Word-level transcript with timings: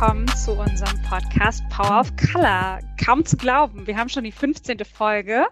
Willkommen 0.00 0.28
zu 0.28 0.52
unserem 0.52 1.02
Podcast 1.02 1.68
Power 1.70 2.02
of 2.02 2.12
Color. 2.14 2.78
Kaum 3.04 3.24
zu 3.24 3.36
glauben, 3.36 3.88
wir 3.88 3.96
haben 3.96 4.08
schon 4.08 4.22
die 4.22 4.30
15. 4.30 4.78
Folge. 4.84 5.48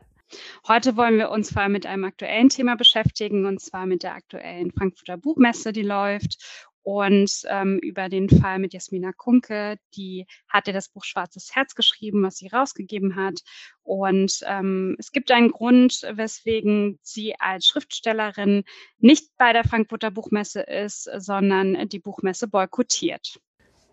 Heute 0.68 0.96
wollen 0.96 1.18
wir 1.18 1.32
uns 1.32 1.52
vor 1.52 1.62
allem 1.62 1.72
mit 1.72 1.84
einem 1.84 2.04
aktuellen 2.04 2.48
Thema 2.48 2.76
beschäftigen, 2.76 3.44
und 3.44 3.60
zwar 3.60 3.86
mit 3.86 4.04
der 4.04 4.14
aktuellen 4.14 4.70
Frankfurter 4.70 5.16
Buchmesse, 5.16 5.72
die 5.72 5.82
läuft 5.82 6.38
und 6.84 7.42
ähm, 7.48 7.80
über 7.82 8.08
den 8.08 8.28
Fall 8.28 8.60
mit 8.60 8.72
Jasmina 8.72 9.10
Kunke. 9.10 9.80
Die 9.96 10.26
hat 10.48 10.68
ja 10.68 10.72
das 10.72 10.90
Buch 10.90 11.02
Schwarzes 11.02 11.50
Herz 11.52 11.74
geschrieben, 11.74 12.22
was 12.22 12.36
sie 12.36 12.46
rausgegeben 12.46 13.16
hat. 13.16 13.40
Und 13.82 14.38
ähm, 14.46 14.94
es 15.00 15.10
gibt 15.10 15.32
einen 15.32 15.50
Grund, 15.50 16.02
weswegen 16.08 17.00
sie 17.02 17.34
als 17.40 17.66
Schriftstellerin 17.66 18.62
nicht 18.98 19.36
bei 19.38 19.52
der 19.52 19.64
Frankfurter 19.64 20.12
Buchmesse 20.12 20.60
ist, 20.60 21.10
sondern 21.16 21.88
die 21.88 21.98
Buchmesse 21.98 22.46
boykottiert. 22.46 23.40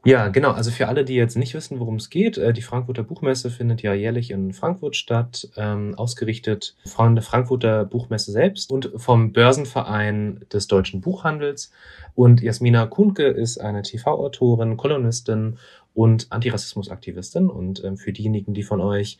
Ja, 0.05 0.27
genau. 0.27 0.51
Also 0.51 0.69
für 0.69 0.89
alle, 0.89 1.05
die 1.05 1.15
jetzt 1.15 1.37
nicht 1.37 1.53
wissen, 1.53 1.79
worum 1.79 1.95
es 1.95 2.09
geht, 2.09 2.37
äh, 2.37 2.51
die 2.51 2.61
Frankfurter 2.61 3.03
Buchmesse 3.03 3.49
findet 3.49 3.81
ja 3.83 3.93
jährlich 3.93 4.31
in 4.31 4.51
Frankfurt 4.51 4.97
statt, 4.97 5.49
ähm, 5.55 5.95
ausgerichtet 5.95 6.75
von 6.85 7.15
der 7.15 7.23
Frankfurter 7.23 7.85
Buchmesse 7.85 8.33
selbst 8.33 8.73
und 8.73 8.91
vom 8.97 9.31
Börsenverein 9.31 10.45
des 10.51 10.67
deutschen 10.67 10.99
Buchhandels. 10.99 11.71
Und 12.15 12.41
Jasmina 12.41 12.85
Kuhnke 12.85 13.27
ist 13.27 13.59
eine 13.59 13.81
TV-Autorin, 13.81 14.75
Kolonistin 14.75 15.57
und 15.93 16.29
Antirassismusaktivistin. 16.33 17.49
Und 17.49 17.81
ähm, 17.85 17.95
für 17.95 18.11
diejenigen, 18.11 18.53
die 18.53 18.63
von 18.63 18.81
euch 18.81 19.19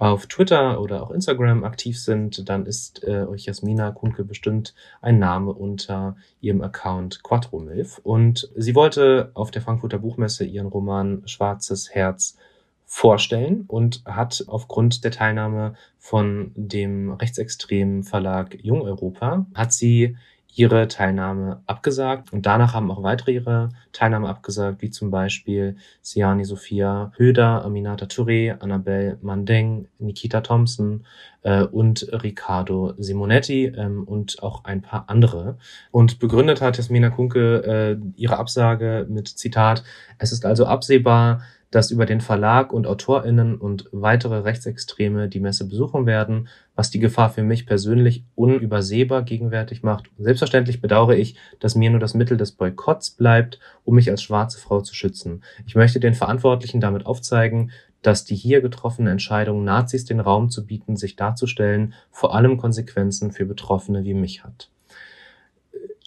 auf 0.00 0.26
Twitter 0.26 0.80
oder 0.80 1.02
auch 1.02 1.10
Instagram 1.10 1.62
aktiv 1.62 2.00
sind, 2.00 2.48
dann 2.48 2.64
ist 2.64 3.04
äh, 3.04 3.26
euch 3.26 3.44
Jasmina 3.44 3.90
Kunke 3.90 4.24
bestimmt 4.24 4.74
ein 5.02 5.18
Name 5.18 5.52
unter 5.52 6.16
ihrem 6.40 6.62
Account 6.62 7.22
Quattromilf. 7.22 8.00
Und 8.02 8.50
sie 8.56 8.74
wollte 8.74 9.30
auf 9.34 9.50
der 9.50 9.60
Frankfurter 9.60 9.98
Buchmesse 9.98 10.46
ihren 10.46 10.68
Roman 10.68 11.22
Schwarzes 11.26 11.94
Herz 11.94 12.38
vorstellen 12.86 13.64
und 13.68 14.02
hat 14.06 14.42
aufgrund 14.46 15.04
der 15.04 15.10
Teilnahme 15.10 15.74
von 15.98 16.52
dem 16.56 17.12
rechtsextremen 17.12 18.02
Verlag 18.02 18.56
Jung 18.62 18.80
Europa, 18.80 19.44
hat 19.54 19.74
sie 19.74 20.16
ihre 20.54 20.88
Teilnahme 20.88 21.62
abgesagt. 21.66 22.32
Und 22.32 22.46
danach 22.46 22.74
haben 22.74 22.90
auch 22.90 23.02
weitere 23.02 23.32
ihre 23.32 23.70
Teilnahme 23.92 24.28
abgesagt, 24.28 24.82
wie 24.82 24.90
zum 24.90 25.10
Beispiel 25.10 25.76
Siani 26.02 26.44
Sophia 26.44 27.12
Höder, 27.16 27.64
Aminata 27.64 28.06
Touré, 28.06 28.58
Annabelle 28.60 29.18
Mandeng, 29.22 29.88
Nikita 29.98 30.40
Thompson 30.40 31.04
äh, 31.42 31.62
und 31.62 32.06
Riccardo 32.12 32.94
Simonetti 32.98 33.66
ähm, 33.66 34.04
und 34.04 34.42
auch 34.42 34.64
ein 34.64 34.82
paar 34.82 35.04
andere. 35.08 35.56
Und 35.90 36.18
begründet 36.18 36.60
hat 36.60 36.76
Jasmina 36.76 37.10
Kunke 37.10 37.98
äh, 37.98 38.20
ihre 38.20 38.38
Absage 38.38 39.06
mit 39.08 39.28
Zitat, 39.28 39.84
es 40.18 40.32
ist 40.32 40.44
also 40.44 40.66
absehbar, 40.66 41.42
dass 41.70 41.90
über 41.90 42.06
den 42.06 42.20
Verlag 42.20 42.72
und 42.72 42.86
AutorInnen 42.86 43.56
und 43.56 43.88
weitere 43.92 44.38
Rechtsextreme 44.38 45.28
die 45.28 45.40
Messe 45.40 45.68
besuchen 45.68 46.04
werden, 46.06 46.48
was 46.74 46.90
die 46.90 46.98
Gefahr 46.98 47.30
für 47.30 47.42
mich 47.42 47.66
persönlich 47.66 48.24
unübersehbar 48.34 49.22
gegenwärtig 49.22 49.82
macht. 49.82 50.10
selbstverständlich 50.18 50.80
bedauere 50.80 51.16
ich, 51.16 51.36
dass 51.60 51.74
mir 51.74 51.90
nur 51.90 52.00
das 52.00 52.14
Mittel 52.14 52.36
des 52.36 52.52
Boykotts 52.52 53.12
bleibt, 53.12 53.60
um 53.84 53.94
mich 53.94 54.10
als 54.10 54.22
schwarze 54.22 54.58
Frau 54.58 54.80
zu 54.80 54.94
schützen. 54.94 55.42
Ich 55.66 55.76
möchte 55.76 56.00
den 56.00 56.14
Verantwortlichen 56.14 56.80
damit 56.80 57.06
aufzeigen, 57.06 57.70
dass 58.02 58.24
die 58.24 58.34
hier 58.34 58.62
getroffene 58.62 59.10
Entscheidung, 59.10 59.62
Nazis 59.62 60.04
den 60.04 60.20
Raum 60.20 60.50
zu 60.50 60.66
bieten, 60.66 60.96
sich 60.96 61.16
darzustellen, 61.16 61.94
vor 62.10 62.34
allem 62.34 62.56
Konsequenzen 62.56 63.30
für 63.30 63.44
Betroffene 63.44 64.04
wie 64.04 64.14
mich 64.14 64.42
hat. 64.42 64.70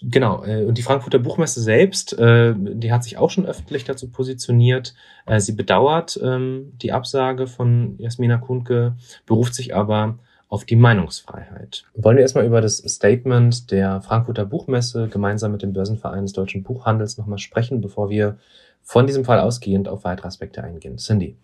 Genau, 0.05 0.43
äh, 0.43 0.65
und 0.65 0.77
die 0.77 0.81
Frankfurter 0.81 1.19
Buchmesse 1.19 1.61
selbst, 1.61 2.17
äh, 2.19 2.53
die 2.57 2.91
hat 2.91 3.03
sich 3.03 3.17
auch 3.17 3.29
schon 3.29 3.45
öffentlich 3.45 3.85
dazu 3.85 4.09
positioniert. 4.09 4.93
Äh, 5.25 5.39
sie 5.39 5.53
bedauert 5.53 6.19
ähm, 6.21 6.73
die 6.81 6.91
Absage 6.91 7.47
von 7.47 7.95
Jasmina 7.99 8.37
Kuhnke, 8.37 8.95
beruft 9.25 9.55
sich 9.55 9.73
aber 9.73 10.19
auf 10.49 10.65
die 10.65 10.75
Meinungsfreiheit. 10.75 11.85
Wollen 11.95 12.17
wir 12.17 12.21
erstmal 12.21 12.45
über 12.45 12.59
das 12.59 12.77
Statement 12.77 13.71
der 13.71 14.01
Frankfurter 14.01 14.45
Buchmesse 14.45 15.07
gemeinsam 15.07 15.53
mit 15.53 15.61
dem 15.61 15.73
Börsenverein 15.73 16.23
des 16.23 16.33
deutschen 16.33 16.63
Buchhandels 16.63 17.17
nochmal 17.17 17.39
sprechen, 17.39 17.79
bevor 17.79 18.09
wir 18.09 18.37
von 18.81 19.07
diesem 19.07 19.23
Fall 19.23 19.39
ausgehend 19.39 19.87
auf 19.87 20.03
weitere 20.03 20.27
Aspekte 20.27 20.63
eingehen. 20.63 20.97
Cindy. 20.97 21.37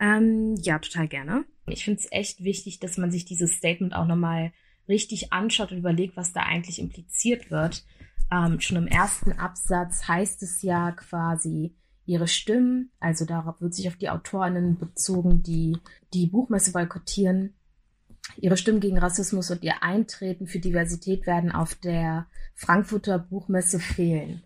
Ähm, 0.00 0.56
ja, 0.60 0.80
total 0.80 1.06
gerne. 1.06 1.44
Ich 1.66 1.84
finde 1.84 2.00
es 2.00 2.08
echt 2.10 2.42
wichtig, 2.42 2.80
dass 2.80 2.98
man 2.98 3.12
sich 3.12 3.24
dieses 3.24 3.52
Statement 3.52 3.94
auch 3.94 4.06
nochmal 4.06 4.52
richtig 4.88 5.32
anschaut 5.32 5.72
und 5.72 5.78
überlegt, 5.78 6.16
was 6.16 6.32
da 6.32 6.40
eigentlich 6.40 6.78
impliziert 6.78 7.50
wird. 7.50 7.84
Ähm, 8.30 8.60
schon 8.60 8.76
im 8.76 8.86
ersten 8.86 9.32
Absatz 9.32 10.08
heißt 10.08 10.42
es 10.42 10.62
ja 10.62 10.92
quasi, 10.92 11.74
ihre 12.04 12.28
Stimmen, 12.28 12.90
also 12.98 13.24
darauf 13.24 13.60
wird 13.60 13.74
sich 13.74 13.88
auf 13.88 13.96
die 13.96 14.10
Autorinnen 14.10 14.78
bezogen, 14.78 15.42
die 15.42 15.76
die 16.12 16.26
Buchmesse 16.26 16.72
boykottieren, 16.72 17.54
ihre 18.36 18.56
Stimmen 18.56 18.80
gegen 18.80 18.98
Rassismus 18.98 19.50
und 19.50 19.62
ihr 19.62 19.82
Eintreten 19.82 20.46
für 20.46 20.58
Diversität 20.58 21.26
werden 21.26 21.52
auf 21.52 21.74
der 21.74 22.26
Frankfurter 22.54 23.18
Buchmesse 23.18 23.78
fehlen. 23.78 24.42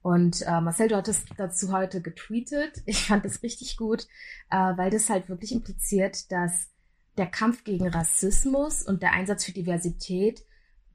Und 0.00 0.42
äh, 0.42 0.60
Marcel, 0.60 0.88
du 0.88 0.96
hattest 0.96 1.28
dazu 1.36 1.72
heute 1.72 2.02
getweetet. 2.02 2.82
Ich 2.86 3.06
fand 3.06 3.24
das 3.24 3.42
richtig 3.42 3.76
gut, 3.76 4.06
äh, 4.50 4.56
weil 4.56 4.90
das 4.90 5.08
halt 5.08 5.28
wirklich 5.28 5.52
impliziert, 5.52 6.30
dass 6.32 6.71
der 7.16 7.26
Kampf 7.26 7.64
gegen 7.64 7.88
Rassismus 7.88 8.82
und 8.82 9.02
der 9.02 9.12
Einsatz 9.12 9.44
für 9.44 9.52
Diversität 9.52 10.44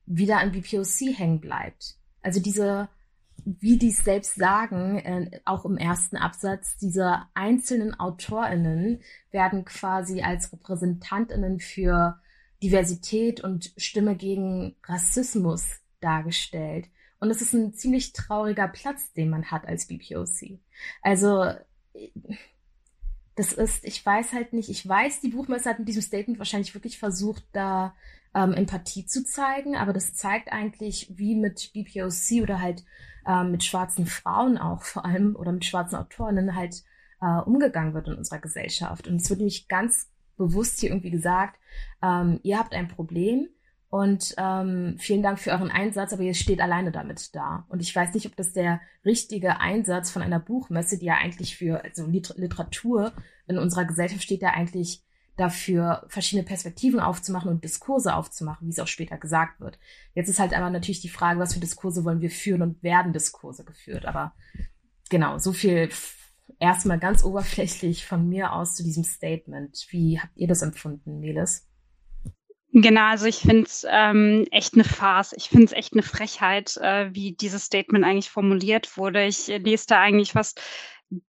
wieder 0.06 0.40
an 0.40 0.52
BPOC 0.52 1.18
hängen 1.18 1.40
bleibt. 1.40 1.96
Also 2.22 2.40
diese, 2.40 2.90
wie 3.46 3.78
die 3.78 3.90
es 3.90 4.04
selbst 4.04 4.36
sagen, 4.36 5.00
äh, 5.00 5.42
auch 5.46 5.66
im 5.66 5.78
ersten 5.78 6.18
Absatz, 6.18 6.78
diese 6.78 7.24
einzelnen 7.34 8.00
AutorInnen 8.00 9.02
werden 9.32 9.66
quasi 9.66 10.22
als 10.22 10.52
RepräsentantInnen 10.52 11.60
für 11.60 12.20
Diversität 12.64 13.42
und 13.42 13.74
Stimme 13.78 14.16
gegen 14.16 14.76
Rassismus 14.84 15.80
dargestellt. 16.00 16.90
Und 17.20 17.30
es 17.30 17.42
ist 17.42 17.54
ein 17.54 17.74
ziemlich 17.74 18.14
trauriger 18.14 18.68
Platz, 18.68 19.14
den 19.14 19.30
man 19.30 19.46
hat 19.52 19.68
als 19.68 19.88
BPOC. 19.88 20.60
Also, 21.02 21.52
das 23.38 23.54
ist, 23.54 23.86
ich 23.86 24.04
weiß 24.04 24.34
halt 24.34 24.52
nicht, 24.54 24.68
ich 24.68 24.88
weiß, 24.88 25.22
die 25.22 25.30
Buchmesse 25.30 25.70
hat 25.70 25.78
mit 25.80 25.88
diesem 25.88 26.02
Statement 26.02 26.40
wahrscheinlich 26.40 26.74
wirklich 26.74 26.98
versucht, 26.98 27.46
da 27.54 27.96
ähm, 28.34 28.54
Empathie 28.54 29.06
zu 29.06 29.24
zeigen, 29.24 29.76
aber 29.76 29.94
das 29.94 30.16
zeigt 30.16 30.52
eigentlich, 30.52 31.14
wie 31.16 31.36
mit 31.36 31.72
BPOC 31.72 32.42
oder 32.42 32.60
halt 32.60 32.84
ähm, 33.28 33.52
mit 33.52 33.64
schwarzen 33.64 34.08
Frauen 34.08 34.58
auch 34.58 34.82
vor 34.82 35.06
allem 35.06 35.36
oder 35.36 35.52
mit 35.52 35.66
schwarzen 35.66 35.98
Autorinnen 35.98 36.56
halt 36.56 36.84
äh, 37.22 37.42
umgegangen 37.42 37.94
wird 37.94 38.08
in 38.08 38.16
unserer 38.16 38.40
Gesellschaft. 38.40 39.08
Und 39.08 39.22
es 39.22 39.30
wird 39.30 39.40
nämlich 39.40 39.68
ganz 39.68 40.10
bewusst 40.36 40.80
hier 40.80 40.90
irgendwie 40.90 41.12
gesagt, 41.12 41.60
ähm, 42.02 42.40
ihr 42.42 42.58
habt 42.58 42.74
ein 42.74 42.88
Problem, 42.88 43.50
und 43.98 44.36
ähm, 44.38 44.96
vielen 45.00 45.24
Dank 45.24 45.40
für 45.40 45.50
euren 45.50 45.72
Einsatz, 45.72 46.14
aber 46.14 46.22
ihr 46.22 46.36
steht 46.36 46.62
alleine 46.62 46.92
damit 46.92 47.34
da. 47.34 47.66
Und 47.68 47.82
ich 47.82 47.96
weiß 47.96 48.14
nicht, 48.14 48.28
ob 48.28 48.36
das 48.36 48.54
der 48.54 48.80
richtige 49.04 49.60
Einsatz 49.60 50.12
von 50.12 50.22
einer 50.22 50.40
Buchmesse, 50.40 51.00
die 51.00 51.08
ja 51.08 51.16
eigentlich 51.16 51.58
für 51.58 51.84
also 51.84 52.06
Literatur 52.06 53.12
in 53.48 53.58
unserer 53.58 53.86
Gesellschaft 53.86 54.22
steht, 54.22 54.44
ja 54.44 54.52
eigentlich 54.52 55.04
dafür, 55.36 56.06
verschiedene 56.10 56.46
Perspektiven 56.46 57.00
aufzumachen 57.00 57.50
und 57.50 57.64
Diskurse 57.64 58.14
aufzumachen, 58.14 58.68
wie 58.68 58.72
es 58.72 58.78
auch 58.78 58.86
später 58.86 59.18
gesagt 59.18 59.60
wird. 59.62 59.80
Jetzt 60.14 60.30
ist 60.30 60.38
halt 60.38 60.54
aber 60.54 60.70
natürlich 60.70 61.02
die 61.02 61.10
Frage, 61.10 61.40
was 61.40 61.56
für 61.56 61.60
Diskurse 61.60 62.06
wollen 62.06 62.22
wir 62.22 62.30
führen 62.30 62.62
und 62.62 62.84
werden 62.84 63.14
Diskurse 63.14 63.66
geführt. 63.66 64.06
Aber 64.06 64.36
genau, 65.10 65.40
so 65.40 65.54
viel 65.54 65.90
erstmal 66.60 67.00
ganz 67.00 67.24
oberflächlich 67.24 68.06
von 68.06 68.30
mir 68.30 68.54
aus 68.54 68.76
zu 68.76 68.84
diesem 68.84 69.04
Statement. 69.04 69.88
Wie 69.90 70.20
habt 70.20 70.38
ihr 70.38 70.48
das 70.48 70.62
empfunden, 70.62 71.20
Meles? 71.20 71.68
Genau, 72.80 73.10
also 73.10 73.26
ich 73.26 73.38
finde 73.38 73.64
es 73.64 73.88
ähm, 73.90 74.46
echt 74.52 74.76
eine 74.76 74.84
Farce. 74.84 75.34
Ich 75.36 75.50
finde 75.50 75.66
es 75.66 75.72
echt 75.72 75.94
eine 75.94 76.04
Frechheit, 76.04 76.78
äh, 76.78 77.10
wie 77.12 77.32
dieses 77.32 77.64
Statement 77.66 78.06
eigentlich 78.06 78.30
formuliert 78.30 78.98
wurde. 78.98 79.26
Ich 79.26 79.48
lese 79.48 79.88
da 79.88 80.00
eigentlich 80.00 80.34
fast 80.34 80.62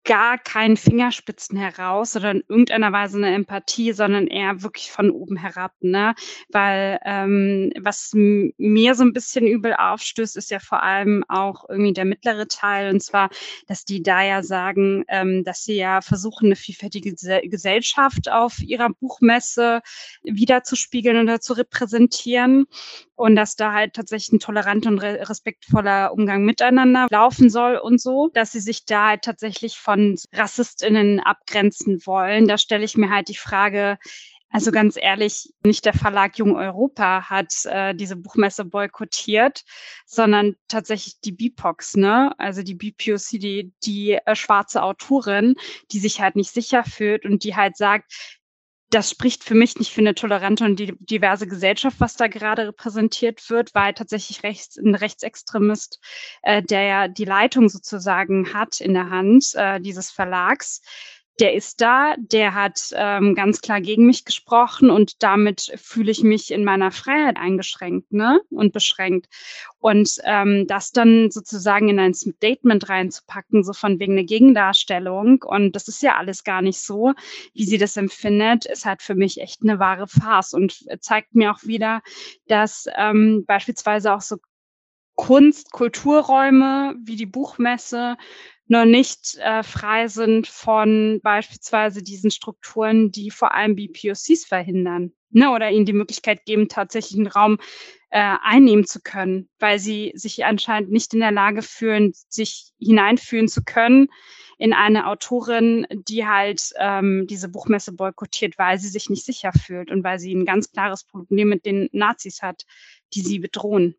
gar 0.04 0.38
keinen 0.38 0.76
Fingerspitzen 0.76 1.56
heraus 1.56 2.16
oder 2.16 2.32
in 2.32 2.42
irgendeiner 2.48 2.92
Weise 2.92 3.18
eine 3.18 3.34
Empathie, 3.34 3.92
sondern 3.92 4.26
eher 4.26 4.62
wirklich 4.62 4.90
von 4.90 5.10
oben 5.10 5.36
herab, 5.36 5.72
ne? 5.80 6.14
Weil 6.48 6.98
ähm, 7.04 7.72
was 7.80 8.10
mir 8.14 8.94
so 8.94 9.04
ein 9.04 9.12
bisschen 9.12 9.46
übel 9.46 9.74
aufstößt, 9.74 10.36
ist 10.36 10.50
ja 10.50 10.58
vor 10.58 10.82
allem 10.82 11.24
auch 11.28 11.68
irgendwie 11.68 11.92
der 11.92 12.04
mittlere 12.04 12.48
Teil, 12.48 12.92
und 12.92 13.02
zwar, 13.02 13.30
dass 13.68 13.84
die 13.84 14.02
da 14.02 14.22
ja 14.22 14.42
sagen, 14.42 15.04
ähm, 15.08 15.44
dass 15.44 15.64
sie 15.64 15.76
ja 15.76 16.00
versuchen, 16.00 16.46
eine 16.46 16.56
vielfältige 16.56 17.14
Gesellschaft 17.14 18.30
auf 18.30 18.58
ihrer 18.60 18.90
Buchmesse 18.90 19.82
wiederzuspiegeln 20.24 21.22
oder 21.22 21.40
zu 21.40 21.52
repräsentieren 21.52 22.66
und 23.14 23.36
dass 23.36 23.54
da 23.54 23.72
halt 23.72 23.94
tatsächlich 23.94 24.32
ein 24.32 24.40
toleranter 24.40 24.90
und 24.90 24.98
respektvoller 24.98 26.12
Umgang 26.12 26.44
miteinander 26.44 27.06
laufen 27.10 27.50
soll 27.50 27.76
und 27.76 28.00
so, 28.00 28.30
dass 28.34 28.50
sie 28.52 28.60
sich 28.60 28.84
da 28.84 29.08
halt 29.08 29.22
tatsächlich 29.22 29.76
von 29.76 29.91
von 29.92 30.16
RassistInnen 30.32 31.20
abgrenzen 31.20 32.00
wollen. 32.06 32.48
Da 32.48 32.56
stelle 32.58 32.84
ich 32.84 32.96
mir 32.96 33.10
halt 33.10 33.28
die 33.28 33.36
Frage, 33.36 33.98
Also 34.54 34.70
ganz 34.70 34.98
ehrlich, 35.00 35.50
nicht 35.64 35.86
der 35.86 35.94
Verlag 35.94 36.36
Jung 36.38 36.56
Europa 36.56 37.30
hat 37.30 37.64
äh, 37.64 37.94
diese 37.94 38.16
Buchmesse 38.16 38.66
boykottiert, 38.66 39.64
sondern 40.04 40.56
tatsächlich 40.68 41.20
die 41.20 41.32
BIPOX, 41.32 41.96
ne? 41.96 42.38
Also 42.38 42.62
die 42.62 42.74
BPOC, 42.74 43.40
die, 43.40 43.72
die 43.82 44.12
äh, 44.12 44.36
schwarze 44.36 44.82
Autorin, 44.82 45.54
die 45.90 46.00
sich 46.00 46.20
halt 46.20 46.36
nicht 46.36 46.50
sicher 46.52 46.84
fühlt 46.84 47.24
und 47.24 47.44
die 47.44 47.56
halt 47.56 47.78
sagt, 47.78 48.12
das 48.92 49.10
spricht 49.10 49.42
für 49.42 49.54
mich 49.54 49.76
nicht 49.76 49.92
für 49.92 50.02
eine 50.02 50.14
tolerante 50.14 50.64
und 50.64 50.76
diverse 51.00 51.46
Gesellschaft, 51.46 51.96
was 51.98 52.16
da 52.16 52.26
gerade 52.26 52.68
repräsentiert 52.68 53.48
wird, 53.48 53.74
weil 53.74 53.94
tatsächlich 53.94 54.42
rechts, 54.42 54.76
ein 54.76 54.94
Rechtsextremist, 54.94 55.98
äh, 56.42 56.62
der 56.62 56.82
ja 56.82 57.08
die 57.08 57.24
Leitung 57.24 57.70
sozusagen 57.70 58.52
hat 58.52 58.80
in 58.80 58.92
der 58.92 59.08
Hand 59.08 59.54
äh, 59.54 59.80
dieses 59.80 60.10
Verlags, 60.10 60.82
der 61.40 61.54
ist 61.54 61.80
da, 61.80 62.14
der 62.18 62.54
hat 62.54 62.90
ähm, 62.94 63.34
ganz 63.34 63.60
klar 63.60 63.80
gegen 63.80 64.06
mich 64.06 64.24
gesprochen 64.24 64.90
und 64.90 65.22
damit 65.22 65.72
fühle 65.76 66.10
ich 66.10 66.22
mich 66.22 66.50
in 66.50 66.64
meiner 66.64 66.90
Freiheit 66.90 67.36
eingeschränkt 67.36 68.12
ne? 68.12 68.40
und 68.50 68.72
beschränkt. 68.72 69.28
Und 69.78 70.18
ähm, 70.24 70.66
das 70.66 70.92
dann 70.92 71.30
sozusagen 71.30 71.88
in 71.88 71.98
ein 71.98 72.14
Statement 72.14 72.88
reinzupacken, 72.88 73.64
so 73.64 73.72
von 73.72 73.98
wegen 73.98 74.12
eine 74.12 74.24
Gegendarstellung, 74.24 75.42
und 75.42 75.74
das 75.74 75.88
ist 75.88 76.02
ja 76.02 76.16
alles 76.16 76.44
gar 76.44 76.62
nicht 76.62 76.80
so, 76.80 77.14
wie 77.54 77.64
sie 77.64 77.78
das 77.78 77.96
empfindet, 77.96 78.66
ist 78.66 78.84
halt 78.84 79.02
für 79.02 79.14
mich 79.14 79.40
echt 79.40 79.62
eine 79.62 79.78
wahre 79.78 80.06
Farce 80.06 80.54
und 80.54 80.84
zeigt 81.00 81.34
mir 81.34 81.50
auch 81.50 81.64
wieder, 81.64 82.02
dass 82.46 82.86
ähm, 82.96 83.44
beispielsweise 83.46 84.12
auch 84.12 84.20
so 84.20 84.36
Kunst, 85.14 85.72
Kulturräume 85.72 86.94
wie 87.04 87.16
die 87.16 87.26
Buchmesse 87.26 88.16
noch 88.66 88.84
nicht 88.84 89.36
äh, 89.38 89.62
frei 89.62 90.08
sind 90.08 90.46
von 90.46 91.20
beispielsweise 91.22 92.02
diesen 92.02 92.30
Strukturen, 92.30 93.10
die 93.10 93.30
vor 93.30 93.54
allem 93.54 93.76
BPOCs 93.76 94.46
verhindern. 94.46 95.12
Ne, 95.34 95.50
oder 95.50 95.70
ihnen 95.70 95.86
die 95.86 95.94
Möglichkeit 95.94 96.44
geben, 96.44 96.68
tatsächlich 96.68 97.18
einen 97.18 97.26
Raum 97.26 97.58
äh, 98.10 98.36
einnehmen 98.42 98.84
zu 98.84 99.00
können, 99.00 99.48
weil 99.58 99.78
sie 99.78 100.12
sich 100.14 100.44
anscheinend 100.44 100.90
nicht 100.90 101.14
in 101.14 101.20
der 101.20 101.32
Lage 101.32 101.62
fühlen, 101.62 102.12
sich 102.28 102.72
hineinfühlen 102.78 103.48
zu 103.48 103.62
können 103.64 104.08
in 104.58 104.74
eine 104.74 105.08
Autorin, 105.08 105.86
die 105.90 106.26
halt 106.26 106.70
ähm, 106.78 107.26
diese 107.26 107.48
Buchmesse 107.48 107.92
boykottiert, 107.92 108.58
weil 108.58 108.78
sie 108.78 108.88
sich 108.88 109.10
nicht 109.10 109.24
sicher 109.24 109.52
fühlt 109.52 109.90
und 109.90 110.04
weil 110.04 110.18
sie 110.18 110.34
ein 110.34 110.44
ganz 110.44 110.70
klares 110.70 111.04
Problem 111.04 111.48
mit 111.48 111.64
den 111.64 111.88
Nazis 111.92 112.42
hat, 112.42 112.64
die 113.14 113.22
sie 113.22 113.38
bedrohen. 113.38 113.96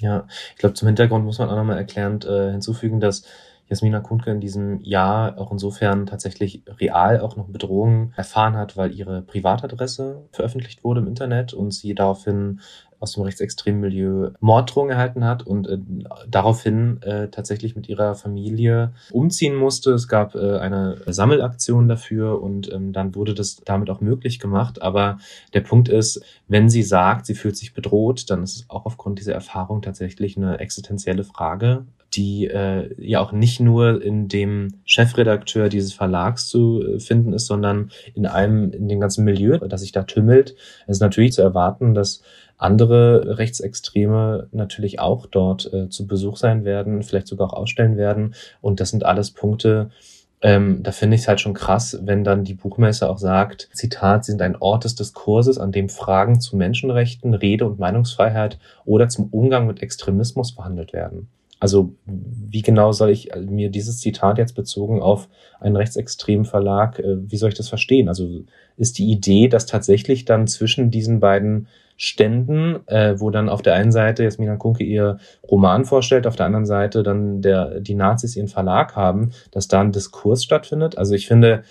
Ja, 0.00 0.26
ich 0.52 0.58
glaube, 0.58 0.74
zum 0.74 0.86
Hintergrund 0.86 1.24
muss 1.24 1.38
man 1.38 1.48
auch 1.48 1.56
nochmal 1.56 1.78
erklärend 1.78 2.24
äh, 2.24 2.50
hinzufügen, 2.50 3.00
dass 3.00 3.24
Jasmina 3.68 4.00
Kunke 4.00 4.30
in 4.30 4.40
diesem 4.40 4.80
Jahr 4.82 5.38
auch 5.38 5.50
insofern 5.50 6.06
tatsächlich 6.06 6.62
real 6.78 7.20
auch 7.20 7.36
noch 7.36 7.48
Bedrohungen 7.48 8.12
erfahren 8.16 8.56
hat, 8.56 8.76
weil 8.76 8.92
ihre 8.92 9.22
Privatadresse 9.22 10.28
veröffentlicht 10.32 10.84
wurde 10.84 11.00
im 11.00 11.06
Internet 11.06 11.54
und 11.54 11.72
sie 11.72 11.94
daraufhin 11.94 12.60
aus 13.04 13.12
dem 13.12 13.22
rechtsextremen 13.22 13.80
Milieu 13.80 14.30
Morddrohungen 14.40 14.90
erhalten 14.90 15.24
hat 15.24 15.46
und 15.46 15.68
äh, 15.68 15.78
daraufhin 16.28 17.00
äh, 17.02 17.28
tatsächlich 17.28 17.76
mit 17.76 17.88
ihrer 17.88 18.14
Familie 18.14 18.92
umziehen 19.12 19.54
musste. 19.54 19.92
Es 19.92 20.08
gab 20.08 20.34
äh, 20.34 20.58
eine 20.58 20.96
Sammelaktion 21.06 21.86
dafür 21.86 22.42
und 22.42 22.72
ähm, 22.72 22.92
dann 22.92 23.14
wurde 23.14 23.34
das 23.34 23.60
damit 23.64 23.90
auch 23.90 24.00
möglich 24.00 24.40
gemacht. 24.40 24.82
Aber 24.82 25.18
der 25.52 25.60
Punkt 25.60 25.88
ist, 25.88 26.22
wenn 26.48 26.68
sie 26.68 26.82
sagt, 26.82 27.26
sie 27.26 27.34
fühlt 27.34 27.56
sich 27.56 27.74
bedroht, 27.74 28.30
dann 28.30 28.42
ist 28.42 28.56
es 28.56 28.70
auch 28.70 28.86
aufgrund 28.86 29.20
dieser 29.20 29.34
Erfahrung 29.34 29.82
tatsächlich 29.82 30.36
eine 30.36 30.58
existenzielle 30.58 31.24
Frage, 31.24 31.84
die 32.16 32.46
äh, 32.46 32.94
ja 32.98 33.20
auch 33.20 33.32
nicht 33.32 33.60
nur 33.60 34.02
in 34.02 34.28
dem 34.28 34.74
Chefredakteur 34.84 35.68
dieses 35.68 35.92
Verlags 35.92 36.48
zu 36.48 36.82
äh, 36.82 37.00
finden 37.00 37.32
ist, 37.32 37.46
sondern 37.46 37.90
in 38.14 38.26
einem, 38.26 38.70
in 38.72 38.88
dem 38.88 39.00
ganzen 39.00 39.24
Milieu, 39.24 39.58
das 39.58 39.80
sich 39.80 39.92
da 39.92 40.04
tümmelt. 40.04 40.54
Es 40.86 40.96
ist 40.96 41.00
natürlich 41.00 41.32
zu 41.32 41.42
erwarten, 41.42 41.94
dass 41.94 42.22
andere 42.56 43.38
Rechtsextreme 43.38 44.48
natürlich 44.52 45.00
auch 45.00 45.26
dort 45.26 45.72
äh, 45.72 45.88
zu 45.88 46.06
Besuch 46.06 46.36
sein 46.36 46.64
werden, 46.64 47.02
vielleicht 47.02 47.26
sogar 47.26 47.48
auch 47.48 47.56
ausstellen 47.56 47.96
werden. 47.96 48.34
Und 48.60 48.80
das 48.80 48.90
sind 48.90 49.04
alles 49.04 49.30
Punkte, 49.30 49.90
ähm, 50.44 50.82
da 50.82 50.92
finde 50.92 51.14
ich 51.14 51.22
es 51.22 51.28
halt 51.28 51.40
schon 51.40 51.54
krass, 51.54 51.98
wenn 52.02 52.22
dann 52.22 52.44
die 52.44 52.52
Buchmesse 52.52 53.08
auch 53.08 53.16
sagt, 53.16 53.70
Zitat, 53.72 54.26
sie 54.26 54.32
sind 54.32 54.42
ein 54.42 54.56
Ort 54.56 54.84
des 54.84 54.94
Diskurses, 54.94 55.56
an 55.56 55.72
dem 55.72 55.88
Fragen 55.88 56.38
zu 56.38 56.58
Menschenrechten, 56.58 57.32
Rede- 57.32 57.64
und 57.64 57.78
Meinungsfreiheit 57.78 58.58
oder 58.84 59.08
zum 59.08 59.28
Umgang 59.30 59.66
mit 59.66 59.80
Extremismus 59.80 60.50
verhandelt 60.50 60.92
werden. 60.92 61.28
Also 61.60 61.94
wie 62.04 62.60
genau 62.60 62.92
soll 62.92 63.08
ich 63.08 63.32
äh, 63.32 63.40
mir 63.40 63.70
dieses 63.70 64.00
Zitat 64.00 64.36
jetzt 64.36 64.54
bezogen 64.54 65.00
auf 65.00 65.30
einen 65.60 65.76
rechtsextremen 65.76 66.44
Verlag, 66.44 66.98
äh, 66.98 67.16
wie 67.30 67.38
soll 67.38 67.48
ich 67.48 67.56
das 67.56 67.70
verstehen? 67.70 68.08
Also 68.08 68.42
ist 68.76 68.98
die 68.98 69.10
Idee, 69.10 69.48
dass 69.48 69.64
tatsächlich 69.64 70.26
dann 70.26 70.46
zwischen 70.46 70.90
diesen 70.90 71.20
beiden 71.20 71.68
Ständen, 71.96 72.86
äh, 72.88 73.20
wo 73.20 73.30
dann 73.30 73.48
auf 73.48 73.62
der 73.62 73.74
einen 73.74 73.92
Seite 73.92 74.24
Jasmina 74.24 74.56
Kunke 74.56 74.84
ihr 74.84 75.18
Roman 75.48 75.84
vorstellt, 75.84 76.26
auf 76.26 76.36
der 76.36 76.46
anderen 76.46 76.66
Seite 76.66 77.02
dann 77.02 77.40
der, 77.40 77.80
die 77.80 77.94
Nazis 77.94 78.36
ihren 78.36 78.48
Verlag 78.48 78.96
haben, 78.96 79.30
dass 79.52 79.68
da 79.68 79.80
ein 79.80 79.92
Diskurs 79.92 80.42
stattfindet. 80.42 80.98
Also 80.98 81.14
ich 81.14 81.28
finde, 81.28 81.62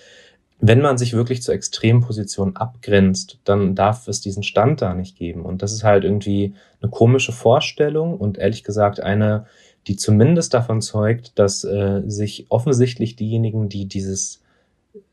wenn 0.60 0.80
man 0.80 0.96
sich 0.96 1.12
wirklich 1.12 1.42
zur 1.42 1.54
extremen 1.54 2.00
Position 2.00 2.56
abgrenzt, 2.56 3.38
dann 3.44 3.74
darf 3.74 4.08
es 4.08 4.22
diesen 4.22 4.42
Stand 4.42 4.80
da 4.80 4.94
nicht 4.94 5.16
geben. 5.16 5.44
Und 5.44 5.62
das 5.62 5.72
ist 5.72 5.84
halt 5.84 6.04
irgendwie 6.04 6.54
eine 6.80 6.90
komische 6.90 7.32
Vorstellung 7.32 8.16
und 8.16 8.38
ehrlich 8.38 8.64
gesagt 8.64 9.00
eine, 9.00 9.44
die 9.86 9.96
zumindest 9.96 10.54
davon 10.54 10.80
zeugt, 10.80 11.38
dass 11.38 11.64
äh, 11.64 12.00
sich 12.06 12.46
offensichtlich 12.48 13.16
diejenigen, 13.16 13.68
die 13.68 13.86
dieses, 13.86 14.42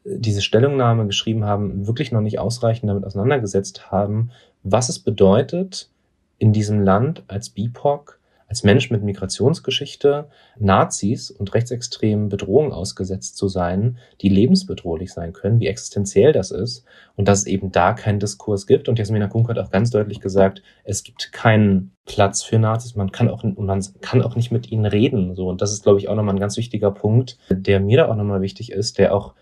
diese 0.05 0.41
Stellungnahme 0.41 1.05
geschrieben 1.05 1.43
haben, 1.43 1.85
wirklich 1.85 2.13
noch 2.13 2.21
nicht 2.21 2.39
ausreichend 2.39 2.89
damit 2.89 3.03
auseinandergesetzt 3.03 3.91
haben, 3.91 4.31
was 4.63 4.89
es 4.89 4.99
bedeutet, 4.99 5.89
in 6.37 6.53
diesem 6.53 6.81
Land 6.81 7.23
als 7.27 7.49
BIPOC 7.49 8.19
als 8.51 8.63
Mensch 8.65 8.91
mit 8.91 9.01
Migrationsgeschichte 9.01 10.27
Nazis 10.59 11.31
und 11.31 11.53
rechtsextremen 11.53 12.27
Bedrohungen 12.27 12.73
ausgesetzt 12.73 13.37
zu 13.37 13.47
sein, 13.47 13.97
die 14.19 14.27
lebensbedrohlich 14.27 15.13
sein 15.13 15.31
können, 15.31 15.61
wie 15.61 15.67
existenziell 15.67 16.33
das 16.33 16.51
ist 16.51 16.83
und 17.15 17.29
dass 17.29 17.39
es 17.39 17.47
eben 17.47 17.71
da 17.71 17.93
keinen 17.93 18.19
Diskurs 18.19 18.67
gibt. 18.67 18.89
Und 18.89 18.99
Jasmina 18.99 19.27
Kunk 19.27 19.47
hat 19.47 19.57
auch 19.57 19.71
ganz 19.71 19.89
deutlich 19.89 20.19
gesagt, 20.19 20.63
es 20.83 21.03
gibt 21.03 21.31
keinen 21.31 21.93
Platz 22.05 22.43
für 22.43 22.59
Nazis, 22.59 22.97
man 22.97 23.13
kann 23.13 23.29
auch, 23.29 23.45
man 23.45 23.85
kann 24.01 24.21
auch 24.21 24.35
nicht 24.35 24.51
mit 24.51 24.69
ihnen 24.69 24.85
reden. 24.85 25.33
So. 25.33 25.47
Und 25.47 25.61
das 25.61 25.71
ist, 25.71 25.83
glaube 25.83 25.99
ich, 25.99 26.09
auch 26.09 26.15
nochmal 26.15 26.35
ein 26.35 26.41
ganz 26.41 26.57
wichtiger 26.57 26.91
Punkt, 26.91 27.37
der 27.49 27.79
mir 27.79 27.99
da 27.99 28.09
auch 28.09 28.17
nochmal 28.17 28.41
wichtig 28.41 28.73
ist, 28.73 28.97
der 28.97 29.15
auch 29.15 29.33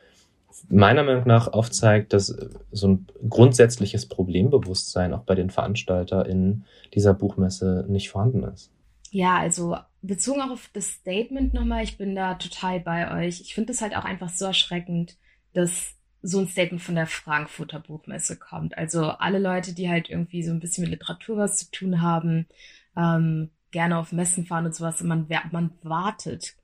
meiner 0.69 1.03
Meinung 1.03 1.27
nach 1.27 1.47
aufzeigt, 1.47 2.13
dass 2.13 2.27
so 2.71 2.87
ein 2.87 3.07
grundsätzliches 3.27 4.07
Problembewusstsein 4.07 5.13
auch 5.13 5.23
bei 5.23 5.35
den 5.35 5.49
VeranstalterInnen 5.49 6.65
dieser 6.93 7.13
Buchmesse 7.13 7.85
nicht 7.87 8.09
vorhanden 8.09 8.43
ist. 8.43 8.71
Ja, 9.11 9.37
also 9.37 9.77
bezogen 10.01 10.41
auch 10.41 10.51
auf 10.51 10.69
das 10.73 10.89
Statement 10.89 11.53
nochmal, 11.53 11.83
ich 11.83 11.97
bin 11.97 12.15
da 12.15 12.35
total 12.35 12.79
bei 12.79 13.25
euch. 13.25 13.41
Ich 13.41 13.53
finde 13.53 13.73
es 13.73 13.81
halt 13.81 13.95
auch 13.95 14.05
einfach 14.05 14.29
so 14.29 14.45
erschreckend, 14.45 15.17
dass 15.53 15.95
so 16.21 16.39
ein 16.39 16.47
Statement 16.47 16.81
von 16.81 16.95
der 16.95 17.07
Frankfurter 17.07 17.79
Buchmesse 17.79 18.37
kommt. 18.37 18.77
Also 18.77 19.05
alle 19.05 19.39
Leute, 19.39 19.73
die 19.73 19.89
halt 19.89 20.09
irgendwie 20.09 20.43
so 20.43 20.51
ein 20.51 20.59
bisschen 20.59 20.83
mit 20.83 20.91
Literatur 20.91 21.37
was 21.37 21.57
zu 21.57 21.71
tun 21.71 22.01
haben, 22.01 22.47
ähm, 22.97 23.49
gerne 23.71 23.97
auf 23.97 24.11
Messen 24.11 24.45
fahren 24.45 24.65
und 24.65 24.75
sowas, 24.75 25.01
und 25.01 25.07
man, 25.07 25.27
man 25.51 25.71
wartet 25.83 26.55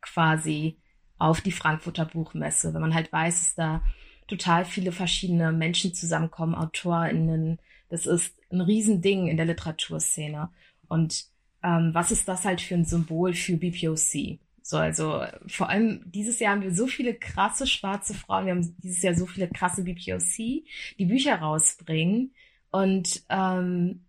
quasi 0.00 0.78
auf 1.18 1.40
die 1.40 1.52
Frankfurter 1.52 2.04
Buchmesse, 2.04 2.74
wenn 2.74 2.80
man 2.80 2.94
halt 2.94 3.12
weiß, 3.12 3.40
dass 3.40 3.54
da 3.54 3.82
total 4.26 4.64
viele 4.64 4.92
verschiedene 4.92 5.52
Menschen 5.52 5.94
zusammenkommen, 5.94 6.54
AutorInnen. 6.54 7.58
Das 7.88 8.06
ist 8.06 8.34
ein 8.50 8.60
Riesending 8.60 9.28
in 9.28 9.36
der 9.36 9.46
Literaturszene. 9.46 10.50
Und 10.88 11.26
ähm, 11.62 11.90
was 11.92 12.10
ist 12.10 12.28
das 12.28 12.44
halt 12.44 12.60
für 12.60 12.74
ein 12.74 12.84
Symbol 12.84 13.34
für 13.34 13.56
BPOC? 13.56 14.38
So, 14.62 14.78
also 14.78 15.22
vor 15.46 15.68
allem 15.68 16.02
dieses 16.06 16.40
Jahr 16.40 16.52
haben 16.52 16.62
wir 16.62 16.74
so 16.74 16.88
viele 16.88 17.14
krasse 17.14 17.68
schwarze 17.68 18.14
Frauen, 18.14 18.46
wir 18.46 18.52
haben 18.52 18.76
dieses 18.82 19.00
Jahr 19.00 19.14
so 19.14 19.26
viele 19.26 19.48
krasse 19.48 19.84
BPOC, 19.84 20.64
die 20.98 21.04
Bücher 21.04 21.36
rausbringen. 21.36 22.32
Und 22.72 23.22
ähm, 23.28 24.04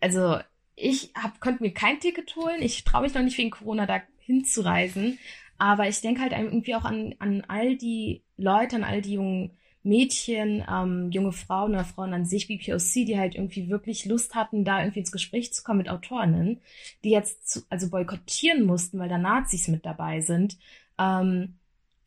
also 0.00 0.38
ich 0.76 1.12
hab, 1.14 1.40
konnte 1.40 1.62
mir 1.62 1.72
kein 1.72 1.98
Ticket 1.98 2.36
holen. 2.36 2.60
Ich 2.60 2.84
traue 2.84 3.02
mich 3.02 3.14
noch 3.14 3.22
nicht 3.22 3.38
wegen 3.38 3.50
Corona 3.50 3.86
da 3.86 4.02
hinzureisen. 4.18 5.18
Aber 5.62 5.86
ich 5.86 6.00
denke 6.00 6.22
halt 6.22 6.32
irgendwie 6.32 6.74
auch 6.74 6.84
an, 6.84 7.14
an 7.20 7.44
all 7.46 7.76
die 7.76 8.24
Leute, 8.36 8.74
an 8.74 8.82
all 8.82 9.00
die 9.00 9.12
jungen 9.12 9.52
Mädchen, 9.84 10.64
ähm, 10.68 11.12
junge 11.12 11.30
Frauen 11.30 11.74
oder 11.74 11.84
Frauen 11.84 12.12
an 12.12 12.24
sich, 12.24 12.48
BPOC, 12.48 13.06
die 13.06 13.16
halt 13.16 13.36
irgendwie 13.36 13.68
wirklich 13.68 14.04
Lust 14.04 14.34
hatten, 14.34 14.64
da 14.64 14.80
irgendwie 14.80 14.98
ins 14.98 15.12
Gespräch 15.12 15.52
zu 15.52 15.62
kommen 15.62 15.78
mit 15.78 15.88
Autorinnen, 15.88 16.60
die 17.04 17.10
jetzt 17.10 17.48
zu, 17.48 17.60
also 17.70 17.90
boykottieren 17.90 18.66
mussten, 18.66 18.98
weil 18.98 19.08
da 19.08 19.18
Nazis 19.18 19.68
mit 19.68 19.86
dabei 19.86 20.20
sind. 20.20 20.58
Ähm, 20.98 21.54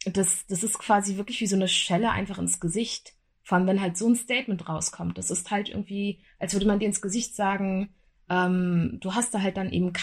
das, 0.03 0.45
das 0.47 0.61
ist 0.65 0.77
quasi 0.77 1.15
wirklich 1.15 1.39
wie 1.39 1.47
so 1.47 1.55
eine 1.55 1.69
Schelle 1.69 2.11
einfach 2.11 2.39
ins 2.39 2.59
Gesicht. 2.59 3.13
Vor 3.41 3.57
allem, 3.57 3.67
wenn 3.67 3.79
halt 3.79 3.95
so 3.95 4.09
ein 4.09 4.17
Statement 4.17 4.67
rauskommt. 4.67 5.17
Das 5.17 5.31
ist 5.31 5.49
halt 5.49 5.69
irgendwie, 5.69 6.19
als 6.39 6.51
würde 6.51 6.67
man 6.67 6.79
dir 6.79 6.87
ins 6.87 7.01
Gesicht 7.01 7.37
sagen, 7.37 7.93
ähm, 8.29 8.97
du 8.99 9.13
hast 9.13 9.33
da 9.33 9.41
halt 9.41 9.55
dann 9.55 9.71
eben 9.71 9.93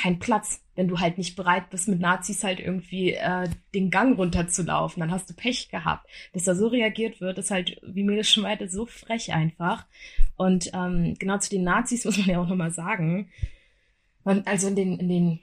kein, 0.00 0.18
Platz, 0.18 0.62
wenn 0.74 0.88
du 0.88 1.00
halt 1.00 1.18
nicht 1.18 1.36
bereit 1.36 1.70
bist, 1.70 1.88
mit 1.88 2.00
Nazis 2.00 2.44
halt 2.44 2.60
irgendwie 2.60 3.14
äh, 3.14 3.48
den 3.74 3.90
Gang 3.90 4.16
runterzulaufen. 4.16 5.00
Dann 5.00 5.10
hast 5.10 5.28
du 5.28 5.34
Pech 5.34 5.68
gehabt. 5.70 6.08
Dass 6.32 6.44
da 6.44 6.54
so 6.54 6.68
reagiert 6.68 7.20
wird, 7.20 7.38
ist 7.38 7.50
halt, 7.50 7.80
wie 7.82 8.04
mir 8.04 8.16
das 8.16 8.30
schon 8.30 8.44
meinte, 8.44 8.68
so 8.68 8.86
frech 8.86 9.32
einfach. 9.32 9.86
Und 10.36 10.70
ähm, 10.74 11.14
genau 11.18 11.38
zu 11.38 11.50
den 11.50 11.64
Nazis 11.64 12.04
muss 12.06 12.18
man 12.18 12.28
ja 12.28 12.40
auch 12.40 12.48
nochmal 12.48 12.70
sagen. 12.70 13.30
Also 14.24 14.68
in 14.68 14.76
den, 14.76 14.98
in 14.98 15.08
den 15.08 15.40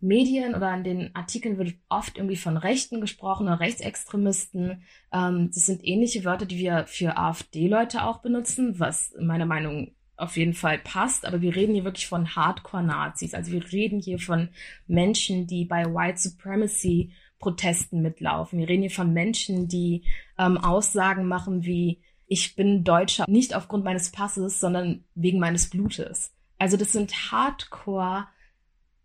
Medien 0.00 0.54
oder 0.54 0.72
in 0.74 0.84
den 0.84 1.14
Artikeln 1.14 1.58
wird 1.58 1.74
oft 1.88 2.16
irgendwie 2.16 2.36
von 2.36 2.56
Rechten 2.56 3.00
gesprochen 3.00 3.46
oder 3.46 3.60
Rechtsextremisten. 3.60 4.82
Ähm, 5.12 5.50
das 5.52 5.66
sind 5.66 5.84
ähnliche 5.84 6.24
Wörter, 6.24 6.46
die 6.46 6.58
wir 6.58 6.86
für 6.86 7.16
AfD-Leute 7.16 8.04
auch 8.04 8.18
benutzen, 8.18 8.78
was 8.78 9.14
meiner 9.18 9.46
Meinung 9.46 9.92
auf 10.18 10.36
jeden 10.36 10.54
Fall 10.54 10.78
passt. 10.78 11.24
Aber 11.24 11.40
wir 11.40 11.54
reden 11.54 11.74
hier 11.74 11.84
wirklich 11.84 12.06
von 12.06 12.34
Hardcore-Nazis. 12.34 13.34
Also 13.34 13.52
wir 13.52 13.72
reden 13.72 14.00
hier 14.00 14.18
von 14.18 14.48
Menschen, 14.86 15.46
die 15.46 15.64
bei 15.64 15.84
White 15.84 16.18
Supremacy 16.18 17.12
Protesten 17.38 18.02
mitlaufen. 18.02 18.58
Wir 18.58 18.68
reden 18.68 18.82
hier 18.82 18.90
von 18.90 19.12
Menschen, 19.12 19.68
die 19.68 20.04
ähm, 20.38 20.58
Aussagen 20.58 21.26
machen 21.26 21.64
wie 21.64 22.02
ich 22.30 22.56
bin 22.56 22.84
Deutscher 22.84 23.24
nicht 23.26 23.54
aufgrund 23.54 23.84
meines 23.84 24.10
Passes, 24.10 24.60
sondern 24.60 25.04
wegen 25.14 25.38
meines 25.38 25.70
Blutes. 25.70 26.34
Also 26.58 26.76
das 26.76 26.92
sind 26.92 27.32
Hardcore 27.32 28.26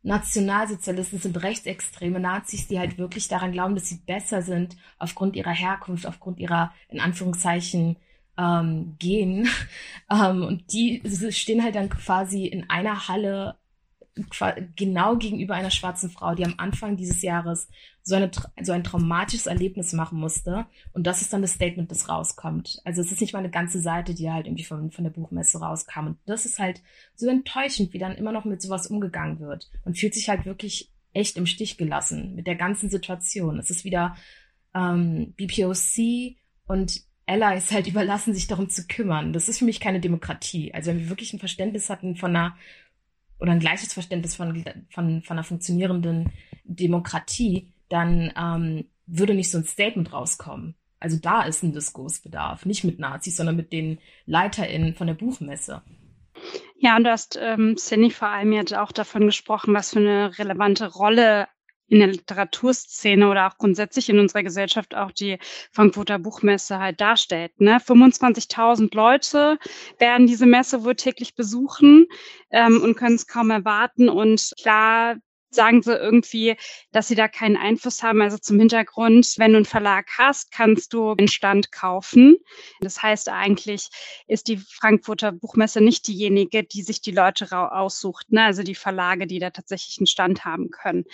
Nationalsozialisten 0.03 1.19
sind 1.19 1.41
rechtsextreme 1.41 2.19
Nazis, 2.19 2.67
die 2.67 2.77
halt 2.77 2.97
wirklich 2.97 3.29
daran 3.29 3.53
glauben, 3.53 3.75
dass 3.75 3.87
sie 3.87 4.01
besser 4.05 4.41
sind 4.41 4.75
aufgrund 4.99 5.37
ihrer 5.37 5.53
Herkunft, 5.53 6.05
aufgrund 6.05 6.39
ihrer, 6.39 6.73
in 6.89 6.99
Anführungszeichen, 6.99 7.95
ähm, 8.37 8.95
Gen. 8.99 9.47
ähm, 10.11 10.43
und 10.43 10.73
die 10.73 11.01
stehen 11.31 11.63
halt 11.63 11.75
dann 11.75 11.89
quasi 11.89 12.45
in 12.45 12.69
einer 12.69 13.07
Halle 13.07 13.55
genau 14.75 15.15
gegenüber 15.17 15.55
einer 15.55 15.71
schwarzen 15.71 16.09
Frau, 16.09 16.35
die 16.35 16.45
am 16.45 16.53
Anfang 16.57 16.97
dieses 16.97 17.23
Jahres 17.23 17.67
so, 18.03 18.15
eine, 18.15 18.29
so 18.61 18.71
ein 18.71 18.83
traumatisches 18.83 19.47
Erlebnis 19.47 19.93
machen 19.93 20.19
musste. 20.19 20.67
Und 20.93 21.07
das 21.07 21.21
ist 21.21 21.33
dann 21.33 21.41
das 21.41 21.53
Statement, 21.53 21.89
das 21.89 22.09
rauskommt. 22.09 22.79
Also 22.83 23.01
es 23.01 23.11
ist 23.11 23.21
nicht 23.21 23.33
mal 23.33 23.39
eine 23.39 23.49
ganze 23.49 23.79
Seite, 23.79 24.13
die 24.13 24.31
halt 24.31 24.45
irgendwie 24.45 24.65
von, 24.65 24.91
von 24.91 25.03
der 25.03 25.11
Buchmesse 25.11 25.59
rauskam. 25.59 26.07
Und 26.07 26.17
das 26.27 26.45
ist 26.45 26.59
halt 26.59 26.81
so 27.15 27.27
enttäuschend, 27.27 27.93
wie 27.93 27.97
dann 27.97 28.15
immer 28.15 28.31
noch 28.31 28.45
mit 28.45 28.61
sowas 28.61 28.85
umgegangen 28.85 29.39
wird. 29.39 29.71
Man 29.83 29.95
fühlt 29.95 30.13
sich 30.13 30.29
halt 30.29 30.45
wirklich 30.45 30.91
echt 31.13 31.37
im 31.37 31.47
Stich 31.47 31.77
gelassen 31.77 32.35
mit 32.35 32.45
der 32.45 32.55
ganzen 32.55 32.89
Situation. 32.89 33.57
Es 33.57 33.71
ist 33.71 33.83
wieder 33.83 34.15
ähm, 34.75 35.33
BPOC 35.37 36.35
und 36.67 37.01
Allies 37.25 37.71
halt 37.71 37.87
überlassen, 37.87 38.33
sich 38.33 38.47
darum 38.47 38.69
zu 38.69 38.85
kümmern. 38.87 39.33
Das 39.33 39.49
ist 39.49 39.59
für 39.59 39.65
mich 39.65 39.79
keine 39.79 39.99
Demokratie. 39.99 40.73
Also 40.73 40.91
wenn 40.91 40.99
wir 40.99 41.09
wirklich 41.09 41.33
ein 41.33 41.39
Verständnis 41.39 41.89
hatten 41.89 42.15
von 42.15 42.35
einer 42.35 42.55
oder 43.39 43.51
ein 43.51 43.59
gleiches 43.59 43.93
Verständnis 43.93 44.35
von, 44.35 44.63
von, 44.89 45.21
von 45.21 45.37
einer 45.37 45.43
funktionierenden 45.43 46.31
Demokratie, 46.63 47.73
dann 47.89 48.31
ähm, 48.37 48.85
würde 49.05 49.33
nicht 49.33 49.51
so 49.51 49.57
ein 49.57 49.65
Statement 49.65 50.13
rauskommen. 50.13 50.75
Also 50.99 51.17
da 51.17 51.43
ist 51.43 51.63
ein 51.63 51.73
Diskursbedarf, 51.73 52.65
nicht 52.65 52.85
mit 52.85 52.99
Nazis, 52.99 53.35
sondern 53.35 53.57
mit 53.57 53.73
den 53.73 53.99
LeiterInnen 54.25 54.95
von 54.95 55.07
der 55.07 55.15
Buchmesse. 55.15 55.81
Ja, 56.77 56.95
und 56.95 57.03
du 57.03 57.11
hast, 57.11 57.37
ähm, 57.41 57.75
Cindy, 57.77 58.09
vor 58.09 58.29
allem 58.29 58.53
jetzt 58.53 58.73
auch 58.73 58.91
davon 58.91 59.25
gesprochen, 59.25 59.73
was 59.73 59.91
für 59.91 59.99
eine 59.99 60.37
relevante 60.37 60.91
Rolle 60.91 61.47
in 61.93 61.99
der 61.99 62.07
Literaturszene 62.07 63.29
oder 63.29 63.47
auch 63.47 63.57
grundsätzlich 63.57 64.09
in 64.09 64.19
unserer 64.19 64.41
Gesellschaft 64.41 64.95
auch 64.95 65.11
die 65.11 65.37
Frankfurter 65.71 66.17
Buchmesse 66.17 66.79
halt 66.79 66.99
darstellt. 66.99 67.61
Ne? 67.61 67.77
25.000 67.77 68.95
Leute 68.95 69.59
werden 69.99 70.25
diese 70.25 70.47
Messe 70.47 70.83
wohl 70.83 70.95
täglich 70.95 71.35
besuchen 71.35 72.07
ähm, 72.49 72.81
und 72.81 72.95
können 72.95 73.15
es 73.15 73.27
kaum 73.27 73.51
erwarten. 73.51 74.09
Und 74.09 74.53
klar 74.59 75.17
sagen 75.55 75.81
sie 75.81 75.93
irgendwie, 75.93 76.55
dass 76.91 77.07
sie 77.07 77.15
da 77.15 77.27
keinen 77.27 77.57
Einfluss 77.57 78.03
haben. 78.03 78.21
Also 78.21 78.37
zum 78.37 78.59
Hintergrund, 78.59 79.35
wenn 79.37 79.51
du 79.51 79.57
einen 79.57 79.65
Verlag 79.65 80.07
hast, 80.17 80.51
kannst 80.51 80.93
du 80.93 81.15
den 81.15 81.27
Stand 81.27 81.71
kaufen. 81.71 82.37
Das 82.81 83.01
heißt 83.01 83.29
eigentlich 83.29 83.89
ist 84.27 84.47
die 84.47 84.57
Frankfurter 84.57 85.31
Buchmesse 85.31 85.81
nicht 85.81 86.07
diejenige, 86.07 86.63
die 86.63 86.81
sich 86.81 87.01
die 87.01 87.11
Leute 87.11 87.51
aussucht, 87.51 88.31
ne? 88.31 88.43
also 88.43 88.63
die 88.63 88.75
Verlage, 88.75 89.27
die 89.27 89.39
da 89.39 89.49
tatsächlich 89.49 89.97
einen 89.99 90.07
Stand 90.07 90.45
haben 90.45 90.69
können. 90.69 91.05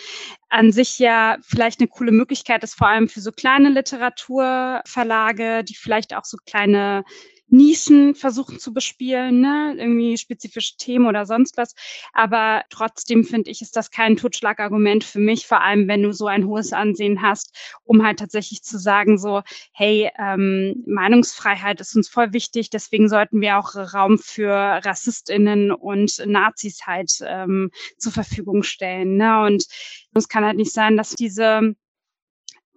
An 0.50 0.72
sich 0.72 1.00
ja 1.00 1.38
vielleicht 1.41 1.79
eine 1.79 1.88
coole 1.88 2.12
Möglichkeit 2.12 2.63
ist 2.63 2.75
vor 2.75 2.88
allem 2.88 3.10
für 3.10 3.22
so 3.22 3.31
kleine 3.31 3.69
Literaturverlage, 3.69 5.63
die 5.63 5.75
vielleicht 5.75 6.15
auch 6.15 6.25
so 6.25 6.38
kleine 6.46 7.03
Nischen 7.49 8.15
versuchen 8.15 8.59
zu 8.59 8.73
bespielen, 8.73 9.41
ne? 9.41 9.75
irgendwie 9.77 10.17
spezifische 10.17 10.77
Themen 10.77 11.07
oder 11.07 11.25
sonst 11.25 11.57
was. 11.57 11.73
Aber 12.13 12.63
trotzdem 12.69 13.23
finde 13.23 13.51
ich, 13.51 13.61
ist 13.61 13.75
das 13.75 13.91
kein 13.91 14.17
Totschlagargument 14.17 15.03
für 15.03 15.19
mich, 15.19 15.47
vor 15.47 15.61
allem 15.61 15.87
wenn 15.87 16.03
du 16.03 16.13
so 16.13 16.27
ein 16.27 16.45
hohes 16.45 16.73
Ansehen 16.73 17.21
hast, 17.21 17.55
um 17.83 18.05
halt 18.05 18.19
tatsächlich 18.19 18.63
zu 18.63 18.77
sagen, 18.77 19.17
so, 19.17 19.41
hey, 19.73 20.09
ähm, 20.17 20.83
Meinungsfreiheit 20.85 21.81
ist 21.81 21.95
uns 21.95 22.09
voll 22.09 22.33
wichtig, 22.33 22.69
deswegen 22.69 23.09
sollten 23.09 23.41
wir 23.41 23.57
auch 23.57 23.75
Raum 23.75 24.17
für 24.17 24.51
RassistInnen 24.51 25.71
und 25.71 26.23
Nazis 26.25 26.85
halt 26.85 27.11
ähm, 27.25 27.71
zur 27.97 28.11
Verfügung 28.11 28.63
stellen. 28.63 29.17
Ne? 29.17 29.41
Und 29.45 29.65
es 30.13 30.27
kann 30.27 30.45
halt 30.45 30.57
nicht 30.57 30.73
sein, 30.73 30.97
dass 30.97 31.15
diese 31.15 31.75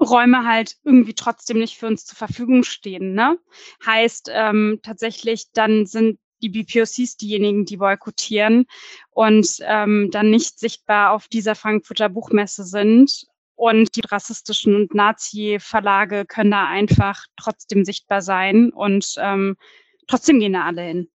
Räume 0.00 0.46
halt 0.46 0.76
irgendwie 0.84 1.14
trotzdem 1.14 1.58
nicht 1.58 1.76
für 1.76 1.87
uns 1.87 2.04
zur 2.04 2.16
Verfügung 2.16 2.64
stehen. 2.64 3.14
Ne? 3.14 3.38
Heißt 3.84 4.30
ähm, 4.32 4.80
tatsächlich, 4.82 5.52
dann 5.52 5.87
sind 5.87 6.18
die 6.42 6.49
BPOCs 6.49 7.16
diejenigen, 7.16 7.64
die 7.64 7.76
boykottieren 7.76 8.66
und 9.11 9.58
ähm, 9.61 10.08
dann 10.11 10.30
nicht 10.30 10.58
sichtbar 10.58 11.12
auf 11.12 11.28
dieser 11.28 11.54
Frankfurter 11.54 12.08
Buchmesse 12.08 12.64
sind. 12.64 13.26
Und 13.54 13.94
die 13.94 14.00
rassistischen 14.00 14.75
und 14.75 14.94
Nazi-Verlage 14.94 16.25
können 16.26 16.50
da 16.50 16.66
einfach 16.66 17.26
trotzdem 17.37 17.84
sichtbar 17.84 18.20
sein 18.20 18.70
und 18.70 19.14
ähm, 19.18 19.56
trotzdem 20.08 20.40
gehen 20.40 20.54
da 20.54 20.64
alle 20.64 20.82
hin. 20.82 21.08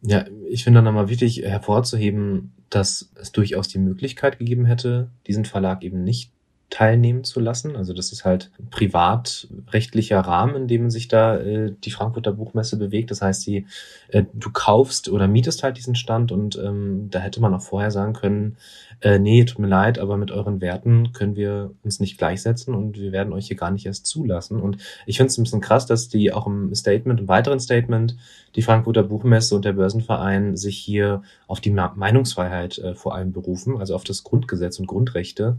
Ja, 0.00 0.24
ich 0.48 0.64
finde 0.64 0.78
dann 0.78 0.86
nochmal 0.86 1.08
wichtig 1.08 1.42
hervorzuheben, 1.42 2.52
dass 2.68 3.12
es 3.14 3.30
durchaus 3.32 3.68
die 3.68 3.78
Möglichkeit 3.78 4.38
gegeben 4.38 4.64
hätte, 4.64 5.12
diesen 5.26 5.44
Verlag 5.44 5.84
eben 5.84 6.02
nicht 6.02 6.33
teilnehmen 6.74 7.22
zu 7.22 7.38
lassen. 7.38 7.76
Also 7.76 7.92
das 7.94 8.10
ist 8.10 8.24
halt 8.24 8.50
privatrechtlicher 8.70 10.18
Rahmen, 10.18 10.56
in 10.56 10.66
dem 10.66 10.90
sich 10.90 11.06
da 11.06 11.36
äh, 11.36 11.72
die 11.84 11.92
Frankfurter 11.92 12.32
Buchmesse 12.32 12.76
bewegt. 12.76 13.12
Das 13.12 13.22
heißt, 13.22 13.46
die, 13.46 13.66
äh, 14.08 14.24
du 14.34 14.50
kaufst 14.50 15.08
oder 15.08 15.28
mietest 15.28 15.62
halt 15.62 15.76
diesen 15.76 15.94
Stand 15.94 16.32
und 16.32 16.56
ähm, 16.56 17.10
da 17.10 17.20
hätte 17.20 17.40
man 17.40 17.54
auch 17.54 17.62
vorher 17.62 17.92
sagen 17.92 18.12
können, 18.12 18.56
äh, 19.02 19.20
nee, 19.20 19.44
tut 19.44 19.60
mir 19.60 19.68
leid, 19.68 20.00
aber 20.00 20.16
mit 20.16 20.32
euren 20.32 20.60
Werten 20.60 21.12
können 21.12 21.36
wir 21.36 21.70
uns 21.84 22.00
nicht 22.00 22.18
gleichsetzen 22.18 22.74
und 22.74 22.98
wir 22.98 23.12
werden 23.12 23.32
euch 23.32 23.46
hier 23.46 23.56
gar 23.56 23.70
nicht 23.70 23.86
erst 23.86 24.06
zulassen. 24.06 24.60
Und 24.60 24.78
ich 25.06 25.18
finde 25.18 25.28
es 25.28 25.38
ein 25.38 25.44
bisschen 25.44 25.60
krass, 25.60 25.86
dass 25.86 26.08
die 26.08 26.32
auch 26.32 26.48
im 26.48 26.74
Statement, 26.74 27.20
im 27.20 27.28
weiteren 27.28 27.60
Statement, 27.60 28.16
die 28.56 28.62
Frankfurter 28.62 29.04
Buchmesse 29.04 29.54
und 29.54 29.64
der 29.64 29.74
Börsenverein 29.74 30.56
sich 30.56 30.76
hier 30.76 31.22
auf 31.46 31.60
die 31.60 31.70
Meinungsfreiheit 31.70 32.78
äh, 32.78 32.94
vor 32.96 33.14
allem 33.14 33.32
berufen, 33.32 33.78
also 33.78 33.94
auf 33.94 34.02
das 34.02 34.24
Grundgesetz 34.24 34.80
und 34.80 34.86
Grundrechte. 34.86 35.58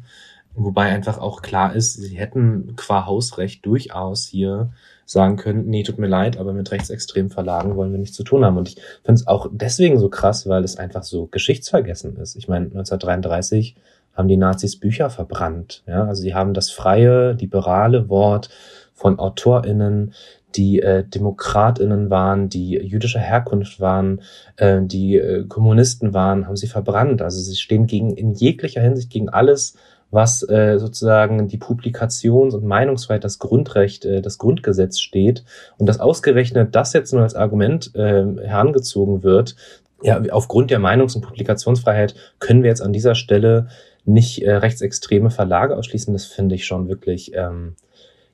Wobei 0.55 0.85
einfach 0.85 1.17
auch 1.17 1.41
klar 1.41 1.75
ist, 1.75 1.93
sie 1.93 2.17
hätten 2.17 2.75
qua 2.75 3.05
Hausrecht 3.05 3.65
durchaus 3.65 4.25
hier 4.25 4.71
sagen 5.05 5.35
können, 5.35 5.67
nee, 5.67 5.83
tut 5.83 6.00
mir 6.00 6.07
leid, 6.07 6.38
aber 6.38 6.53
mit 6.53 6.71
rechtsextremen 6.71 7.29
Verlagen 7.29 7.75
wollen 7.75 7.91
wir 7.91 8.00
nichts 8.00 8.15
zu 8.15 8.24
tun 8.24 8.43
haben. 8.43 8.57
Und 8.57 8.69
ich 8.69 8.75
finde 9.03 9.19
es 9.19 9.27
auch 9.27 9.47
deswegen 9.51 10.00
so 10.00 10.09
krass, 10.09 10.47
weil 10.47 10.63
es 10.63 10.77
einfach 10.77 11.03
so 11.03 11.27
geschichtsvergessen 11.27 12.15
ist. 12.17 12.35
Ich 12.35 12.47
meine, 12.47 12.65
1933 12.65 13.75
haben 14.15 14.27
die 14.27 14.38
Nazis 14.38 14.79
Bücher 14.79 15.09
verbrannt. 15.09 15.83
Ja, 15.88 16.05
also 16.05 16.21
sie 16.21 16.33
haben 16.33 16.53
das 16.53 16.71
freie, 16.71 17.33
liberale 17.33 18.09
Wort 18.09 18.50
von 18.93 19.19
AutorInnen, 19.19 20.13
die 20.55 20.79
äh, 20.79 21.03
DemokratInnen 21.03 22.09
waren, 22.09 22.47
die 22.47 22.71
jüdischer 22.77 23.19
Herkunft 23.19 23.81
waren, 23.81 24.21
äh, 24.55 24.79
die 24.81 25.17
äh, 25.17 25.45
Kommunisten 25.47 26.13
waren, 26.13 26.47
haben 26.47 26.55
sie 26.55 26.67
verbrannt. 26.67 27.21
Also 27.21 27.41
sie 27.41 27.57
stehen 27.57 27.88
gegen 27.88 28.15
in 28.15 28.33
jeglicher 28.33 28.81
Hinsicht 28.81 29.09
gegen 29.09 29.29
alles, 29.29 29.75
was 30.15 30.48
äh, 30.50 30.79
sozusagen 30.79 31.48
die 31.48 31.57
Publikations- 31.57 32.55
und 32.55 32.63
Meinungsfreiheit, 32.63 33.24
das 33.24 33.38
Grundrecht, 33.38 34.05
äh, 34.05 34.22
das 34.22 34.38
Grundgesetz 34.38 35.00
steht 35.00 35.43
und 35.77 35.88
dass 35.88 36.00
ausgerechnet 36.00 36.74
das 36.74 36.93
jetzt 36.93 37.13
nur 37.13 37.22
als 37.22 37.36
Argument 37.36 37.93
äh, 37.93 38.25
herangezogen 38.41 39.22
wird, 39.24 39.55
ja, 40.01 40.22
aufgrund 40.31 40.72
der 40.72 40.79
Meinungs- 40.79 41.15
und 41.15 41.22
Publikationsfreiheit 41.22 42.15
können 42.39 42.63
wir 42.63 42.69
jetzt 42.69 42.81
an 42.81 42.93
dieser 42.93 43.15
Stelle 43.15 43.67
nicht 44.05 44.41
äh, 44.41 44.55
rechtsextreme 44.55 45.31
Verlage 45.31 45.75
ausschließen. 45.75 46.13
Das 46.13 46.25
finde 46.25 46.55
ich 46.55 46.65
schon 46.65 46.88
wirklich, 46.88 47.34
ähm, 47.36 47.75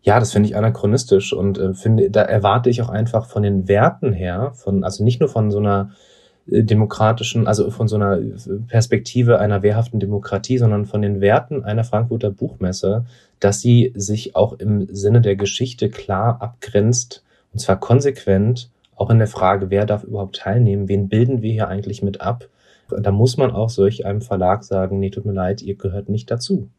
ja, 0.01 0.19
das 0.19 0.33
finde 0.33 0.49
ich 0.49 0.55
anachronistisch 0.55 1.33
und 1.33 1.57
äh, 1.57 1.73
finde, 1.73 2.11
da 2.11 2.21
erwarte 2.21 2.69
ich 2.69 2.81
auch 2.81 2.89
einfach 2.89 3.25
von 3.25 3.43
den 3.43 3.67
Werten 3.67 4.13
her, 4.13 4.51
von, 4.53 4.83
also 4.83 5.03
nicht 5.03 5.19
nur 5.19 5.29
von 5.29 5.49
so 5.49 5.59
einer 5.59 5.91
demokratischen, 6.45 7.47
also 7.47 7.69
von 7.69 7.87
so 7.87 7.95
einer 7.95 8.19
Perspektive 8.67 9.39
einer 9.39 9.61
wehrhaften 9.61 9.99
Demokratie, 9.99 10.57
sondern 10.57 10.85
von 10.85 11.01
den 11.01 11.21
Werten 11.21 11.63
einer 11.63 11.83
Frankfurter 11.83 12.31
Buchmesse, 12.31 13.05
dass 13.39 13.61
sie 13.61 13.93
sich 13.95 14.35
auch 14.35 14.53
im 14.53 14.87
Sinne 14.93 15.21
der 15.21 15.35
Geschichte 15.35 15.89
klar 15.89 16.41
abgrenzt, 16.41 17.23
und 17.53 17.59
zwar 17.59 17.79
konsequent, 17.79 18.69
auch 18.95 19.09
in 19.09 19.17
der 19.19 19.27
Frage, 19.27 19.69
wer 19.69 19.85
darf 19.85 20.03
überhaupt 20.03 20.37
teilnehmen, 20.37 20.87
wen 20.87 21.09
bilden 21.09 21.41
wir 21.41 21.51
hier 21.51 21.67
eigentlich 21.67 22.03
mit 22.03 22.21
ab, 22.21 22.47
Da 22.89 23.11
muss 23.11 23.37
man 23.37 23.51
auch 23.51 23.69
solch 23.69 24.05
einem 24.05 24.21
Verlag 24.21 24.63
sagen, 24.63 24.99
nee, 24.99 25.09
tut 25.09 25.25
mir 25.25 25.31
leid, 25.31 25.61
ihr 25.61 25.75
gehört 25.75 26.09
nicht 26.09 26.29
dazu. 26.29 26.69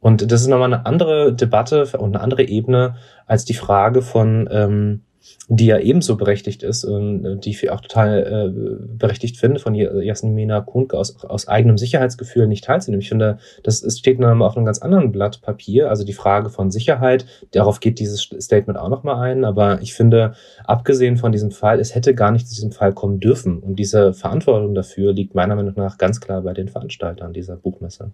Und 0.00 0.30
das 0.30 0.42
ist 0.42 0.48
nochmal 0.48 0.72
eine 0.72 0.84
andere 0.84 1.32
Debatte 1.32 1.86
und 1.98 2.14
eine 2.14 2.20
andere 2.20 2.42
Ebene 2.42 2.96
als 3.26 3.46
die 3.46 3.54
Frage 3.54 4.02
von, 4.02 4.46
ähm, 4.52 5.00
die 5.48 5.66
ja 5.66 5.78
ebenso 5.78 6.16
berechtigt 6.16 6.62
ist 6.62 6.84
und 6.84 7.24
äh, 7.24 7.36
die 7.36 7.50
ich 7.50 7.70
auch 7.70 7.80
total 7.80 8.24
äh, 8.48 8.86
berechtigt 8.96 9.36
finde, 9.36 9.60
von 9.60 9.74
Jasmina 9.74 10.60
Kuhnke 10.60 10.96
aus, 10.96 11.22
aus 11.24 11.48
eigenem 11.48 11.78
Sicherheitsgefühl 11.78 12.46
nicht 12.46 12.64
teilzunehmen. 12.64 13.02
Ich 13.02 13.08
finde, 13.08 13.38
das 13.62 13.82
ist, 13.82 13.98
steht 13.98 14.20
dann 14.20 14.42
auf 14.42 14.56
einem 14.56 14.66
ganz 14.66 14.78
anderen 14.78 15.12
Blatt 15.12 15.42
Papier. 15.42 15.90
Also 15.90 16.04
die 16.04 16.12
Frage 16.12 16.50
von 16.50 16.70
Sicherheit, 16.70 17.26
darauf 17.52 17.80
geht 17.80 17.98
dieses 17.98 18.22
Statement 18.22 18.78
auch 18.78 18.88
nochmal 18.88 19.20
ein. 19.20 19.44
Aber 19.44 19.82
ich 19.82 19.94
finde, 19.94 20.34
abgesehen 20.64 21.16
von 21.16 21.32
diesem 21.32 21.50
Fall, 21.50 21.80
es 21.80 21.94
hätte 21.94 22.14
gar 22.14 22.30
nicht 22.30 22.48
zu 22.48 22.54
diesem 22.54 22.72
Fall 22.72 22.92
kommen 22.92 23.20
dürfen. 23.20 23.58
Und 23.58 23.76
diese 23.76 24.14
Verantwortung 24.14 24.74
dafür 24.74 25.12
liegt 25.12 25.34
meiner 25.34 25.56
Meinung 25.56 25.74
nach 25.76 25.98
ganz 25.98 26.20
klar 26.20 26.42
bei 26.42 26.54
den 26.54 26.68
Veranstaltern 26.68 27.32
dieser 27.32 27.56
Buchmesse. 27.56 28.12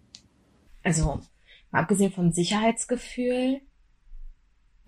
Also, 0.82 1.20
abgesehen 1.70 2.10
von 2.12 2.32
Sicherheitsgefühl, 2.32 3.60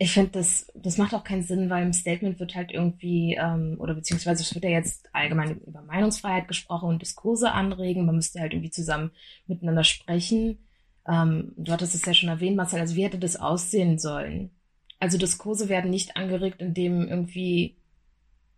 ich 0.02 0.12
finde, 0.12 0.32
das, 0.32 0.66
das 0.74 0.98
macht 0.98 1.14
auch 1.14 1.22
keinen 1.22 1.44
Sinn, 1.44 1.70
weil 1.70 1.84
im 1.84 1.92
Statement 1.92 2.40
wird 2.40 2.56
halt 2.56 2.72
irgendwie, 2.72 3.38
ähm, 3.40 3.76
oder 3.78 3.94
beziehungsweise 3.94 4.42
es 4.42 4.52
wird 4.52 4.64
ja 4.64 4.70
jetzt 4.70 5.08
allgemein 5.12 5.60
über 5.60 5.80
Meinungsfreiheit 5.82 6.48
gesprochen 6.48 6.88
und 6.88 7.02
Diskurse 7.02 7.52
anregen. 7.52 8.04
Man 8.04 8.16
müsste 8.16 8.40
halt 8.40 8.52
irgendwie 8.52 8.70
zusammen 8.70 9.12
miteinander 9.46 9.84
sprechen. 9.84 10.58
Ähm, 11.06 11.52
du 11.56 11.70
hattest 11.70 11.94
es 11.94 12.04
ja 12.04 12.14
schon 12.14 12.30
erwähnt, 12.30 12.56
Marcel, 12.56 12.80
also 12.80 12.96
wie 12.96 13.04
hätte 13.04 13.18
das 13.20 13.36
aussehen 13.36 14.00
sollen? 14.00 14.50
Also 14.98 15.18
Diskurse 15.18 15.68
werden 15.68 15.90
nicht 15.90 16.16
angeregt, 16.16 16.60
indem 16.60 17.06
irgendwie 17.06 17.76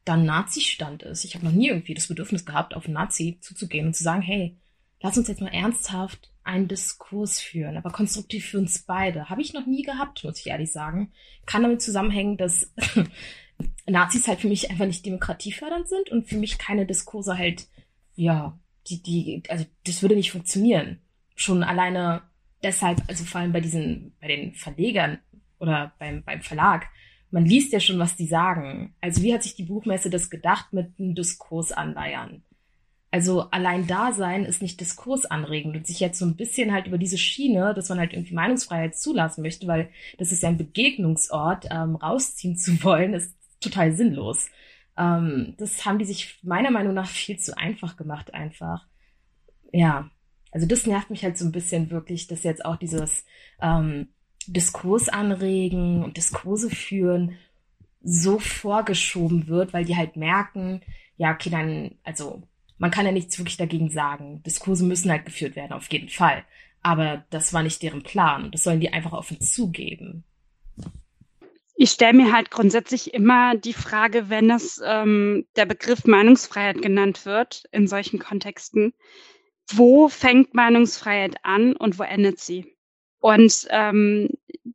dann 0.06 0.24
Nazi-Stand 0.24 1.02
ist. 1.02 1.24
Ich 1.24 1.34
habe 1.34 1.44
noch 1.44 1.52
nie 1.52 1.68
irgendwie 1.68 1.94
das 1.94 2.08
Bedürfnis 2.08 2.46
gehabt, 2.46 2.74
auf 2.74 2.88
Nazi 2.88 3.36
zuzugehen 3.42 3.86
und 3.86 3.94
zu 3.94 4.02
sagen, 4.02 4.22
hey, 4.22 4.56
lass 5.00 5.18
uns 5.18 5.28
jetzt 5.28 5.40
mal 5.40 5.52
ernsthaft 5.52 6.30
einen 6.44 6.68
Diskurs 6.68 7.40
führen, 7.40 7.76
aber 7.76 7.90
konstruktiv 7.90 8.46
für 8.46 8.58
uns 8.58 8.80
beide. 8.80 9.30
Habe 9.30 9.40
ich 9.40 9.54
noch 9.54 9.66
nie 9.66 9.82
gehabt, 9.82 10.24
muss 10.24 10.40
ich 10.40 10.48
ehrlich 10.48 10.70
sagen. 10.70 11.12
Kann 11.46 11.62
damit 11.62 11.80
zusammenhängen, 11.80 12.36
dass 12.36 12.72
Nazis 13.86 14.28
halt 14.28 14.40
für 14.40 14.48
mich 14.48 14.70
einfach 14.70 14.86
nicht 14.86 15.06
demokratiefördernd 15.06 15.88
sind 15.88 16.10
und 16.10 16.28
für 16.28 16.36
mich 16.36 16.58
keine 16.58 16.86
Diskurse 16.86 17.38
halt, 17.38 17.66
ja, 18.14 18.58
die, 18.88 19.02
die, 19.02 19.42
also 19.48 19.64
das 19.86 20.02
würde 20.02 20.16
nicht 20.16 20.32
funktionieren. 20.32 21.00
Schon 21.34 21.64
alleine 21.64 22.22
deshalb, 22.62 23.02
also 23.08 23.24
vor 23.24 23.40
allem 23.40 23.52
bei 23.52 23.60
diesen, 23.60 24.14
bei 24.20 24.28
den 24.28 24.54
Verlegern 24.54 25.18
oder 25.58 25.94
beim, 25.98 26.22
beim 26.24 26.42
Verlag, 26.42 26.88
man 27.30 27.46
liest 27.46 27.72
ja 27.72 27.80
schon, 27.80 27.98
was 27.98 28.16
die 28.16 28.26
sagen. 28.26 28.94
Also 29.00 29.22
wie 29.22 29.34
hat 29.34 29.42
sich 29.42 29.56
die 29.56 29.64
Buchmesse 29.64 30.10
das 30.10 30.30
gedacht 30.30 30.72
mit 30.72 30.92
einem 30.98 31.14
Diskurs 31.14 31.72
anleiern? 31.72 32.44
Also 33.14 33.42
allein 33.52 33.86
da 33.86 34.10
sein 34.10 34.44
ist 34.44 34.60
nicht 34.60 34.80
diskursanregend 34.80 35.76
und 35.76 35.86
sich 35.86 36.00
jetzt 36.00 36.18
so 36.18 36.26
ein 36.26 36.34
bisschen 36.34 36.72
halt 36.72 36.88
über 36.88 36.98
diese 36.98 37.16
Schiene, 37.16 37.72
dass 37.72 37.88
man 37.88 38.00
halt 38.00 38.12
irgendwie 38.12 38.34
Meinungsfreiheit 38.34 38.96
zulassen 38.96 39.42
möchte, 39.42 39.68
weil 39.68 39.88
das 40.18 40.32
ist 40.32 40.42
ja 40.42 40.48
ein 40.48 40.58
Begegnungsort, 40.58 41.66
ähm, 41.70 41.94
rausziehen 41.94 42.56
zu 42.56 42.82
wollen, 42.82 43.14
ist 43.14 43.32
total 43.60 43.92
sinnlos. 43.92 44.48
Ähm, 44.98 45.54
das 45.58 45.86
haben 45.86 46.00
die 46.00 46.06
sich 46.06 46.40
meiner 46.42 46.72
Meinung 46.72 46.92
nach 46.92 47.06
viel 47.06 47.38
zu 47.38 47.56
einfach 47.56 47.96
gemacht 47.96 48.34
einfach. 48.34 48.84
Ja, 49.72 50.10
also 50.50 50.66
das 50.66 50.84
nervt 50.84 51.10
mich 51.10 51.22
halt 51.22 51.38
so 51.38 51.44
ein 51.44 51.52
bisschen 51.52 51.92
wirklich, 51.92 52.26
dass 52.26 52.42
jetzt 52.42 52.64
auch 52.64 52.74
dieses 52.74 53.24
ähm, 53.62 54.08
Diskurs 54.48 55.08
anregen 55.08 56.02
und 56.02 56.16
Diskurse 56.16 56.68
führen 56.68 57.36
so 58.02 58.40
vorgeschoben 58.40 59.46
wird, 59.46 59.72
weil 59.72 59.84
die 59.84 59.96
halt 59.96 60.16
merken, 60.16 60.80
ja, 61.16 61.32
okay, 61.32 61.50
dann, 61.50 61.92
also 62.02 62.42
man 62.78 62.90
kann 62.90 63.06
ja 63.06 63.12
nichts 63.12 63.38
wirklich 63.38 63.56
dagegen 63.56 63.90
sagen. 63.90 64.42
Diskurse 64.42 64.84
müssen 64.84 65.10
halt 65.10 65.24
geführt 65.24 65.56
werden, 65.56 65.72
auf 65.72 65.90
jeden 65.90 66.08
Fall. 66.08 66.44
Aber 66.82 67.24
das 67.30 67.52
war 67.52 67.62
nicht 67.62 67.82
deren 67.82 68.02
Plan. 68.02 68.50
Das 68.50 68.62
sollen 68.62 68.80
die 68.80 68.92
einfach 68.92 69.12
offen 69.12 69.40
zugeben. 69.40 70.24
Ich 71.76 71.90
stelle 71.90 72.12
mir 72.12 72.32
halt 72.32 72.50
grundsätzlich 72.50 73.14
immer 73.14 73.56
die 73.56 73.72
Frage, 73.72 74.28
wenn 74.28 74.50
es 74.50 74.80
ähm, 74.84 75.46
der 75.56 75.66
Begriff 75.66 76.04
Meinungsfreiheit 76.04 76.80
genannt 76.82 77.26
wird 77.26 77.64
in 77.72 77.88
solchen 77.88 78.20
Kontexten, 78.20 78.94
wo 79.72 80.08
fängt 80.08 80.54
Meinungsfreiheit 80.54 81.36
an 81.42 81.74
und 81.74 81.98
wo 81.98 82.04
endet 82.04 82.38
sie? 82.38 82.76
Und 83.18 83.66
ähm, 83.70 84.28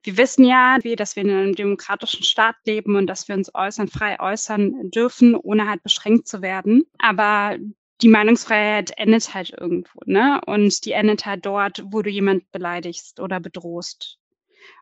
wir 0.03 0.17
wissen 0.17 0.43
ja, 0.43 0.77
wie, 0.81 0.95
dass 0.95 1.15
wir 1.15 1.23
in 1.23 1.29
einem 1.29 1.55
demokratischen 1.55 2.23
Staat 2.23 2.55
leben 2.65 2.95
und 2.95 3.07
dass 3.07 3.27
wir 3.27 3.35
uns 3.35 3.53
äußern, 3.53 3.87
frei 3.87 4.19
äußern 4.19 4.89
dürfen, 4.89 5.35
ohne 5.35 5.69
halt 5.69 5.83
beschränkt 5.83 6.27
zu 6.27 6.41
werden. 6.41 6.85
Aber 6.97 7.57
die 8.01 8.09
Meinungsfreiheit 8.09 8.91
endet 8.97 9.33
halt 9.33 9.51
irgendwo, 9.57 9.99
ne? 10.05 10.41
Und 10.45 10.85
die 10.85 10.93
endet 10.93 11.25
halt 11.25 11.45
dort, 11.45 11.83
wo 11.85 12.01
du 12.01 12.09
jemand 12.09 12.51
beleidigst 12.51 13.19
oder 13.19 13.39
bedrohst. 13.39 14.17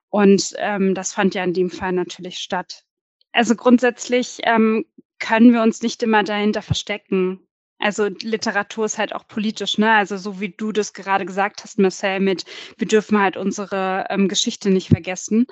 Und 0.10 0.53
ähm, 0.58 0.93
das 0.93 1.13
fand 1.13 1.36
ja 1.36 1.43
in 1.43 1.53
dem 1.53 1.69
Fall 1.69 1.93
natürlich 1.93 2.39
statt. 2.39 2.84
Also 3.32 3.56
grundsätzlich 3.56 4.39
ähm, 4.43 4.86
können 5.19 5.53
wir 5.53 5.62
uns 5.62 5.82
nicht 5.82 6.03
immer 6.03 6.23
dahinter 6.23 6.62
verstecken. 6.62 7.47
Also 7.80 8.06
Literatur 8.06 8.86
ist 8.86 8.97
halt 8.97 9.13
auch 9.13 9.27
politisch, 9.27 9.77
ne? 9.77 9.91
Also 9.91 10.17
so 10.17 10.39
wie 10.39 10.49
du 10.49 10.71
das 10.71 10.93
gerade 10.93 11.25
gesagt 11.25 11.63
hast, 11.63 11.80
Marcel, 11.80 12.19
mit 12.19 12.45
wir 12.77 12.88
dürfen 12.88 13.19
halt 13.19 13.38
unsere 13.38 14.06
ähm, 14.10 14.27
Geschichte 14.27 14.69
nicht 14.69 14.88
vergessen 14.89 15.45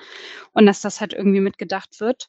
und 0.52 0.66
dass 0.66 0.80
das 0.80 1.00
halt 1.00 1.12
irgendwie 1.12 1.40
mitgedacht 1.40 2.00
wird 2.00 2.28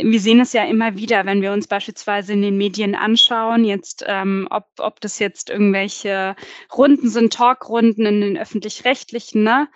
wir 0.00 0.20
sehen 0.20 0.40
es 0.40 0.52
ja 0.52 0.64
immer 0.64 0.96
wieder, 0.96 1.26
wenn 1.26 1.42
wir 1.42 1.52
uns 1.52 1.66
beispielsweise 1.66 2.32
in 2.32 2.42
den 2.42 2.56
Medien 2.56 2.94
anschauen, 2.94 3.64
jetzt 3.64 4.04
ähm, 4.06 4.48
ob, 4.50 4.66
ob 4.78 5.00
das 5.00 5.18
jetzt 5.18 5.50
irgendwelche 5.50 6.34
Runden 6.74 7.08
sind, 7.08 7.32
Talkrunden 7.32 8.06
in 8.06 8.20
den 8.20 8.38
öffentlich-rechtlichen, 8.38 9.42
ne? 9.42 9.68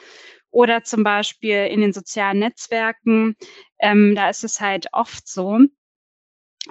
Oder 0.50 0.84
zum 0.84 1.02
Beispiel 1.02 1.66
in 1.66 1.82
den 1.82 1.92
sozialen 1.92 2.38
Netzwerken, 2.38 3.36
ähm, 3.78 4.14
da 4.14 4.30
ist 4.30 4.42
es 4.42 4.60
halt 4.60 4.86
oft 4.92 5.28
so, 5.28 5.58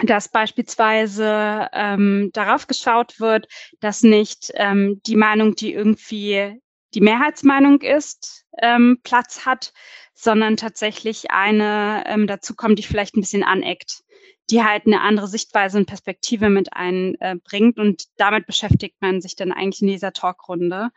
dass 0.02 0.28
beispielsweise 0.28 1.68
ähm, 1.72 2.30
darauf 2.32 2.66
geschaut 2.66 3.20
wird, 3.20 3.46
dass 3.80 4.02
nicht 4.02 4.50
ähm, 4.54 5.00
die 5.06 5.16
Meinung, 5.16 5.54
die 5.54 5.72
irgendwie 5.72 6.60
die 6.94 7.00
Mehrheitsmeinung 7.00 7.80
ist, 7.82 8.44
ähm, 8.60 8.98
Platz 9.04 9.46
hat, 9.46 9.72
sondern 10.16 10.56
tatsächlich 10.56 11.30
eine 11.30 12.04
ähm, 12.06 12.26
dazu 12.26 12.54
kommt, 12.56 12.78
die 12.78 12.82
vielleicht 12.82 13.16
ein 13.16 13.20
bisschen 13.20 13.44
aneckt, 13.44 14.02
die 14.50 14.64
halt 14.64 14.86
eine 14.86 15.02
andere 15.02 15.28
Sichtweise 15.28 15.76
und 15.76 15.86
Perspektive 15.86 16.48
mit 16.48 16.72
einbringt. 16.72 17.76
Äh, 17.76 17.80
und 17.80 18.04
damit 18.16 18.46
beschäftigt 18.46 18.96
man 19.00 19.20
sich 19.20 19.36
dann 19.36 19.52
eigentlich 19.52 19.82
in 19.82 19.88
dieser 19.88 20.12
Talkrunde. 20.12 20.88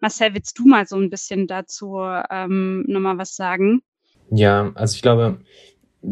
Marcel, 0.00 0.34
willst 0.34 0.58
du 0.58 0.66
mal 0.66 0.86
so 0.86 0.96
ein 0.96 1.08
bisschen 1.08 1.46
dazu 1.46 2.00
ähm, 2.30 2.84
nochmal 2.88 3.16
was 3.16 3.36
sagen? 3.36 3.82
Ja, 4.30 4.72
also 4.74 4.96
ich 4.96 5.02
glaube, 5.02 5.38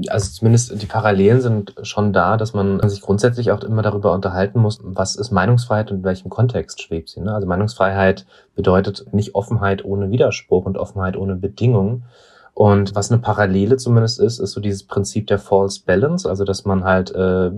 also 0.06 0.30
zumindest 0.30 0.80
die 0.80 0.86
Parallelen 0.86 1.40
sind 1.40 1.74
schon 1.82 2.12
da, 2.12 2.36
dass 2.36 2.54
man 2.54 2.88
sich 2.88 3.00
grundsätzlich 3.00 3.50
auch 3.50 3.64
immer 3.64 3.82
darüber 3.82 4.12
unterhalten 4.12 4.60
muss, 4.60 4.78
was 4.82 5.16
ist 5.16 5.32
Meinungsfreiheit 5.32 5.90
und 5.90 5.98
in 5.98 6.04
welchem 6.04 6.30
Kontext 6.30 6.80
schwebt 6.80 7.08
sie. 7.08 7.20
Ne? 7.20 7.34
Also 7.34 7.48
Meinungsfreiheit 7.48 8.24
bedeutet 8.54 9.12
nicht 9.12 9.34
Offenheit 9.34 9.84
ohne 9.84 10.12
Widerspruch 10.12 10.64
und 10.64 10.78
Offenheit 10.78 11.16
ohne 11.16 11.34
Bedingungen, 11.34 12.04
und 12.54 12.94
was 12.94 13.10
eine 13.10 13.20
Parallele 13.20 13.76
zumindest 13.76 14.20
ist, 14.20 14.38
ist 14.38 14.52
so 14.52 14.60
dieses 14.60 14.82
Prinzip 14.82 15.26
der 15.26 15.38
False 15.38 15.80
Balance, 15.86 16.28
also 16.28 16.44
dass 16.44 16.64
man 16.64 16.84
halt 16.84 17.14
äh, 17.14 17.50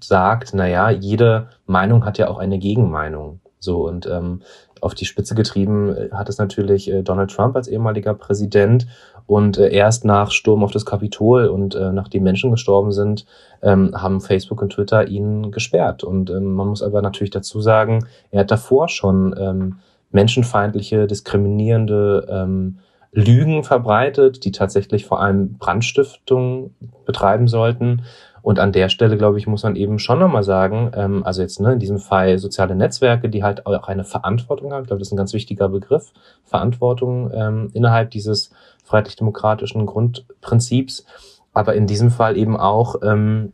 sagt, 0.00 0.50
na 0.52 0.68
ja, 0.68 0.90
jede 0.90 1.48
Meinung 1.66 2.04
hat 2.04 2.18
ja 2.18 2.28
auch 2.28 2.38
eine 2.38 2.58
Gegenmeinung. 2.58 3.40
So 3.60 3.88
und 3.88 4.06
ähm, 4.06 4.42
auf 4.82 4.94
die 4.94 5.06
Spitze 5.06 5.34
getrieben 5.34 5.96
äh, 5.96 6.10
hat 6.12 6.28
es 6.28 6.36
natürlich 6.36 6.90
äh, 6.90 7.02
Donald 7.02 7.30
Trump 7.30 7.56
als 7.56 7.66
ehemaliger 7.66 8.12
Präsident 8.12 8.86
und 9.26 9.56
äh, 9.56 9.70
erst 9.70 10.04
nach 10.04 10.30
Sturm 10.30 10.62
auf 10.62 10.70
das 10.70 10.84
Kapitol 10.84 11.46
und 11.46 11.74
äh, 11.74 11.90
nachdem 11.90 12.24
Menschen 12.24 12.50
gestorben 12.50 12.92
sind, 12.92 13.24
ähm, 13.62 13.92
haben 13.94 14.20
Facebook 14.20 14.60
und 14.60 14.74
Twitter 14.74 15.08
ihn 15.08 15.50
gesperrt. 15.50 16.04
Und 16.04 16.28
ähm, 16.28 16.52
man 16.52 16.68
muss 16.68 16.82
aber 16.82 17.00
natürlich 17.00 17.30
dazu 17.30 17.62
sagen, 17.62 18.06
er 18.30 18.40
hat 18.40 18.50
davor 18.50 18.88
schon 18.88 19.34
ähm, 19.38 19.78
menschenfeindliche, 20.10 21.06
diskriminierende 21.06 22.26
ähm, 22.28 22.78
Lügen 23.14 23.62
verbreitet, 23.62 24.44
die 24.44 24.52
tatsächlich 24.52 25.06
vor 25.06 25.20
allem 25.20 25.56
Brandstiftung 25.58 26.74
betreiben 27.06 27.48
sollten. 27.48 28.02
Und 28.42 28.58
an 28.58 28.72
der 28.72 28.90
Stelle, 28.90 29.16
glaube 29.16 29.38
ich, 29.38 29.46
muss 29.46 29.62
man 29.62 29.74
eben 29.74 29.98
schon 29.98 30.18
nochmal 30.18 30.42
sagen, 30.42 30.90
ähm, 30.94 31.24
also 31.24 31.40
jetzt 31.40 31.60
ne, 31.60 31.72
in 31.72 31.78
diesem 31.78 31.98
Fall 31.98 32.38
soziale 32.38 32.74
Netzwerke, 32.74 33.30
die 33.30 33.42
halt 33.42 33.66
auch 33.66 33.88
eine 33.88 34.04
Verantwortung 34.04 34.72
haben. 34.72 34.82
Ich 34.82 34.88
glaube, 34.88 34.98
das 34.98 35.08
ist 35.08 35.12
ein 35.12 35.16
ganz 35.16 35.32
wichtiger 35.32 35.70
Begriff, 35.70 36.12
Verantwortung 36.44 37.30
ähm, 37.32 37.70
innerhalb 37.72 38.10
dieses 38.10 38.50
freiheitlich-demokratischen 38.84 39.86
Grundprinzips. 39.86 41.06
Aber 41.54 41.74
in 41.74 41.86
diesem 41.86 42.10
Fall 42.10 42.36
eben 42.36 42.56
auch 42.56 42.96
ähm, 43.02 43.52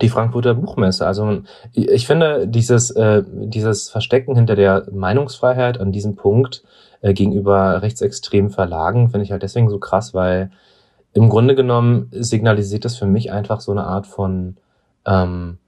die 0.00 0.08
Frankfurter 0.08 0.54
Buchmesse. 0.54 1.06
Also 1.06 1.42
ich 1.72 2.06
finde 2.06 2.46
dieses, 2.46 2.90
äh, 2.92 3.24
dieses 3.26 3.90
Verstecken 3.90 4.36
hinter 4.36 4.54
der 4.54 4.86
Meinungsfreiheit 4.92 5.80
an 5.80 5.92
diesem 5.92 6.14
Punkt 6.14 6.62
äh, 7.00 7.12
gegenüber 7.14 7.82
rechtsextremen 7.82 8.50
Verlagen 8.50 9.10
finde 9.10 9.24
ich 9.24 9.32
halt 9.32 9.42
deswegen 9.42 9.70
so 9.70 9.78
krass, 9.78 10.14
weil 10.14 10.50
im 11.12 11.28
Grunde 11.28 11.54
genommen 11.54 12.08
signalisiert 12.12 12.84
das 12.84 12.96
für 12.96 13.06
mich 13.06 13.32
einfach 13.32 13.60
so 13.60 13.72
eine 13.72 13.84
Art 13.84 14.06
von 14.06 14.56
ähm, 15.06 15.58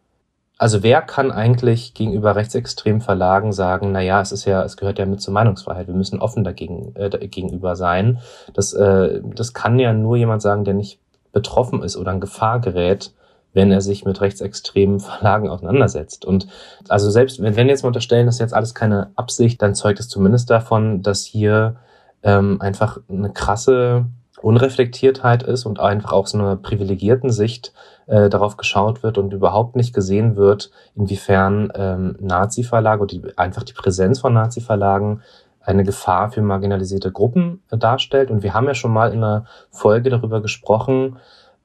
also 0.62 0.84
wer 0.84 1.02
kann 1.02 1.32
eigentlich 1.32 1.92
gegenüber 1.92 2.36
rechtsextremen 2.36 3.00
Verlagen 3.00 3.52
sagen, 3.52 3.90
na 3.90 4.00
ja, 4.00 4.20
es 4.20 4.30
ist 4.30 4.44
ja, 4.44 4.62
es 4.62 4.76
gehört 4.76 5.00
ja 5.00 5.06
mit 5.06 5.20
zur 5.20 5.34
Meinungsfreiheit, 5.34 5.88
wir 5.88 5.94
müssen 5.94 6.20
offen 6.20 6.44
dagegen 6.44 6.94
äh, 6.94 7.10
gegenüber 7.26 7.74
sein. 7.74 8.20
Das, 8.54 8.72
äh, 8.72 9.20
das 9.24 9.54
kann 9.54 9.80
ja 9.80 9.92
nur 9.92 10.16
jemand 10.16 10.40
sagen, 10.40 10.64
der 10.64 10.74
nicht 10.74 11.00
betroffen 11.32 11.82
ist 11.82 11.96
oder 11.96 12.12
in 12.12 12.20
Gefahr 12.20 12.60
gerät, 12.60 13.12
wenn 13.52 13.70
er 13.70 13.80
sich 13.80 14.04
mit 14.04 14.20
rechtsextremen 14.20 15.00
Verlagen 15.00 15.48
auseinandersetzt. 15.48 16.24
Und 16.24 16.46
also 16.88 17.10
selbst 17.10 17.42
wenn, 17.42 17.56
wenn 17.56 17.68
jetzt 17.68 17.82
mal 17.82 17.88
unterstellen, 17.88 18.26
das 18.26 18.36
ist 18.36 18.40
jetzt 18.40 18.54
alles 18.54 18.74
keine 18.74 19.10
Absicht, 19.16 19.60
dann 19.62 19.74
zeugt 19.74 20.00
es 20.00 20.08
zumindest 20.08 20.50
davon, 20.50 21.02
dass 21.02 21.24
hier 21.24 21.76
ähm, 22.22 22.60
einfach 22.60 22.98
eine 23.08 23.30
krasse 23.30 24.06
Unreflektiertheit 24.40 25.42
ist 25.42 25.66
und 25.66 25.80
einfach 25.80 26.12
auch 26.12 26.26
so 26.26 26.38
eine 26.38 26.56
privilegierten 26.56 27.30
Sicht 27.30 27.72
äh, 28.06 28.28
darauf 28.28 28.56
geschaut 28.56 29.02
wird 29.02 29.18
und 29.18 29.32
überhaupt 29.32 29.76
nicht 29.76 29.94
gesehen 29.94 30.36
wird, 30.36 30.70
inwiefern 30.96 31.72
ähm, 31.74 32.16
Nazi-Verlage 32.20 33.02
oder 33.02 33.14
die, 33.14 33.38
einfach 33.38 33.62
die 33.62 33.72
Präsenz 33.72 34.20
von 34.20 34.32
Nazi-Verlagen 34.32 35.22
eine 35.60 35.84
Gefahr 35.84 36.30
für 36.30 36.42
marginalisierte 36.42 37.12
Gruppen 37.12 37.62
äh, 37.70 37.78
darstellt. 37.78 38.30
Und 38.30 38.42
wir 38.42 38.54
haben 38.54 38.66
ja 38.66 38.74
schon 38.74 38.92
mal 38.92 39.12
in 39.12 39.22
einer 39.22 39.46
Folge 39.70 40.10
darüber 40.10 40.42
gesprochen, 40.42 41.18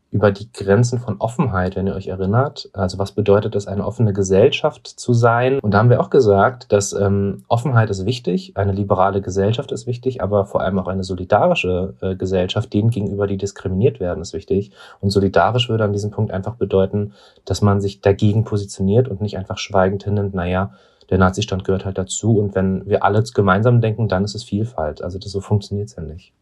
über 0.10 0.32
die 0.32 0.52
Grenzen 0.52 1.00
von 1.00 1.18
Offenheit, 1.20 1.76
wenn 1.76 1.88
ihr 1.88 1.96
euch 1.96 2.08
erinnert. 2.08 2.70
Also 2.74 2.98
was 2.98 3.12
bedeutet 3.12 3.56
es, 3.56 3.68
eine 3.68 3.86
offene 3.86 4.14
Gesellschaft 4.14 4.88
zu 4.88 5.14
sein? 5.14 5.60
Und 5.60 5.72
da 5.72 5.80
haben 5.80 5.90
wir 5.90 6.00
auch 6.00 6.10
gesagt, 6.10 6.72
dass 6.72 6.94
ähm, 6.94 7.44
Offenheit 7.50 7.90
ist 7.90 8.06
wichtig, 8.06 8.56
eine 8.56 8.72
liberale 8.72 9.22
Gesellschaft 9.22 9.72
ist 9.74 9.86
wichtig, 9.86 10.22
aber 10.24 10.46
vor 10.46 10.62
allem 10.62 10.80
auch 10.80 10.88
eine 10.88 11.04
solidarische 11.04 11.96
äh, 12.02 12.16
Gesellschaft, 12.16 12.74
denen 12.74 12.90
gegenüber, 12.90 13.28
die 13.28 13.38
diskriminiert 13.38 14.00
werden, 14.00 14.22
ist 14.22 14.34
wichtig. 14.34 14.72
Und 15.02 15.10
solidarisch 15.10 15.68
würde 15.68 15.84
an 15.84 15.94
diesem 15.94 16.12
Punkt 16.12 16.32
einfach 16.32 16.56
bedeuten, 16.56 17.14
dass 17.44 17.62
man 17.62 17.82
sich 17.82 18.00
dagegen 18.00 18.46
positioniert 18.46 19.10
und 19.10 19.20
nicht 19.22 19.38
einfach 19.38 19.58
schweigend 19.58 20.06
hinnimmt, 20.06 20.34
naja, 20.34 20.72
der 21.10 21.18
Nazistand 21.18 21.64
gehört 21.64 21.86
halt 21.86 21.98
dazu 21.98 22.38
und 22.38 22.54
wenn 22.54 22.86
wir 22.86 23.04
alle 23.04 23.24
gemeinsam 23.34 23.80
denken, 23.80 24.10
dann 24.10 24.26
ist 24.26 24.36
es 24.36 24.44
Vielfalt. 24.44 25.02
Also 25.02 25.20
das, 25.20 25.32
so 25.32 25.40
funktioniert 25.40 25.88
es 25.88 25.96
ja 25.96 26.04
nicht 26.04 26.34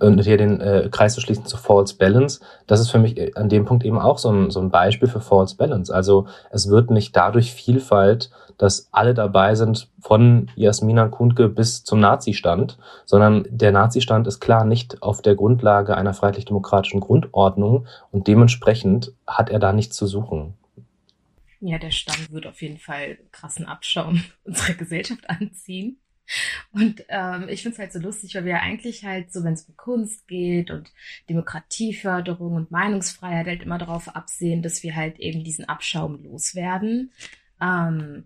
und 0.00 0.22
hier 0.22 0.36
den 0.36 0.60
äh, 0.60 0.88
Kreis 0.90 1.14
zu 1.14 1.20
schließen 1.20 1.46
zu 1.46 1.56
False 1.56 1.96
Balance, 1.96 2.40
das 2.66 2.80
ist 2.80 2.90
für 2.90 2.98
mich 2.98 3.16
äh, 3.16 3.32
an 3.34 3.48
dem 3.48 3.64
Punkt 3.64 3.84
eben 3.84 3.98
auch 3.98 4.18
so 4.18 4.30
ein, 4.30 4.50
so 4.50 4.60
ein 4.60 4.70
Beispiel 4.70 5.08
für 5.08 5.20
False 5.20 5.56
Balance. 5.56 5.94
Also 5.94 6.26
es 6.50 6.68
wird 6.68 6.90
nicht 6.90 7.14
dadurch 7.14 7.52
Vielfalt, 7.52 8.30
dass 8.58 8.88
alle 8.92 9.14
dabei 9.14 9.54
sind, 9.54 9.88
von 10.00 10.50
Jasmina 10.54 11.08
Kundke 11.08 11.48
bis 11.48 11.82
zum 11.84 12.00
Nazi-Stand, 12.00 12.76
sondern 13.06 13.46
der 13.48 13.72
Nazi-Stand 13.72 14.26
ist 14.26 14.40
klar 14.40 14.66
nicht 14.66 15.02
auf 15.02 15.22
der 15.22 15.34
Grundlage 15.34 15.96
einer 15.96 16.12
freiheitlich-demokratischen 16.12 17.00
Grundordnung 17.00 17.86
und 18.10 18.26
dementsprechend 18.26 19.12
hat 19.26 19.48
er 19.48 19.60
da 19.60 19.72
nichts 19.72 19.96
zu 19.96 20.06
suchen. 20.06 20.54
Ja, 21.60 21.78
der 21.78 21.90
Stand 21.90 22.32
wird 22.32 22.46
auf 22.46 22.60
jeden 22.62 22.78
Fall 22.78 23.18
krassen 23.32 23.66
Abschaum 23.66 24.22
unserer 24.44 24.74
Gesellschaft 24.74 25.28
anziehen. 25.28 25.99
Und 26.72 27.04
ähm, 27.08 27.48
ich 27.48 27.62
finde 27.62 27.74
es 27.74 27.78
halt 27.78 27.92
so 27.92 27.98
lustig, 27.98 28.34
weil 28.34 28.44
wir 28.44 28.52
ja 28.52 28.60
eigentlich 28.60 29.04
halt 29.04 29.32
so, 29.32 29.42
wenn 29.44 29.54
es 29.54 29.64
um 29.64 29.76
Kunst 29.76 30.28
geht 30.28 30.70
und 30.70 30.92
Demokratieförderung 31.28 32.54
und 32.54 32.70
Meinungsfreiheit 32.70 33.46
halt 33.46 33.62
immer 33.62 33.78
darauf 33.78 34.14
absehen, 34.14 34.62
dass 34.62 34.82
wir 34.82 34.94
halt 34.94 35.18
eben 35.18 35.44
diesen 35.44 35.68
Abschaum 35.68 36.22
loswerden. 36.22 37.12
Ähm, 37.60 38.24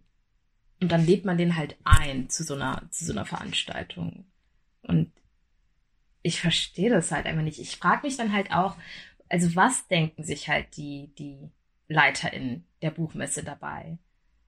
und 0.80 0.92
dann 0.92 1.06
lädt 1.06 1.24
man 1.24 1.38
den 1.38 1.56
halt 1.56 1.76
ein 1.84 2.28
zu 2.28 2.44
so 2.44 2.54
einer, 2.54 2.82
zu 2.90 3.04
so 3.04 3.12
einer 3.12 3.24
Veranstaltung. 3.24 4.26
Und 4.82 5.10
ich 6.22 6.40
verstehe 6.40 6.90
das 6.90 7.10
halt 7.10 7.26
einfach 7.26 7.42
nicht. 7.42 7.58
Ich 7.58 7.76
frage 7.76 8.06
mich 8.06 8.16
dann 8.16 8.32
halt 8.32 8.52
auch, 8.52 8.76
also 9.28 9.54
was 9.56 9.86
denken 9.88 10.24
sich 10.24 10.48
halt 10.48 10.76
die, 10.76 11.10
die 11.18 11.50
LeiterInnen 11.88 12.64
der 12.82 12.90
Buchmesse 12.90 13.42
dabei? 13.42 13.98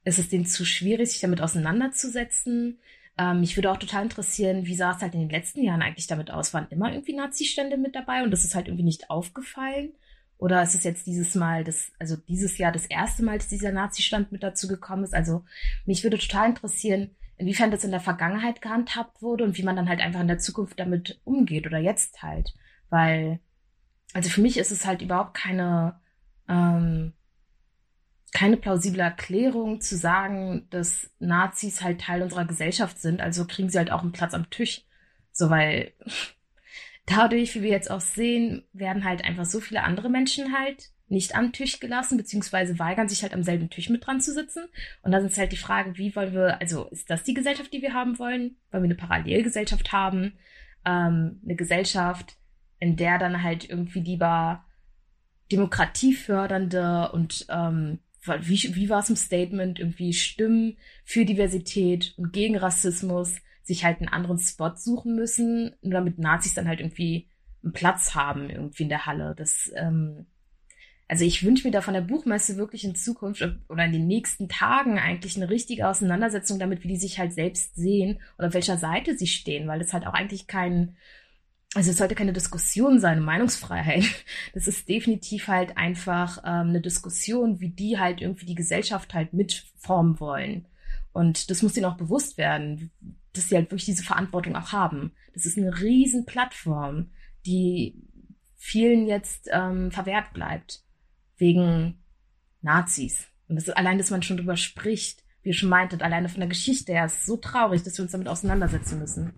Ist 0.05 0.19
es 0.19 0.29
denen 0.29 0.47
zu 0.47 0.65
schwierig, 0.65 1.11
sich 1.11 1.21
damit 1.21 1.41
auseinanderzusetzen? 1.41 2.79
Ähm, 3.19 3.41
mich 3.41 3.57
würde 3.57 3.71
auch 3.71 3.79
total 3.79 4.05
interessieren, 4.05 4.67
wie 4.67 4.75
sah 4.75 4.93
es 4.93 5.01
halt 5.01 5.15
in 5.15 5.21
den 5.21 5.31
letzten 5.31 5.63
Jahren 5.63 5.83
eigentlich 5.83 6.07
damit 6.07 6.31
aus? 6.31 6.53
Waren 6.53 6.69
immer 6.71 6.93
irgendwie 6.93 7.15
Nazi-Stände 7.15 7.77
mit 7.79 7.95
dabei 7.95 8.23
und 8.23 8.31
das 8.31 8.45
ist 8.45 8.55
halt 8.55 8.69
irgendwie 8.69 8.85
nicht 8.85 9.11
aufgefallen? 9.11 9.93
Oder 10.39 10.63
ist 10.63 10.75
es 10.75 10.85
jetzt 10.85 11.07
dieses 11.07 11.35
Mal, 11.35 11.65
das, 11.65 11.93
also 11.99 12.17
dieses 12.17 12.59
Jahr 12.59 12.73
das 12.73 12.85
erste 12.87 13.23
Mal, 13.23 13.39
dass 13.39 13.49
dieser 13.49 13.73
Nazi-Stand 13.73 14.33
mit 14.33 14.43
dazu 14.43 14.69
gekommen 14.69 15.03
ist? 15.03 15.15
Also 15.15 15.45
mich 15.87 16.03
würde 16.03 16.19
total 16.19 16.51
interessieren, 16.51 17.11
inwiefern 17.39 17.71
das 17.71 17.85
in 17.85 17.91
der 17.91 18.01
Vergangenheit 18.01 18.61
gehandhabt 18.61 19.23
wurde 19.23 19.45
und 19.45 19.57
wie 19.57 19.63
man 19.63 19.77
dann 19.77 19.89
halt 19.89 20.01
einfach 20.01 20.21
in 20.21 20.29
der 20.29 20.39
Zukunft 20.39 20.79
damit 20.79 21.21
umgeht 21.25 21.67
oder 21.67 21.79
jetzt 21.79 22.23
halt. 22.23 22.53
Weil, 22.91 23.41
also 24.13 24.29
für 24.29 24.43
mich 24.43 24.59
ist 24.59 24.73
es 24.73 24.85
halt 24.85 25.01
überhaupt 25.01 25.35
keine 25.35 26.01
ähm, 26.49 27.15
keine 28.37 28.59
plausible 28.59 29.01
Erklärung 29.01 29.81
zu 29.81 29.97
sagen, 29.97 30.67
dass 30.69 31.11
Nazis 31.19 31.83
halt 31.83 32.03
Teil 32.03 32.21
unserer 32.21 32.45
Gesellschaft 32.45 32.99
sind, 32.99 33.23
also 33.23 33.47
kriegen 33.47 33.71
sie 33.71 33.79
halt 33.79 33.91
auch 33.91 34.03
einen 34.03 34.13
Platz 34.13 34.35
am 34.35 34.51
Tisch. 34.51 34.83
So, 35.33 35.49
weil 35.49 35.95
dadurch, 37.07 37.55
wie 37.55 37.63
wir 37.63 37.71
jetzt 37.71 37.91
auch 37.91 38.03
sehen, 38.03 38.63
werden 38.75 39.05
halt 39.05 39.25
einfach 39.25 39.47
so 39.47 39.59
viele 39.59 39.85
andere 39.85 40.11
Menschen 40.11 40.53
halt 40.53 40.91
nicht 41.09 41.35
am 41.35 41.53
Tisch 41.53 41.81
gelassen, 41.81 42.19
beziehungsweise 42.19 42.79
weigern 42.79 43.09
sich 43.09 43.23
halt 43.23 43.33
am 43.33 43.43
selben 43.43 43.71
Tisch 43.71 43.89
mit 43.89 44.07
dran 44.07 44.21
zu 44.21 44.35
sitzen. 44.35 44.65
Und 45.01 45.13
dann 45.13 45.25
ist 45.25 45.39
halt 45.39 45.53
die 45.53 45.57
Frage, 45.57 45.97
wie 45.97 46.15
wollen 46.15 46.35
wir, 46.35 46.61
also 46.61 46.91
ist 46.91 47.09
das 47.09 47.23
die 47.23 47.33
Gesellschaft, 47.33 47.73
die 47.73 47.81
wir 47.81 47.95
haben 47.95 48.19
wollen? 48.19 48.57
Wollen 48.71 48.83
wir 48.83 48.91
eine 48.91 48.97
Parallelgesellschaft 48.97 49.93
haben? 49.93 50.35
Ähm, 50.85 51.41
eine 51.43 51.57
Gesellschaft, 51.57 52.37
in 52.81 52.97
der 52.97 53.17
dann 53.17 53.43
halt 53.43 53.67
irgendwie 53.71 54.01
lieber 54.01 54.63
demokratiefördernde 55.51 57.13
und 57.13 57.47
ähm, 57.49 58.01
wie, 58.27 58.75
wie 58.75 58.89
war 58.89 59.01
es 59.01 59.11
im 59.11 59.17
Statement, 59.17 59.79
irgendwie 59.79 60.13
Stimmen 60.13 60.77
für 61.05 61.25
Diversität 61.25 62.15
und 62.17 62.33
gegen 62.33 62.57
Rassismus 62.57 63.37
sich 63.63 63.85
halt 63.85 63.99
einen 63.99 64.09
anderen 64.09 64.39
Spot 64.39 64.73
suchen 64.77 65.17
müssen, 65.17 65.75
nur 65.83 65.95
damit 65.95 66.19
Nazis 66.19 66.55
dann 66.55 66.69
halt 66.69 66.81
irgendwie 66.81 67.29
einen 67.63 67.73
Platz 67.73 68.15
haben 68.15 68.49
irgendwie 68.49 68.85
in 68.85 68.89
der 68.89 69.07
Halle. 69.07 69.35
Das, 69.37 69.73
ähm, 69.75 70.27
also 71.09 71.25
ich 71.25 71.45
wünsche 71.45 71.67
mir 71.67 71.73
da 71.73 71.81
von 71.81 71.95
der 71.95 72.01
Buchmesse 72.01 72.57
wirklich 72.57 72.85
in 72.85 72.95
Zukunft 72.95 73.47
oder 73.69 73.85
in 73.85 73.93
den 73.93 74.07
nächsten 74.07 74.49
Tagen 74.49 74.99
eigentlich 74.99 75.37
eine 75.37 75.51
richtige 75.51 75.89
Auseinandersetzung 75.89 76.59
damit, 76.59 76.85
wie 76.85 76.89
die 76.89 76.97
sich 76.97 77.19
halt 77.19 77.33
selbst 77.33 77.75
sehen 77.77 78.21
oder 78.39 78.49
auf 78.49 78.55
welcher 78.55 78.77
Seite 78.77 79.17
sie 79.17 79.27
stehen, 79.27 79.69
weil 79.69 79.79
das 79.79 79.93
halt 79.93 80.07
auch 80.07 80.15
eigentlich 80.15 80.47
kein 80.47 80.97
also 81.77 81.91
es 81.91 81.99
sollte 81.99 82.15
keine 82.15 82.33
Diskussion 82.33 83.01
sein, 83.01 83.21
Meinungsfreiheit. 83.21 84.05
Das 84.55 84.67
ist 84.67 84.89
definitiv 84.89 85.49
halt 85.49 85.77
einfach 85.77 86.39
ähm, 86.39 86.71
eine 86.71 86.81
Diskussion, 86.81 87.61
wie 87.61 87.69
die 87.69 87.99
halt 87.99 88.23
irgendwie 88.23 88.47
die 88.47 88.55
Gesellschaft 88.55 89.13
halt 89.13 89.35
mitformen 89.35 90.19
wollen. 90.19 90.65
Und 91.13 91.51
das 91.51 91.63
muss 91.63 91.77
ihnen 91.77 91.85
auch 91.85 91.99
bewusst 91.99 92.39
werden, 92.39 92.91
dass 93.35 93.49
sie 93.49 93.57
halt 93.57 93.67
wirklich 93.67 93.85
diese 93.85 94.03
Verantwortung 94.03 94.57
auch 94.57 94.73
haben. 94.73 95.13
Das 95.35 95.45
ist 95.45 95.59
eine 95.59 95.79
riesen 95.81 96.25
Plattform, 96.25 97.11
die 97.45 98.03
vielen 98.57 99.07
jetzt 99.07 99.51
ähm, 99.53 99.91
verwehrt 99.91 100.33
bleibt. 100.33 100.83
Wegen 101.37 101.99
Nazis. 102.63 103.29
Und 103.49 103.57
das 103.57 103.69
ist 103.69 103.77
allein, 103.77 103.99
dass 103.99 104.11
man 104.11 104.23
schon 104.23 104.39
drüber 104.39 104.57
spricht, 104.57 105.23
wie 105.43 105.51
ihr 105.51 105.55
schon 105.55 105.69
meintet, 105.69 106.03
alleine 106.03 106.31
von 106.31 106.41
der 106.41 106.49
Geschichte 106.49 106.93
her, 106.93 107.05
ist 107.05 107.27
so 107.27 107.37
traurig, 107.37 107.83
dass 107.83 107.99
wir 107.99 108.05
uns 108.05 108.13
damit 108.13 108.29
auseinandersetzen 108.29 108.99
müssen. 108.99 109.35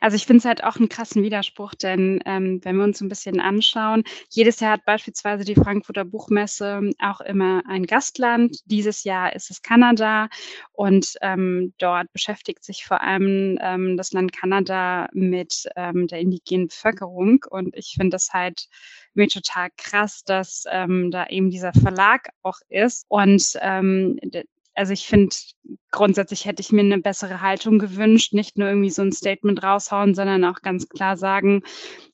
Also 0.00 0.16
ich 0.16 0.26
finde 0.26 0.38
es 0.38 0.44
halt 0.44 0.64
auch 0.64 0.76
einen 0.76 0.88
krassen 0.88 1.22
Widerspruch, 1.22 1.74
denn 1.74 2.20
ähm, 2.26 2.60
wenn 2.62 2.76
wir 2.76 2.84
uns 2.84 3.00
ein 3.00 3.08
bisschen 3.08 3.40
anschauen, 3.40 4.04
jedes 4.30 4.60
Jahr 4.60 4.72
hat 4.72 4.84
beispielsweise 4.84 5.44
die 5.44 5.54
Frankfurter 5.54 6.04
Buchmesse 6.04 6.90
auch 7.00 7.20
immer 7.20 7.62
ein 7.66 7.86
Gastland. 7.86 8.58
Dieses 8.66 9.04
Jahr 9.04 9.34
ist 9.34 9.50
es 9.50 9.62
Kanada 9.62 10.28
und 10.72 11.14
ähm, 11.22 11.72
dort 11.78 12.12
beschäftigt 12.12 12.64
sich 12.64 12.84
vor 12.84 13.00
allem 13.00 13.58
ähm, 13.60 13.96
das 13.96 14.12
Land 14.12 14.32
Kanada 14.32 15.08
mit 15.12 15.68
ähm, 15.76 16.06
der 16.06 16.20
indigenen 16.20 16.68
Bevölkerung 16.68 17.44
und 17.48 17.74
ich 17.76 17.94
finde 17.96 18.10
das 18.10 18.30
halt 18.32 18.68
mir 19.14 19.28
total 19.28 19.68
krass, 19.76 20.22
dass 20.24 20.64
ähm, 20.70 21.10
da 21.10 21.26
eben 21.26 21.50
dieser 21.50 21.72
Verlag 21.72 22.30
auch 22.42 22.58
ist 22.68 23.04
und 23.08 23.58
ähm, 23.60 24.18
also 24.74 24.92
ich 24.92 25.06
finde, 25.06 25.34
grundsätzlich 25.90 26.46
hätte 26.46 26.62
ich 26.62 26.72
mir 26.72 26.80
eine 26.80 26.98
bessere 26.98 27.40
Haltung 27.40 27.78
gewünscht, 27.78 28.32
nicht 28.32 28.56
nur 28.56 28.68
irgendwie 28.68 28.90
so 28.90 29.02
ein 29.02 29.12
Statement 29.12 29.62
raushauen, 29.62 30.14
sondern 30.14 30.44
auch 30.44 30.62
ganz 30.62 30.88
klar 30.88 31.16
sagen, 31.16 31.62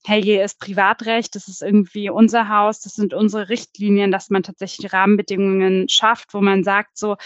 hey, 0.04 0.22
hier 0.22 0.44
ist 0.44 0.58
Privatrecht, 0.58 1.34
das 1.34 1.48
ist 1.48 1.62
irgendwie 1.62 2.10
unser 2.10 2.48
Haus, 2.48 2.80
das 2.80 2.94
sind 2.94 3.14
unsere 3.14 3.48
Richtlinien, 3.48 4.10
dass 4.10 4.30
man 4.30 4.42
tatsächlich 4.42 4.92
Rahmenbedingungen 4.92 5.88
schafft, 5.88 6.34
wo 6.34 6.40
man 6.40 6.64
sagt, 6.64 6.98
so, 6.98 7.16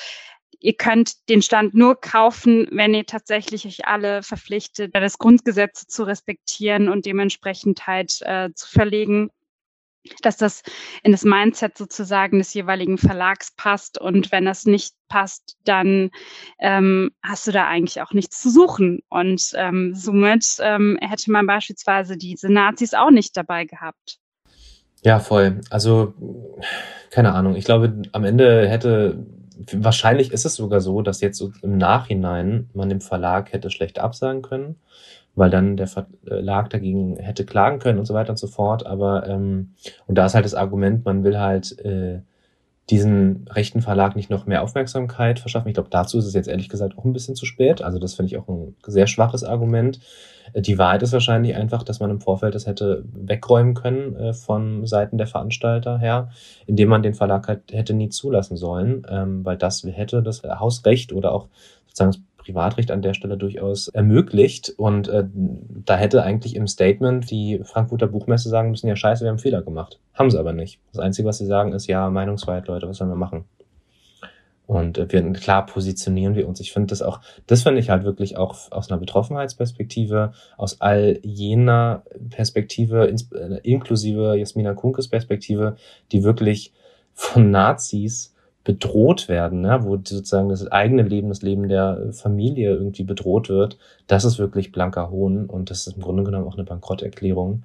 ihr 0.61 0.75
könnt 0.75 1.29
den 1.29 1.43
Stand 1.43 1.75
nur 1.75 2.01
kaufen, 2.01 2.69
wenn 2.71 2.95
ihr 2.95 3.07
tatsächlich 3.07 3.67
euch 3.67 3.87
alle 3.87 4.23
verpflichtet, 4.23 4.95
das 4.95 5.19
Grundgesetz 5.19 5.87
zu 5.87 6.05
respektieren 6.05 6.89
und 6.89 7.07
dementsprechend 7.07 7.87
halt 7.87 8.21
äh, 8.23 8.51
zu 8.55 8.69
verlegen 8.69 9.31
dass 10.23 10.37
das 10.37 10.63
in 11.03 11.13
das 11.13 11.25
Mindset 11.25 11.79
sozusagen 11.79 12.39
des 12.39 12.55
jeweiligen 12.55 12.99
Verlags 12.99 13.53
passt. 13.57 14.01
Und 14.01 14.33
wenn 14.33 14.45
das 14.45 14.65
nicht 14.65 14.95
passt, 15.09 15.57
dann 15.65 16.11
ähm, 16.59 17.11
hast 17.23 17.47
du 17.47 17.53
da 17.53 17.67
eigentlich 17.67 18.01
auch 18.03 18.13
nichts 18.13 18.41
zu 18.41 18.51
suchen. 18.51 19.01
Und 19.09 19.53
ähm, 19.55 19.95
somit 19.95 20.57
ähm, 20.61 20.99
hätte 21.01 21.31
man 21.31 21.47
beispielsweise 21.47 22.17
diese 22.17 22.53
Nazis 22.53 22.95
auch 22.95 23.11
nicht 23.11 23.37
dabei 23.37 23.65
gehabt. 23.65 24.19
Ja, 25.05 25.19
voll. 25.19 25.61
Also, 25.71 26.15
keine 27.11 27.33
Ahnung. 27.35 27.57
Ich 27.57 27.65
glaube, 27.65 28.03
am 28.13 28.25
Ende 28.25 28.69
hätte 28.69 29.27
wahrscheinlich 29.73 30.33
ist 30.33 30.45
es 30.45 30.57
sogar 30.57 30.81
so, 30.81 31.03
dass 31.03 31.21
jetzt 31.21 31.39
so 31.39 31.53
im 31.63 31.79
Nachhinein 31.79 32.71
man 32.75 32.89
dem 32.89 33.01
Verlag 33.01 33.53
hätte 33.53 33.71
schlecht 33.71 33.99
absagen 33.99 34.43
können, 34.43 34.77
weil 35.35 35.51
dann 35.51 35.77
der 35.77 35.87
Verlag 35.87 36.71
dagegen 36.71 37.17
hätte 37.17 37.45
klagen 37.45 37.79
können 37.79 37.99
und 37.99 38.07
so 38.07 38.15
weiter 38.15 38.31
und 38.31 38.39
so 38.39 38.47
fort. 38.47 38.87
Aber 38.87 39.27
ähm, 39.27 39.75
und 40.07 40.17
da 40.17 40.27
ist 40.27 40.35
halt 40.35 40.45
das 40.45 40.55
Argument, 40.55 41.05
man 41.05 41.25
will 41.25 41.39
halt 41.39 41.79
äh, 41.81 42.21
diesen 42.93 43.47
rechten 43.49 43.81
Verlag 43.81 44.17
nicht 44.17 44.29
noch 44.29 44.45
mehr 44.45 44.63
Aufmerksamkeit 44.63 45.39
verschaffen. 45.39 45.69
Ich 45.69 45.75
glaube, 45.75 45.89
dazu 45.91 46.19
ist 46.19 46.27
es 46.27 46.35
jetzt 46.35 46.47
ehrlich 46.47 46.69
gesagt 46.69 46.99
auch 46.99 47.07
ein 47.07 47.15
bisschen 47.15 47.35
zu 47.35 47.47
spät. 47.47 47.81
Also 47.81 47.99
das 47.99 48.13
finde 48.13 48.27
ich 48.27 48.37
auch 48.37 48.47
ein 48.49 48.77
sehr 48.87 49.07
schwaches 49.07 49.45
Argument. 49.45 49.99
Äh, 50.53 50.61
die 50.61 50.77
Wahrheit 50.77 51.03
ist 51.03 51.15
wahrscheinlich 51.15 51.57
einfach, 51.57 51.85
dass 51.85 52.01
man 52.01 52.11
im 52.11 52.21
Vorfeld 52.21 52.55
das 52.55 52.67
hätte 52.67 53.03
wegräumen 53.15 53.73
können 53.73 54.15
äh, 54.17 54.35
von 54.35 54.87
Seiten 54.87 55.17
der 55.17 55.27
Veranstalter 55.27 55.99
her, 55.99 56.29
indem 56.67 56.91
man 56.91 57.03
den 57.03 57.15
Verlag 57.15 57.49
halt 57.49 57.73
hätte 57.73 57.95
nie 57.95 58.11
zulassen 58.11 58.59
sollen, 58.59 59.07
ähm, 59.09 59.43
weil 59.43 59.57
das 59.57 59.83
hätte 59.85 60.23
das 60.23 60.43
Hausrecht 60.43 61.15
oder 61.15 61.33
auch 61.33 61.49
sozusagen 61.87 62.27
Privatrecht 62.43 62.91
an 62.91 63.03
der 63.03 63.15
Stelle 63.15 63.37
durchaus 63.37 63.89
ermöglicht. 63.89 64.73
Und 64.77 65.09
äh, 65.09 65.25
da 65.33 65.97
hätte 65.97 66.23
eigentlich 66.23 66.57
im 66.57 66.67
Statement 66.67 67.31
die 67.31 67.61
Frankfurter 67.65 68.07
Buchmesse 68.07 68.49
sagen 68.49 68.71
müssen, 68.71 68.89
ja 68.89 68.97
scheiße, 68.97 69.25
wir 69.25 69.31
haben 69.31 69.39
Fehler 69.39 69.63
gemacht. 69.63 70.01
Haben 70.15 70.31
sie 70.31 70.39
aber 70.39 70.53
nicht. 70.53 70.81
Das 70.93 71.01
Einzige, 71.01 71.29
was 71.29 71.39
sie 71.39 71.47
sagen, 71.47 71.73
ist, 71.73 71.87
ja, 71.87 72.11
Meinungsfreiheit, 72.11 72.69
Leute, 72.69 72.89
was 72.89 72.99
sollen 72.99 73.11
wir 73.11 73.17
machen? 73.17 73.45
Und 74.67 74.97
äh, 74.99 75.11
wir 75.11 75.33
klar 75.33 75.67
positionieren 75.67 76.35
wir 76.35 76.49
uns. 76.49 76.61
Ich 76.61 76.73
finde 76.73 76.89
das 76.89 77.03
auch, 77.03 77.21
das 77.47 77.63
finde 77.63 77.81
ich 77.81 77.91
halt 77.91 78.05
wirklich 78.05 78.37
auch 78.37 78.71
aus 78.71 78.91
einer 78.91 78.99
Betroffenheitsperspektive, 78.99 80.33
aus 80.57 80.81
all 80.81 81.19
jener 81.23 82.05
Perspektive, 82.31 83.07
ins, 83.07 83.31
äh, 83.33 83.61
inklusive 83.63 84.37
Jasmina 84.37 84.75
Kunkes 84.75 85.09
Perspektive, 85.09 85.77
die 86.11 86.23
wirklich 86.23 86.73
von 87.13 87.51
Nazis 87.51 88.32
bedroht 88.65 89.29
werden, 89.29 89.63
ne? 89.63 89.81
wo 89.83 89.97
sozusagen 89.97 90.49
das 90.49 90.67
eigene 90.71 91.03
Leben, 91.03 91.29
das 91.29 91.43
Leben 91.43 91.69
der 91.69 92.13
Familie 92.13 92.73
irgendwie 92.73 93.03
bedroht 93.03 93.49
wird, 93.49 93.77
das 94.07 94.25
ist 94.25 94.39
wirklich 94.39 94.71
blanker 94.71 95.11
Hohn 95.11 95.47
und 95.47 95.71
das 95.71 95.87
ist 95.87 95.97
im 95.97 96.03
Grunde 96.03 96.23
genommen 96.23 96.47
auch 96.47 96.55
eine 96.55 96.65
Bankrotterklärung. 96.65 97.65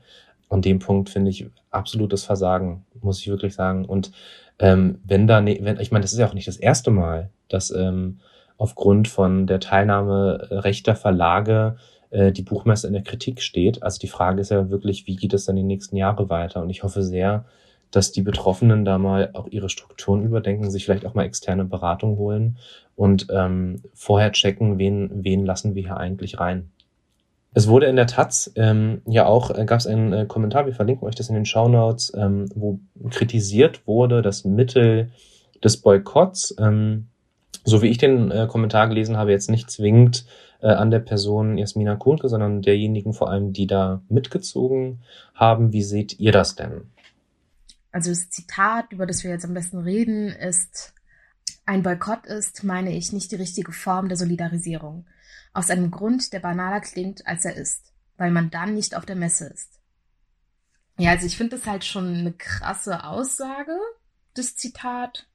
An 0.49 0.61
dem 0.61 0.79
Punkt 0.79 1.09
finde 1.09 1.29
ich 1.29 1.47
absolutes 1.71 2.23
Versagen, 2.23 2.85
muss 3.01 3.19
ich 3.19 3.27
wirklich 3.27 3.53
sagen. 3.53 3.85
Und 3.85 4.11
ähm, 4.59 4.99
wenn 5.03 5.27
da, 5.27 5.41
ne, 5.41 5.59
wenn, 5.61 5.79
ich 5.79 5.91
meine, 5.91 6.03
das 6.03 6.13
ist 6.13 6.19
ja 6.19 6.27
auch 6.27 6.33
nicht 6.33 6.47
das 6.47 6.57
erste 6.57 6.89
Mal, 6.89 7.29
dass 7.49 7.69
ähm, 7.69 8.19
aufgrund 8.57 9.07
von 9.07 9.45
der 9.45 9.59
Teilnahme 9.59 10.47
rechter 10.49 10.95
Verlage 10.95 11.75
äh, 12.09 12.31
die 12.31 12.41
Buchmesse 12.41 12.87
in 12.87 12.93
der 12.93 13.03
Kritik 13.03 13.41
steht. 13.41 13.83
Also 13.83 13.99
die 13.99 14.07
Frage 14.07 14.41
ist 14.41 14.49
ja 14.49 14.69
wirklich, 14.69 15.05
wie 15.05 15.15
geht 15.15 15.33
es 15.33 15.45
dann 15.45 15.57
die 15.57 15.63
nächsten 15.63 15.95
Jahre 15.95 16.29
weiter? 16.29 16.61
Und 16.61 16.69
ich 16.69 16.83
hoffe 16.83 17.03
sehr, 17.03 17.45
dass 17.91 18.11
die 18.11 18.21
Betroffenen 18.21 18.85
da 18.85 18.97
mal 18.97 19.31
auch 19.33 19.47
ihre 19.47 19.69
Strukturen 19.69 20.23
überdenken, 20.23 20.69
sich 20.69 20.85
vielleicht 20.85 21.05
auch 21.05 21.13
mal 21.13 21.25
externe 21.25 21.65
Beratung 21.65 22.17
holen 22.17 22.57
und 22.95 23.27
ähm, 23.29 23.81
vorher 23.93 24.31
checken, 24.31 24.77
wen, 24.77 25.23
wen 25.23 25.45
lassen 25.45 25.75
wir 25.75 25.83
hier 25.83 25.97
eigentlich 25.97 26.39
rein. 26.39 26.71
Es 27.53 27.67
wurde 27.67 27.87
in 27.87 27.95
der 27.95 28.07
Taz 28.07 28.51
ähm, 28.55 29.01
ja 29.07 29.25
auch, 29.25 29.49
äh, 29.49 29.65
gab 29.65 29.79
es 29.79 29.87
einen 29.87 30.13
äh, 30.13 30.25
Kommentar, 30.27 30.65
wir 30.65 30.73
verlinken 30.73 31.07
euch 31.07 31.15
das 31.15 31.29
in 31.29 31.35
den 31.35 31.45
Show 31.45 31.67
Notes, 31.67 32.13
ähm, 32.15 32.45
wo 32.53 32.79
kritisiert 33.09 33.87
wurde, 33.87 34.21
das 34.21 34.45
Mittel 34.45 35.09
des 35.63 35.77
Boykotts, 35.77 36.55
ähm, 36.59 37.07
so 37.63 37.81
wie 37.81 37.87
ich 37.87 37.97
den 37.97 38.31
äh, 38.31 38.47
Kommentar 38.47 38.87
gelesen 38.87 39.17
habe, 39.17 39.31
jetzt 39.31 39.49
nicht 39.49 39.71
zwingend 39.71 40.25
äh, 40.61 40.67
an 40.67 40.91
der 40.91 40.99
Person 40.99 41.57
Jasmina 41.57 41.95
Kuhnke, 41.95 42.29
sondern 42.29 42.61
derjenigen 42.61 43.13
vor 43.13 43.29
allem, 43.29 43.53
die 43.53 43.67
da 43.67 44.01
mitgezogen 44.09 44.99
haben. 45.33 45.73
Wie 45.73 45.83
seht 45.83 46.19
ihr 46.19 46.31
das 46.31 46.55
denn? 46.55 46.91
Also 47.91 48.09
das 48.09 48.29
Zitat, 48.29 48.91
über 48.91 49.05
das 49.05 49.23
wir 49.23 49.31
jetzt 49.31 49.45
am 49.45 49.53
besten 49.53 49.79
reden, 49.79 50.29
ist, 50.29 50.93
ein 51.65 51.83
Boykott 51.83 52.25
ist, 52.25 52.63
meine 52.63 52.95
ich, 52.95 53.11
nicht 53.11 53.31
die 53.31 53.35
richtige 53.35 53.71
Form 53.71 54.07
der 54.07 54.17
Solidarisierung. 54.17 55.05
Aus 55.53 55.69
einem 55.69 55.91
Grund, 55.91 56.31
der 56.33 56.39
banaler 56.39 56.81
klingt, 56.81 57.27
als 57.27 57.45
er 57.45 57.55
ist, 57.55 57.91
weil 58.17 58.31
man 58.31 58.49
dann 58.49 58.73
nicht 58.73 58.95
auf 58.95 59.05
der 59.05 59.15
Messe 59.15 59.47
ist. 59.47 59.79
Ja, 60.97 61.11
also 61.11 61.25
ich 61.25 61.37
finde 61.37 61.57
das 61.57 61.67
halt 61.67 61.83
schon 61.83 62.15
eine 62.15 62.33
krasse 62.33 63.03
Aussage, 63.03 63.77
das 64.33 64.55
Zitat. 64.55 65.27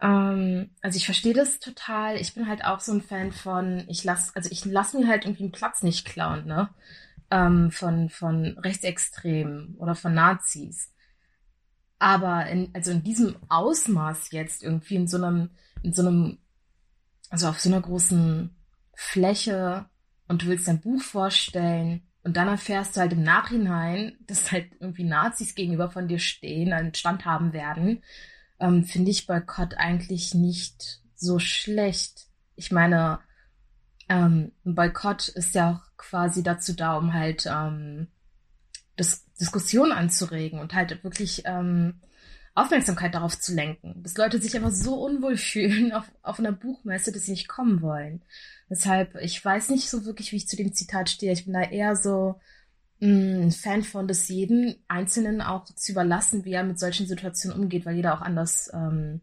Ähm, 0.00 0.70
also 0.80 0.96
ich 0.96 1.04
verstehe 1.04 1.34
das 1.34 1.60
total. 1.60 2.16
Ich 2.16 2.34
bin 2.34 2.48
halt 2.48 2.64
auch 2.64 2.80
so 2.80 2.92
ein 2.92 3.02
Fan 3.02 3.32
von, 3.32 3.84
ich 3.88 4.04
lass, 4.04 4.34
also 4.34 4.50
ich 4.50 4.64
lass 4.64 4.94
mir 4.94 5.06
halt 5.06 5.24
irgendwie 5.24 5.44
einen 5.44 5.52
Platz 5.52 5.82
nicht 5.82 6.06
klauen, 6.06 6.46
ne? 6.46 6.70
Ähm, 7.30 7.70
von, 7.70 8.08
von 8.08 8.58
Rechtsextremen 8.58 9.76
oder 9.78 9.94
von 9.94 10.12
Nazis. 10.12 10.90
Aber 12.00 12.46
in, 12.46 12.70
also 12.74 12.90
in 12.90 13.04
diesem 13.04 13.36
Ausmaß 13.48 14.32
jetzt 14.32 14.64
irgendwie 14.64 14.96
in 14.96 15.06
so 15.06 15.18
einem, 15.18 15.50
in 15.82 15.92
so 15.92 16.02
einem, 16.02 16.38
also 17.28 17.46
auf 17.46 17.60
so 17.60 17.68
einer 17.68 17.82
großen 17.82 18.56
Fläche 18.94 19.84
und 20.26 20.42
du 20.42 20.46
willst 20.46 20.66
dein 20.66 20.80
Buch 20.80 21.02
vorstellen 21.02 22.02
und 22.22 22.36
dann 22.36 22.48
erfährst 22.48 22.96
du 22.96 23.00
halt 23.00 23.12
im 23.12 23.22
Nachhinein, 23.22 24.16
dass 24.26 24.50
halt 24.50 24.72
irgendwie 24.80 25.04
Nazis 25.04 25.54
gegenüber 25.54 25.90
von 25.90 26.08
dir 26.08 26.18
stehen, 26.18 26.72
einen 26.72 26.94
Stand 26.94 27.26
haben 27.26 27.52
werden, 27.52 28.02
ähm, 28.58 28.84
finde 28.84 29.10
ich 29.10 29.26
Boykott 29.26 29.74
eigentlich 29.74 30.34
nicht 30.34 31.02
so 31.14 31.38
schlecht. 31.38 32.28
Ich 32.56 32.72
meine, 32.72 33.20
ähm, 34.08 34.52
ein 34.64 34.74
Boykott 34.74 35.28
ist 35.28 35.54
ja 35.54 35.72
auch 35.72 35.96
quasi 35.98 36.42
dazu 36.42 36.72
da, 36.72 36.96
um 36.96 37.12
halt 37.12 37.46
ähm, 37.46 38.08
das 39.00 39.24
Diskussion 39.40 39.92
anzuregen 39.92 40.60
und 40.60 40.74
halt 40.74 41.02
wirklich 41.02 41.42
ähm, 41.46 41.94
Aufmerksamkeit 42.54 43.14
darauf 43.14 43.38
zu 43.38 43.54
lenken. 43.54 44.02
Dass 44.02 44.16
Leute 44.16 44.40
sich 44.40 44.54
einfach 44.54 44.70
so 44.70 45.02
unwohl 45.02 45.36
fühlen 45.38 45.92
auf, 45.92 46.04
auf 46.22 46.38
einer 46.38 46.52
Buchmesse, 46.52 47.10
dass 47.10 47.24
sie 47.24 47.32
nicht 47.32 47.48
kommen 47.48 47.80
wollen. 47.80 48.22
Deshalb, 48.68 49.16
ich 49.16 49.42
weiß 49.42 49.70
nicht 49.70 49.88
so 49.88 50.04
wirklich, 50.04 50.32
wie 50.32 50.36
ich 50.36 50.48
zu 50.48 50.56
dem 50.56 50.74
Zitat 50.74 51.08
stehe. 51.08 51.32
Ich 51.32 51.44
bin 51.44 51.54
da 51.54 51.62
eher 51.62 51.96
so 51.96 52.38
mm, 53.00 53.42
ein 53.44 53.50
Fan 53.52 53.82
von, 53.82 54.06
das 54.06 54.28
jeden 54.28 54.76
Einzelnen 54.86 55.40
auch 55.40 55.64
zu 55.64 55.92
überlassen, 55.92 56.44
wie 56.44 56.52
er 56.52 56.62
mit 56.62 56.78
solchen 56.78 57.06
Situationen 57.06 57.58
umgeht, 57.58 57.86
weil 57.86 57.96
jeder 57.96 58.14
auch 58.14 58.20
anders 58.20 58.70
ähm, 58.74 59.22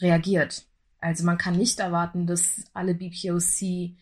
reagiert. 0.00 0.66
Also 1.00 1.24
man 1.24 1.38
kann 1.38 1.56
nicht 1.56 1.80
erwarten, 1.80 2.26
dass 2.26 2.64
alle 2.74 2.94
BPOC 2.94 3.96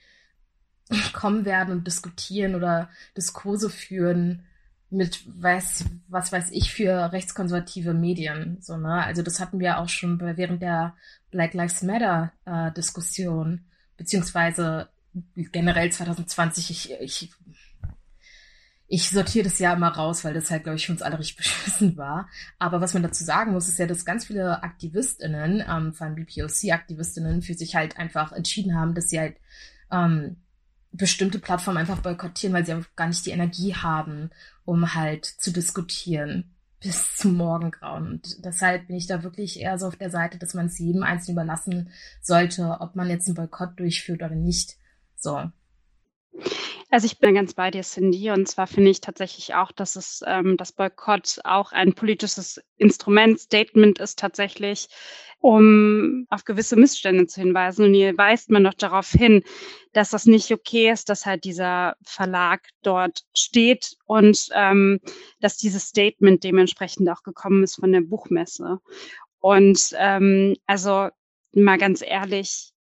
kommen 1.12 1.44
werden 1.44 1.72
und 1.72 1.86
diskutieren 1.86 2.54
oder 2.56 2.90
Diskurse 3.16 3.70
führen, 3.70 4.44
mit 4.92 5.22
weiß, 5.26 5.86
was 6.08 6.32
weiß 6.32 6.50
ich 6.52 6.72
für 6.72 7.12
rechtskonservative 7.12 7.94
Medien. 7.94 8.58
So, 8.60 8.76
ne? 8.76 9.04
Also 9.04 9.22
das 9.22 9.40
hatten 9.40 9.58
wir 9.58 9.78
auch 9.78 9.88
schon 9.88 10.20
während 10.20 10.62
der 10.62 10.94
Black 11.30 11.54
Lives 11.54 11.82
Matter 11.82 12.32
äh, 12.44 12.70
Diskussion, 12.72 13.64
beziehungsweise 13.96 14.88
generell 15.34 15.90
2020. 15.90 16.70
Ich, 16.70 16.92
ich, 17.00 17.30
ich 18.86 19.08
sortiere 19.08 19.44
das 19.44 19.58
ja 19.58 19.72
immer 19.72 19.88
raus, 19.88 20.24
weil 20.24 20.34
das 20.34 20.50
halt, 20.50 20.64
glaube 20.64 20.76
ich, 20.76 20.86
für 20.86 20.92
uns 20.92 21.02
alle 21.02 21.18
richtig 21.18 21.36
beschissen 21.38 21.96
war. 21.96 22.28
Aber 22.58 22.80
was 22.80 22.92
man 22.92 23.02
dazu 23.02 23.24
sagen 23.24 23.52
muss, 23.52 23.68
ist 23.68 23.78
ja, 23.78 23.86
dass 23.86 24.04
ganz 24.04 24.26
viele 24.26 24.62
AktivistInnen, 24.62 25.64
ähm, 25.66 25.94
vor 25.94 26.06
allem 26.06 26.16
BPOC-AktivistInnen, 26.16 27.40
für 27.42 27.54
sich 27.54 27.74
halt 27.74 27.96
einfach 27.98 28.32
entschieden 28.32 28.76
haben, 28.76 28.94
dass 28.94 29.08
sie 29.08 29.18
halt 29.18 29.38
ähm, 29.90 30.36
bestimmte 30.92 31.38
Plattformen 31.38 31.78
einfach 31.78 32.00
boykottieren, 32.00 32.54
weil 32.54 32.66
sie 32.66 32.72
einfach 32.72 32.94
gar 32.96 33.08
nicht 33.08 33.24
die 33.26 33.30
Energie 33.30 33.74
haben, 33.74 34.30
um 34.64 34.94
halt 34.94 35.24
zu 35.24 35.50
diskutieren 35.52 36.54
bis 36.80 37.16
zum 37.16 37.36
Morgengrauen. 37.36 38.08
Und 38.08 38.44
deshalb 38.44 38.88
bin 38.88 38.96
ich 38.96 39.06
da 39.06 39.22
wirklich 39.22 39.60
eher 39.60 39.78
so 39.78 39.86
auf 39.86 39.96
der 39.96 40.10
Seite, 40.10 40.38
dass 40.38 40.54
man 40.54 40.66
es 40.66 40.78
jedem 40.78 41.02
Einzelnen 41.02 41.36
überlassen 41.36 41.90
sollte, 42.20 42.78
ob 42.80 42.96
man 42.96 43.08
jetzt 43.08 43.26
einen 43.26 43.36
Boykott 43.36 43.78
durchführt 43.78 44.22
oder 44.22 44.34
nicht. 44.34 44.76
So. 45.16 45.50
Also 46.90 47.06
ich 47.06 47.18
bin 47.18 47.34
ganz 47.34 47.54
bei 47.54 47.70
dir, 47.70 47.82
Cindy. 47.82 48.30
Und 48.30 48.48
zwar 48.48 48.66
finde 48.66 48.90
ich 48.90 49.00
tatsächlich 49.00 49.54
auch, 49.54 49.72
dass 49.72 49.96
es 49.96 50.22
ähm, 50.26 50.56
das 50.56 50.72
Boykott 50.72 51.40
auch 51.44 51.72
ein 51.72 51.94
politisches 51.94 52.60
Instrument, 52.76 53.40
Statement 53.40 53.98
ist 53.98 54.18
tatsächlich, 54.18 54.88
um 55.40 56.26
auf 56.28 56.44
gewisse 56.44 56.76
Missstände 56.76 57.26
zu 57.26 57.40
hinweisen. 57.40 57.86
Und 57.86 57.94
hier 57.94 58.16
weist 58.18 58.50
man 58.50 58.64
doch 58.64 58.74
darauf 58.74 59.10
hin, 59.10 59.42
dass 59.92 60.10
das 60.10 60.26
nicht 60.26 60.52
okay 60.52 60.90
ist, 60.90 61.08
dass 61.08 61.24
halt 61.24 61.44
dieser 61.44 61.96
Verlag 62.02 62.68
dort 62.82 63.22
steht 63.34 63.96
und 64.04 64.48
ähm, 64.54 65.00
dass 65.40 65.56
dieses 65.56 65.88
Statement 65.88 66.44
dementsprechend 66.44 67.08
auch 67.08 67.22
gekommen 67.22 67.62
ist 67.62 67.76
von 67.76 67.92
der 67.92 68.02
Buchmesse. 68.02 68.80
Und 69.40 69.94
ähm, 69.96 70.56
also 70.66 71.08
mal 71.54 71.78
ganz 71.78 72.02
ehrlich, 72.02 72.71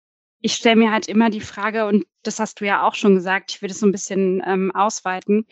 ich 0.42 0.54
stelle 0.54 0.76
mir 0.76 0.92
halt 0.92 1.08
immer 1.08 1.30
die 1.30 1.42
Frage, 1.42 1.86
und 1.86 2.06
das 2.24 2.40
hast 2.40 2.62
du 2.62 2.66
ja 2.66 2.84
auch 2.84 2.96
schon 2.96 3.16
gesagt, 3.16 3.52
ich 3.52 3.62
würde 3.62 3.74
es 3.74 3.80
so 3.80 3.86
ein 3.86 3.92
bisschen 3.92 4.42
ähm, 4.46 4.72
ausweiten, 4.74 5.46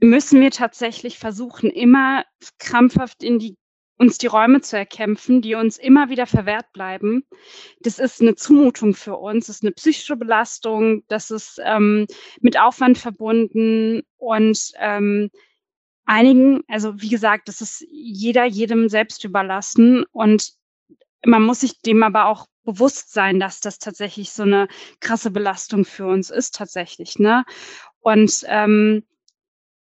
müssen 0.00 0.40
wir 0.40 0.50
tatsächlich 0.50 1.18
versuchen, 1.18 1.70
immer 1.70 2.24
krampfhaft 2.58 3.22
in 3.22 3.38
die 3.38 3.56
uns 3.96 4.18
die 4.18 4.26
Räume 4.26 4.60
zu 4.60 4.76
erkämpfen, 4.76 5.40
die 5.40 5.54
uns 5.54 5.78
immer 5.78 6.08
wieder 6.08 6.26
verwehrt 6.26 6.72
bleiben. 6.72 7.24
Das 7.80 7.98
ist 7.98 8.20
eine 8.20 8.34
Zumutung 8.34 8.94
für 8.94 9.16
uns, 9.16 9.46
das 9.46 9.56
ist 9.56 9.62
eine 9.62 9.72
psychische 9.72 10.16
Belastung, 10.16 11.04
das 11.08 11.30
ist 11.30 11.60
ähm, 11.64 12.06
mit 12.40 12.58
Aufwand 12.58 12.98
verbunden 12.98 14.02
und 14.16 14.72
ähm, 14.80 15.30
einigen, 16.06 16.62
also 16.68 17.00
wie 17.00 17.08
gesagt, 17.08 17.48
das 17.48 17.60
ist 17.60 17.86
jeder 17.88 18.44
jedem 18.44 18.88
selbst 18.88 19.24
überlassen 19.24 20.04
und 20.10 20.52
man 21.24 21.42
muss 21.42 21.60
sich 21.60 21.80
dem 21.80 22.02
aber 22.02 22.26
auch 22.26 22.46
bewusst 22.64 23.12
sein, 23.12 23.40
dass 23.40 23.60
das 23.60 23.78
tatsächlich 23.78 24.32
so 24.32 24.42
eine 24.42 24.68
krasse 25.00 25.30
Belastung 25.30 25.84
für 25.84 26.06
uns 26.06 26.30
ist 26.30 26.54
tatsächlich, 26.54 27.18
ne? 27.18 27.44
Und 28.00 28.44
ähm, 28.48 29.04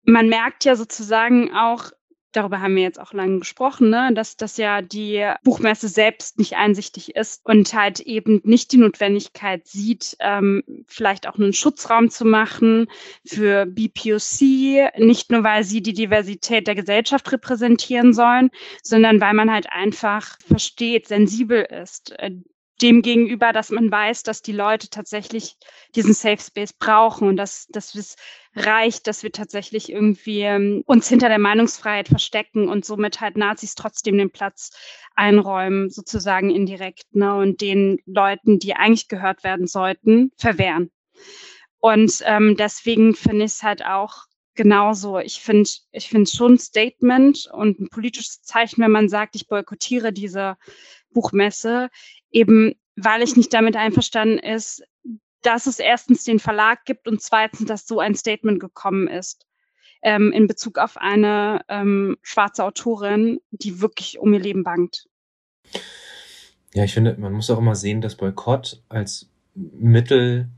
man 0.04 0.28
merkt 0.28 0.66
ja 0.66 0.76
sozusagen 0.76 1.54
auch, 1.54 1.92
darüber 2.32 2.62
haben 2.62 2.76
wir 2.76 2.84
jetzt 2.84 3.00
auch 3.00 3.14
lange 3.14 3.40
gesprochen, 3.40 3.90
ne, 3.90 4.12
dass 4.14 4.38
das 4.38 4.58
ja 4.58 4.82
die 4.82 5.26
Buchmesse 5.44 5.88
selbst 5.88 6.38
nicht 6.38 6.56
einsichtig 6.56 7.16
ist 7.16 7.42
und 7.46 7.74
halt 7.74 8.00
eben 8.02 8.42
nicht 8.44 8.72
die 8.72 8.78
Notwendigkeit 8.78 9.68
sieht, 9.68 10.16
ähm, 10.20 10.64
vielleicht 10.88 11.28
auch 11.28 11.36
einen 11.36 11.54
Schutzraum 11.54 12.10
zu 12.10 12.26
machen 12.26 12.88
für 13.26 13.66
BPOC, 13.66 14.98
nicht 14.98 15.32
nur 15.32 15.44
weil 15.44 15.64
sie 15.64 15.82
die 15.82 15.94
Diversität 15.94 16.68
der 16.68 16.76
Gesellschaft 16.76 17.32
repräsentieren 17.32 18.14
sollen, 18.14 18.50
sondern 18.84 19.22
weil 19.22 19.34
man 19.34 19.52
halt 19.52 19.72
einfach 19.72 20.38
versteht, 20.46 21.08
sensibel 21.08 21.62
ist, 21.62 22.12
äh, 22.20 22.32
dem 22.82 23.02
gegenüber, 23.02 23.54
dass 23.54 23.70
man 23.70 23.92
weiß, 23.92 24.24
dass 24.24 24.42
die 24.42 24.52
Leute 24.52 24.90
tatsächlich 24.90 25.56
diesen 25.96 26.14
Safe 26.14 26.42
Space 26.42 26.74
brauchen 26.74 27.28
und 27.28 27.38
dass, 27.38 27.68
dass 27.68 27.96
es 27.96 28.16
reicht, 28.56 29.08
dass 29.08 29.24
wir 29.24 29.32
tatsächlich 29.32 29.92
irgendwie 29.92 30.42
ähm, 30.42 30.84
uns 30.86 31.08
hinter 31.08 31.30
der 31.30 31.40
Meinungsfreiheit 31.40 32.08
verstecken 32.08 32.68
und 32.70 32.86
somit 32.86 33.22
halt 33.22 33.38
Nazis 33.38 33.76
trotzdem 33.76 34.18
den 34.18 34.32
Platz 34.32 34.72
einräumen, 35.16 35.90
sozusagen 35.90 36.50
indirekt, 36.50 37.14
ne, 37.14 37.36
und 37.36 37.62
den 37.62 38.00
Leuten, 38.06 38.60
die 38.60 38.76
eigentlich 38.76 39.08
gehört 39.08 39.44
werden 39.44 39.68
sollten, 39.68 40.32
verwehren. 40.38 40.92
Und 41.80 42.22
ähm, 42.26 42.56
deswegen 42.58 43.16
finde 43.16 43.46
ich 43.46 43.52
es 43.52 43.64
halt 43.64 43.86
auch 43.86 44.26
genauso. 44.56 45.20
Ich 45.20 45.40
finde, 45.40 45.70
ich 45.92 46.10
finde 46.10 46.30
schon 46.30 46.54
ein 46.54 46.60
Statement 46.60 47.50
und 47.54 47.80
ein 47.80 47.90
politisches 47.90 48.42
Zeichen, 48.42 48.82
wenn 48.82 48.92
man 48.92 49.08
sagt, 49.08 49.36
ich 49.36 49.48
boykottiere 49.48 50.12
diese 50.12 50.58
Buchmesse, 51.12 51.90
eben 52.32 52.74
weil 53.04 53.22
ich 53.22 53.36
nicht 53.36 53.54
damit 53.54 53.76
einverstanden 53.76 54.40
ist, 54.40 54.84
dass 55.42 55.68
es 55.68 55.80
erstens 55.80 56.24
den 56.24 56.40
Verlag 56.40 56.86
gibt 56.86 57.08
und 57.08 57.22
zweitens, 57.22 57.66
dass 57.66 57.88
so 57.88 58.00
ein 58.00 58.16
Statement 58.16 58.60
gekommen 58.60 59.08
ist 59.08 59.46
ähm, 60.02 60.32
in 60.32 60.48
Bezug 60.48 60.78
auf 60.78 60.98
eine 60.98 61.62
ähm, 61.70 62.18
schwarze 62.22 62.64
Autorin, 62.64 63.40
die 63.52 63.82
wirklich 63.82 64.20
um 64.20 64.34
ihr 64.34 64.40
Leben 64.40 64.64
bangt. 64.64 65.08
Ja, 66.74 66.84
ich 66.84 66.94
finde, 66.94 67.16
man 67.18 67.34
muss 67.34 67.50
auch 67.50 67.58
immer 67.58 67.76
sehen, 67.76 68.02
dass 68.02 68.16
Boykott 68.16 68.82
als 68.90 69.30
Mittel 69.56 70.50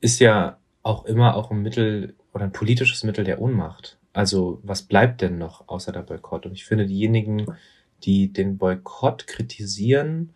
ist 0.00 0.18
ja 0.18 0.58
auch 0.82 1.04
immer 1.04 1.36
auch 1.36 1.50
ein 1.50 1.62
Mittel 1.62 2.16
oder 2.34 2.44
ein 2.44 2.52
politisches 2.52 3.04
Mittel 3.04 3.24
der 3.24 3.40
Ohnmacht. 3.40 3.98
Also 4.12 4.60
was 4.62 4.82
bleibt 4.82 5.22
denn 5.22 5.38
noch 5.38 5.68
außer 5.68 5.92
der 5.92 6.02
Boykott? 6.02 6.44
Und 6.44 6.52
ich 6.52 6.64
finde, 6.64 6.86
diejenigen, 6.86 7.46
die 8.02 8.32
den 8.32 8.58
Boykott 8.58 9.26
kritisieren, 9.26 10.34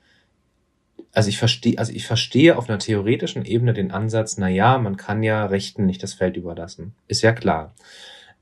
also 1.16 1.30
ich 1.30 1.38
verstehe, 1.38 1.78
also 1.78 1.94
ich 1.94 2.06
verstehe 2.06 2.58
auf 2.58 2.68
einer 2.68 2.78
theoretischen 2.78 3.46
Ebene 3.46 3.72
den 3.72 3.90
Ansatz, 3.90 4.36
na 4.36 4.50
ja, 4.50 4.76
man 4.76 4.98
kann 4.98 5.22
ja 5.22 5.46
Rechten 5.46 5.86
nicht 5.86 6.02
das 6.02 6.12
Feld 6.12 6.36
überlassen. 6.36 6.92
Ist 7.08 7.22
ja 7.22 7.32
klar. 7.32 7.74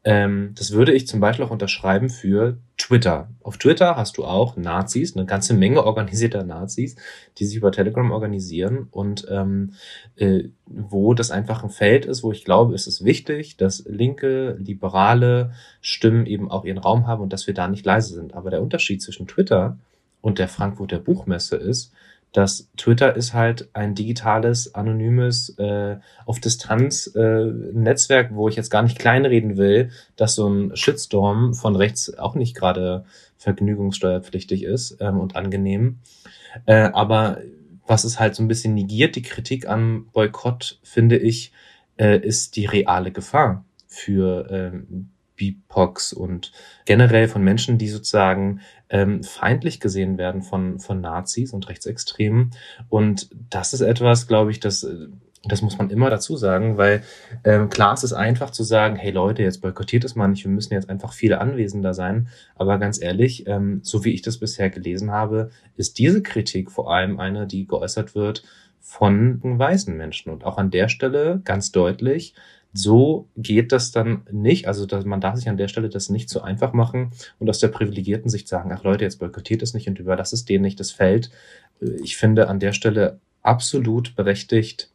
Ähm, 0.03 0.51
das 0.57 0.73
würde 0.73 0.93
ich 0.93 1.07
zum 1.07 1.21
Beispiel 1.21 1.45
auch 1.45 1.53
unterschreiben 1.53 2.11
für 2.11 2.59
Twitter. 2.77 3.29
Auf 3.45 3.59
Twitter 3.59 3.95
hast 3.95 4.17
du 4.17 4.25
auch 4.25 4.57
Nazis, 4.57 5.17
eine 5.17 5.25
ganze 5.25 5.55
Menge 5.55 5.85
organisierter 5.85 6.43
Nazis, 6.43 6.97
die 7.39 7.45
sich 7.45 7.57
über 7.57 7.71
Telegram 7.71 8.11
organisieren 8.11 8.89
und 8.91 9.25
ähm, 9.31 9.75
äh, 10.17 10.49
wo 10.67 11.15
das 11.15 11.31
einfach 11.31 11.63
ein 11.63 11.71
Feld 11.71 12.07
ist, 12.07 12.25
wo 12.25 12.33
ich 12.33 12.45
glaube, 12.45 12.75
es 12.75 12.89
ist 12.89 13.05
wichtig, 13.05 13.57
dass 13.57 13.85
linke, 13.87 14.57
liberale 14.59 15.53
Stimmen 15.81 16.27
eben 16.27 16.51
auch 16.51 16.65
ihren 16.65 16.79
Raum 16.79 17.07
haben 17.07 17.23
und 17.23 17.33
dass 17.33 17.47
wir 17.47 17.55
da 17.55 17.69
nicht 17.69 17.87
leise 17.87 18.15
sind. 18.15 18.35
Aber 18.35 18.51
der 18.51 18.63
Unterschied 18.63 19.01
zwischen 19.01 19.29
Twitter 19.29 19.79
und 20.21 20.41
der 20.41 20.49
Frankfurter 20.49 20.99
Buchmesse 20.99 21.55
ist, 21.55 21.93
dass 22.35 22.69
Twitter 22.77 23.15
ist 23.15 23.33
halt 23.33 23.69
ein 23.75 23.95
digitales, 23.95 24.75
anonymes, 24.75 25.51
äh, 25.57 25.99
auf 26.27 26.41
Distanz 26.41 27.07
äh, 27.15 27.45
Netzwerk, 27.73 28.35
wo 28.35 28.49
ich 28.49 28.57
jetzt 28.57 28.71
gar 28.71 28.83
nicht 28.83 28.99
kleinreden 28.99 29.57
will, 29.57 29.91
dass 30.17 30.35
so 30.35 30.49
ein 30.49 30.75
Shitstorm 30.75 31.55
von 31.55 31.77
rechts 31.77 32.19
auch 32.19 32.35
nicht 32.35 32.57
gerade 32.57 33.05
vergnügungssteuerpflichtig 33.37 34.65
ist 34.65 34.97
ähm, 35.01 35.21
und 35.21 35.37
angenehm. 35.37 36.01
Äh, 36.67 36.91
aber 36.93 37.39
was 37.87 38.03
es 38.03 38.19
halt 38.19 38.35
so 38.35 38.43
ein 38.43 38.49
bisschen 38.49 38.75
negiert, 38.75 39.15
die 39.15 39.23
Kritik 39.23 39.69
am 39.69 40.09
Boykott, 40.13 40.81
finde 40.83 41.17
ich, 41.17 41.53
äh, 41.99 42.19
ist 42.19 42.57
die 42.57 42.67
reale 42.67 43.13
Gefahr 43.13 43.65
für 43.87 44.49
ähm, 44.51 45.11
BIPOX 45.37 46.13
und 46.13 46.53
generell 46.85 47.29
von 47.29 47.43
Menschen, 47.43 47.79
die 47.79 47.89
sozusagen 47.89 48.61
ähm, 48.89 49.23
feindlich 49.23 49.81
gesehen 49.81 50.19
werden 50.19 50.43
von, 50.43 50.79
von 50.79 51.01
Nazis 51.01 51.53
und 51.53 51.69
Rechtsextremen. 51.69 52.51
Und 52.89 53.31
das 53.51 53.73
ist 53.73 53.81
etwas, 53.81 54.27
glaube 54.27 54.51
ich, 54.51 54.61
das, 54.61 54.85
äh, 54.85 55.09
das 55.47 55.63
muss 55.63 55.79
man 55.79 55.91
immer 55.91 56.11
dazu 56.11 56.37
sagen, 56.37 56.79
weil 56.79 57.03
ähm, 57.45 57.69
klar 57.69 57.95
es 57.95 58.05
ist 58.05 58.13
einfach 58.13 58.51
zu 58.51 58.63
sagen, 58.63 58.97
hey 58.97 59.11
Leute, 59.11 59.43
jetzt 59.43 59.61
boykottiert 59.61 60.05
es 60.05 60.15
mal 60.15 60.29
nicht, 60.29 60.45
wir 60.45 60.51
müssen 60.51 60.75
jetzt 60.75 60.89
einfach 60.89 61.13
viele 61.13 61.41
anwesender 61.41 61.95
sein. 61.95 62.29
Aber 62.55 62.79
ganz 62.79 63.01
ehrlich, 63.01 63.47
ähm, 63.47 63.81
so 63.83 64.05
wie 64.05 64.15
ich 64.15 64.23
das 64.23 64.39
bisher 64.39 64.71
gelesen 64.71 65.11
habe, 65.11 65.51
ist 65.77 65.99
diese 65.99 66.23
Kritik 66.23 66.71
vor 66.71 66.93
allem 66.93 67.19
eine, 67.21 67.47
die 67.47 67.67
geäußert 67.67 68.15
wird 68.15 68.45
von 68.81 69.41
weißen 69.43 69.97
Menschen. 69.97 70.31
Und 70.31 70.45
auch 70.45 70.59
an 70.59 70.71
der 70.71 70.89
Stelle 70.89 71.41
ganz 71.45 71.73
deutlich, 71.73 72.35
so 72.75 73.29
geht 73.37 73.71
das 73.73 73.93
dann 73.93 74.27
nicht. 74.31 74.67
Also 74.69 74.85
dass 74.85 75.05
man 75.05 75.21
darf 75.21 75.37
sich 75.37 75.49
an 75.49 75.57
der 75.57 75.69
Stelle 75.69 75.89
das 75.89 76.11
nicht 76.11 76.29
so 76.29 76.43
einfach 76.43 76.73
machen 76.73 77.13
und 77.39 77.49
aus 77.49 77.61
der 77.61 77.69
privilegierten 77.69 78.29
Sicht 78.29 78.49
sagen, 78.49 78.73
ach 78.73 78.83
Leute, 78.83 79.05
jetzt 79.05 79.21
boykottiert 79.21 79.63
es 79.63 79.73
nicht 79.73 79.89
und 79.89 79.99
überlasst 79.99 80.35
es 80.35 80.45
denen 80.45 80.63
nicht 80.63 80.81
das 80.81 80.91
Feld. 80.91 81.31
Ich 82.03 82.17
finde 82.17 82.49
an 82.49 82.59
der 82.59 82.73
Stelle 82.73 83.21
absolut 83.43 84.17
berechtigt, 84.17 84.91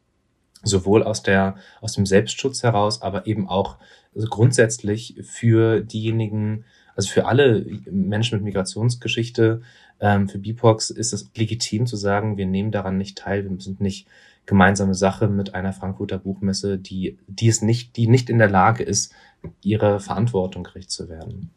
sowohl 0.62 1.04
aus 1.04 1.24
der, 1.24 1.56
aus 1.80 1.94
dem 1.94 2.06
Selbstschutz 2.06 2.64
heraus, 2.64 3.02
aber 3.02 3.26
eben 3.26 3.48
auch 3.48 3.78
grundsätzlich 4.14 5.16
für 5.22 5.80
diejenigen, 5.80 6.66
also 6.96 7.10
für 7.10 7.28
alle 7.28 7.66
Menschen 7.90 8.40
mit 8.40 8.44
Migrationsgeschichte, 8.44 9.62
ähm, 10.02 10.28
für 10.28 10.40
BIPOX 10.40 10.90
ist 10.90 11.14
es 11.14 11.30
legitim 11.36 11.86
zu 11.86 11.96
sagen, 11.96 12.36
wir 12.36 12.46
nehmen 12.46 12.72
daran 12.72 12.98
nicht 12.98 13.18
teil, 13.18 13.50
wir 13.50 13.60
sind 13.62 13.80
nicht 13.80 14.08
gemeinsame 14.50 14.96
Sache 14.96 15.28
mit 15.28 15.56
einer 15.56 15.72
Frankfurter 15.72 16.18
Buchmesse, 16.18 16.78
die, 16.78 17.18
die 17.28 17.48
es 17.48 17.62
nicht, 17.62 17.96
die 17.96 18.08
nicht 18.08 18.30
in 18.30 18.40
der 18.40 18.50
Lage 18.50 18.84
ist, 18.84 19.14
ihre 19.62 20.00
Verantwortung 20.00 20.64
gerecht 20.64 20.92
zu 20.92 21.08
werden. 21.08 21.52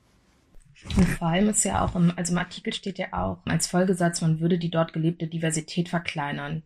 Und 0.97 1.09
vor 1.09 1.29
allem 1.29 1.49
ist 1.49 1.65
ja 1.65 1.85
auch, 1.85 1.97
im, 1.97 2.13
also 2.17 2.33
im 2.33 2.39
Artikel 2.39 2.73
steht 2.73 2.99
ja 2.99 3.13
auch 3.13 3.39
als 3.47 3.67
Folgesatz, 3.67 4.21
man 4.21 4.41
würde 4.41 4.59
die 4.59 4.71
dort 4.71 4.93
gelebte 4.93 5.27
Diversität 5.27 5.89
verkleinern. 5.89 6.63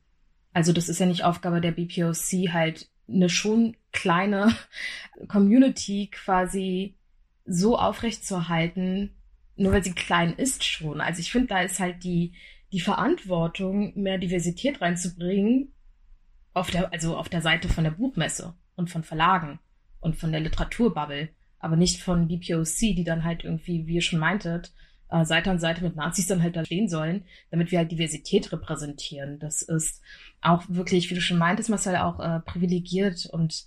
Also 0.53 0.73
das 0.73 0.89
ist 0.89 0.99
ja 0.99 1.07
nicht 1.07 1.25
Aufgabe 1.25 1.61
der 1.61 1.73
BPOC, 1.73 2.53
halt 2.53 2.89
eine 3.09 3.29
schon 3.29 3.77
kleine 3.93 4.55
Community 5.29 6.11
quasi 6.11 6.97
so 7.45 7.79
aufrechtzuerhalten, 7.79 9.15
nur 9.55 9.73
weil 9.73 9.85
sie 9.85 9.93
klein 9.93 10.33
ist 10.33 10.65
schon. 10.65 11.01
Also 11.01 11.21
ich 11.21 11.31
finde, 11.31 11.49
da 11.49 11.61
ist 11.61 11.79
halt 11.79 12.03
die, 12.03 12.33
die 12.73 12.81
Verantwortung, 12.81 13.93
mehr 13.95 14.19
Diversität 14.19 14.81
reinzubringen, 14.81 15.73
auf 16.57 16.71
der, 16.71 16.91
also 16.91 17.17
auf 17.17 17.29
der 17.29 17.43
Seite 17.43 17.69
von 17.69 17.85
der 17.85 17.91
Buchmesse 17.91 18.55
und 18.77 18.89
von 18.89 19.05
Verlagen 19.05 19.59
und 20.01 20.17
von 20.17 20.33
der 20.33 20.41
Literaturbubble, 20.41 21.29
aber 21.59 21.77
nicht 21.77 22.03
von 22.03 22.29
BPOC, 22.29 22.79
die 22.97 23.05
dann 23.05 23.25
halt 23.25 23.45
irgendwie, 23.45 23.87
wie 23.87 23.97
ihr 23.97 24.01
schon 24.01 24.19
meintet, 24.19 24.73
äh, 25.11 25.27
Seite 25.27 25.51
an 25.51 25.59
Seite 25.59 25.85
mit 25.85 25.97
Nazis 25.97 26.29
dann 26.29 26.43
halt 26.43 26.57
da 26.57 26.65
stehen 26.65 26.89
sollen, 26.89 27.25
damit 27.51 27.71
wir 27.71 27.79
halt 27.79 27.93
Diversität 27.93 28.51
repräsentieren. 28.53 29.39
Das 29.39 29.61
ist 29.61 30.01
auch 30.41 30.65
wirklich, 30.69 31.11
wie 31.11 31.15
du 31.15 31.21
schon 31.21 31.37
meintest, 31.37 31.69
Marcel, 31.69 31.97
auch 31.97 32.21
äh, 32.21 32.41
privilegiert 32.41 33.27
und 33.27 33.67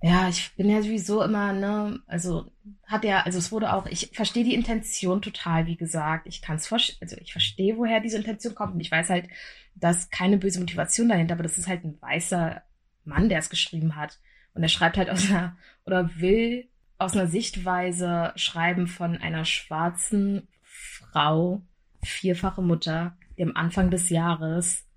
ja, 0.00 0.28
ich 0.28 0.54
bin 0.56 0.70
ja 0.70 0.80
sowieso 0.80 1.22
immer, 1.22 1.52
ne, 1.52 2.00
also 2.06 2.52
hat 2.84 3.04
er, 3.04 3.26
also 3.26 3.38
es 3.38 3.50
wurde 3.50 3.72
auch, 3.72 3.86
ich 3.86 4.10
verstehe 4.12 4.44
die 4.44 4.54
Intention 4.54 5.22
total, 5.22 5.66
wie 5.66 5.76
gesagt. 5.76 6.26
Ich 6.28 6.40
kann 6.40 6.56
es 6.56 6.72
also 6.72 7.16
ich 7.20 7.32
verstehe, 7.32 7.76
woher 7.76 8.00
diese 8.00 8.18
Intention 8.18 8.54
kommt 8.54 8.74
und 8.74 8.80
ich 8.80 8.90
weiß 8.90 9.10
halt, 9.10 9.28
dass 9.74 10.10
keine 10.10 10.38
böse 10.38 10.60
Motivation 10.60 11.08
dahinter, 11.08 11.34
aber 11.34 11.42
das 11.42 11.58
ist 11.58 11.68
halt 11.68 11.84
ein 11.84 12.00
weißer 12.00 12.62
Mann, 13.04 13.28
der 13.28 13.40
es 13.40 13.50
geschrieben 13.50 13.96
hat. 13.96 14.18
Und 14.54 14.62
er 14.62 14.68
schreibt 14.68 14.96
halt 14.96 15.10
aus 15.10 15.28
einer, 15.30 15.56
oder 15.84 16.10
will 16.16 16.68
aus 16.98 17.14
einer 17.14 17.26
Sichtweise 17.26 18.32
schreiben 18.36 18.86
von 18.86 19.16
einer 19.16 19.44
schwarzen 19.44 20.48
Frau, 20.62 21.62
vierfache 22.02 22.62
Mutter, 22.62 23.16
die 23.36 23.42
am 23.42 23.56
Anfang 23.56 23.90
des 23.90 24.10
Jahres 24.10 24.87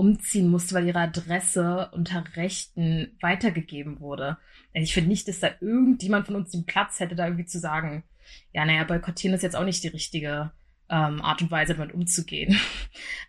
umziehen 0.00 0.48
musste, 0.48 0.74
weil 0.74 0.86
ihre 0.86 1.00
Adresse 1.00 1.90
unter 1.92 2.24
Rechten 2.34 3.18
weitergegeben 3.20 4.00
wurde. 4.00 4.38
Ich 4.72 4.94
finde 4.94 5.10
nicht, 5.10 5.28
dass 5.28 5.40
da 5.40 5.50
irgendjemand 5.60 6.26
von 6.26 6.36
uns 6.36 6.52
den 6.52 6.64
Platz 6.64 7.00
hätte, 7.00 7.14
da 7.14 7.26
irgendwie 7.26 7.44
zu 7.44 7.58
sagen, 7.58 8.02
ja, 8.52 8.64
naja, 8.64 8.84
boykottieren 8.84 9.34
ist 9.34 9.42
jetzt 9.42 9.56
auch 9.56 9.64
nicht 9.64 9.84
die 9.84 9.88
richtige 9.88 10.52
ähm, 10.88 11.20
Art 11.20 11.42
und 11.42 11.50
Weise, 11.50 11.74
damit 11.74 11.94
umzugehen. 11.94 12.58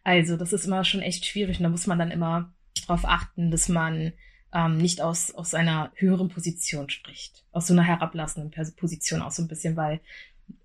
Also, 0.04 0.36
das 0.36 0.54
ist 0.54 0.66
immer 0.66 0.84
schon 0.84 1.02
echt 1.02 1.26
schwierig 1.26 1.58
und 1.60 1.64
da 1.64 1.70
muss 1.70 1.86
man 1.86 2.00
dann 2.00 2.10
immer 2.10 2.52
darauf 2.80 3.06
achten, 3.06 3.52
dass 3.52 3.70
man 3.70 4.14
ähm, 4.52 4.78
nicht 4.78 5.02
aus, 5.02 5.32
aus 5.36 5.54
einer 5.54 5.92
höheren 5.96 6.30
Position 6.30 6.90
spricht. 6.90 7.44
Aus 7.52 7.68
so 7.68 7.74
einer 7.74 7.84
herablassenden 7.84 8.52
Position 8.76 9.22
auch 9.22 9.30
so 9.30 9.44
ein 9.44 9.48
bisschen, 9.48 9.76
weil 9.76 10.00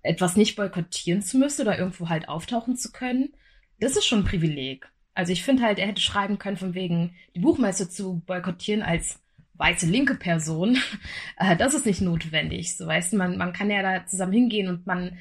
etwas 0.01 0.35
nicht 0.35 0.55
boykottieren 0.55 1.21
zu 1.21 1.37
müssen 1.37 1.61
oder 1.61 1.77
irgendwo 1.77 2.09
halt 2.09 2.29
auftauchen 2.29 2.77
zu 2.77 2.91
können, 2.91 3.33
das 3.79 3.95
ist 3.95 4.05
schon 4.05 4.19
ein 4.19 4.25
Privileg. 4.25 4.89
Also 5.17 5.33
ich 5.33 5.43
finde 5.43 5.63
halt, 5.63 5.79
er 5.79 5.87
hätte 5.87 5.99
schreiben 5.99 6.37
können 6.37 6.57
von 6.57 6.75
wegen, 6.75 7.15
die 7.33 7.39
Buchmesse 7.39 7.89
zu 7.89 8.21
boykottieren 8.27 8.83
als 8.83 9.19
weiße 9.55 9.87
linke 9.87 10.13
Person, 10.13 10.77
äh, 11.37 11.57
das 11.57 11.73
ist 11.73 11.87
nicht 11.87 12.01
notwendig. 12.01 12.77
So 12.77 12.85
weißt 12.85 13.13
du, 13.13 13.17
man, 13.17 13.35
man 13.35 13.51
kann 13.51 13.71
ja 13.71 13.81
da 13.81 14.05
zusammen 14.05 14.33
hingehen 14.33 14.67
und 14.67 14.85
man, 14.85 15.17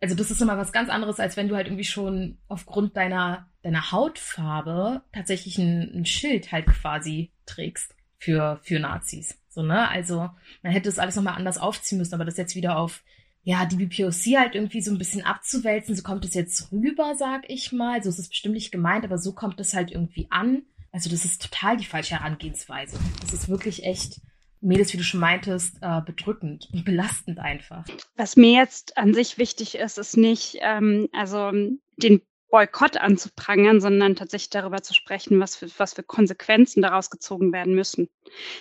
also 0.00 0.14
das 0.14 0.30
ist 0.30 0.40
immer 0.40 0.58
was 0.58 0.70
ganz 0.70 0.88
anderes, 0.88 1.18
als 1.18 1.36
wenn 1.36 1.48
du 1.48 1.56
halt 1.56 1.66
irgendwie 1.66 1.82
schon 1.82 2.38
aufgrund 2.46 2.96
deiner, 2.96 3.48
deiner 3.62 3.90
Hautfarbe 3.90 5.02
tatsächlich 5.12 5.58
ein, 5.58 5.90
ein 5.92 6.06
Schild 6.06 6.52
halt 6.52 6.66
quasi 6.66 7.32
trägst 7.44 7.96
für, 8.18 8.60
für 8.62 8.78
Nazis. 8.78 9.40
So, 9.48 9.64
ne? 9.64 9.88
Also 9.88 10.30
man 10.62 10.72
hätte 10.72 10.88
das 10.88 11.00
alles 11.00 11.16
nochmal 11.16 11.34
anders 11.34 11.58
aufziehen 11.58 11.98
müssen, 11.98 12.14
aber 12.14 12.24
das 12.24 12.36
jetzt 12.36 12.54
wieder 12.54 12.78
auf 12.78 13.02
ja, 13.44 13.66
die 13.66 13.76
BPOC 13.76 14.38
halt 14.38 14.54
irgendwie 14.54 14.82
so 14.82 14.92
ein 14.92 14.98
bisschen 14.98 15.24
abzuwälzen. 15.24 15.96
So 15.96 16.02
kommt 16.02 16.24
es 16.24 16.34
jetzt 16.34 16.70
rüber, 16.70 17.14
sag 17.16 17.48
ich 17.48 17.72
mal. 17.72 18.02
So 18.02 18.08
ist 18.08 18.18
es 18.18 18.28
bestimmt 18.28 18.54
nicht 18.54 18.70
gemeint, 18.70 19.04
aber 19.04 19.18
so 19.18 19.32
kommt 19.32 19.58
es 19.60 19.74
halt 19.74 19.90
irgendwie 19.90 20.28
an. 20.30 20.62
Also 20.92 21.10
das 21.10 21.24
ist 21.24 21.42
total 21.42 21.76
die 21.76 21.86
falsche 21.86 22.18
Herangehensweise. 22.18 22.98
Das 23.20 23.32
ist 23.32 23.48
wirklich 23.48 23.84
echt, 23.84 24.20
Mädels, 24.60 24.92
wie 24.92 24.98
du 24.98 25.02
schon 25.02 25.20
meintest, 25.20 25.78
äh, 25.80 26.00
bedrückend 26.06 26.68
und 26.72 26.84
belastend 26.84 27.40
einfach. 27.40 27.84
Was 28.14 28.36
mir 28.36 28.52
jetzt 28.52 28.96
an 28.96 29.12
sich 29.12 29.38
wichtig 29.38 29.74
ist, 29.74 29.98
ist 29.98 30.16
nicht, 30.16 30.58
ähm, 30.60 31.08
also 31.12 31.50
den 31.96 32.22
Boykott 32.48 32.96
anzuprangern, 32.98 33.80
sondern 33.80 34.14
tatsächlich 34.14 34.50
darüber 34.50 34.82
zu 34.82 34.94
sprechen, 34.94 35.40
was 35.40 35.56
für, 35.56 35.68
was 35.78 35.94
für 35.94 36.02
Konsequenzen 36.02 36.82
daraus 36.82 37.10
gezogen 37.10 37.52
werden 37.52 37.74
müssen. 37.74 38.08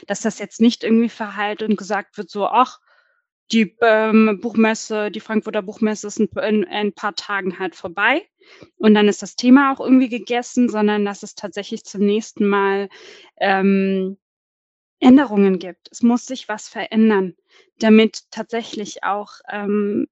Dass 0.08 0.22
das 0.22 0.40
jetzt 0.40 0.62
nicht 0.62 0.84
irgendwie 0.84 1.10
verheilt 1.10 1.62
und 1.62 1.76
gesagt 1.76 2.18
wird, 2.18 2.32
so, 2.32 2.48
ach, 2.48 2.80
die 3.52 3.76
ähm, 3.82 4.40
Buchmesse, 4.42 5.12
die 5.12 5.20
Frankfurter 5.20 5.62
Buchmesse 5.62 6.08
ist 6.08 6.20
in, 6.20 6.28
in, 6.28 6.64
in, 6.64 6.66
ein 6.66 6.94
paar 6.94 7.16
Tagen 7.16 7.60
halt 7.60 7.76
vorbei 7.76 8.28
und 8.78 8.94
dann 8.94 9.08
ist 9.08 9.22
das 9.22 9.36
Thema 9.36 9.74
auch 9.74 9.80
irgendwie 9.80 10.10
gegessen, 10.10 10.70
sondern 10.70 11.06
dass 11.06 11.24
es 11.24 11.36
tatsächlich 11.36 11.84
zum 11.84 12.02
nächsten 12.02 12.48
Mal 12.48 12.90
ähm, 13.40 14.18
Änderungen 15.00 15.60
gibt. 15.60 15.90
Es 15.92 16.04
muss 16.04 16.26
sich 16.26 16.48
was 16.48 16.70
verändern, 16.70 17.36
damit 17.80 18.24
tatsächlich 18.32 19.04
auch 19.04 19.34
ähm, 19.50 20.08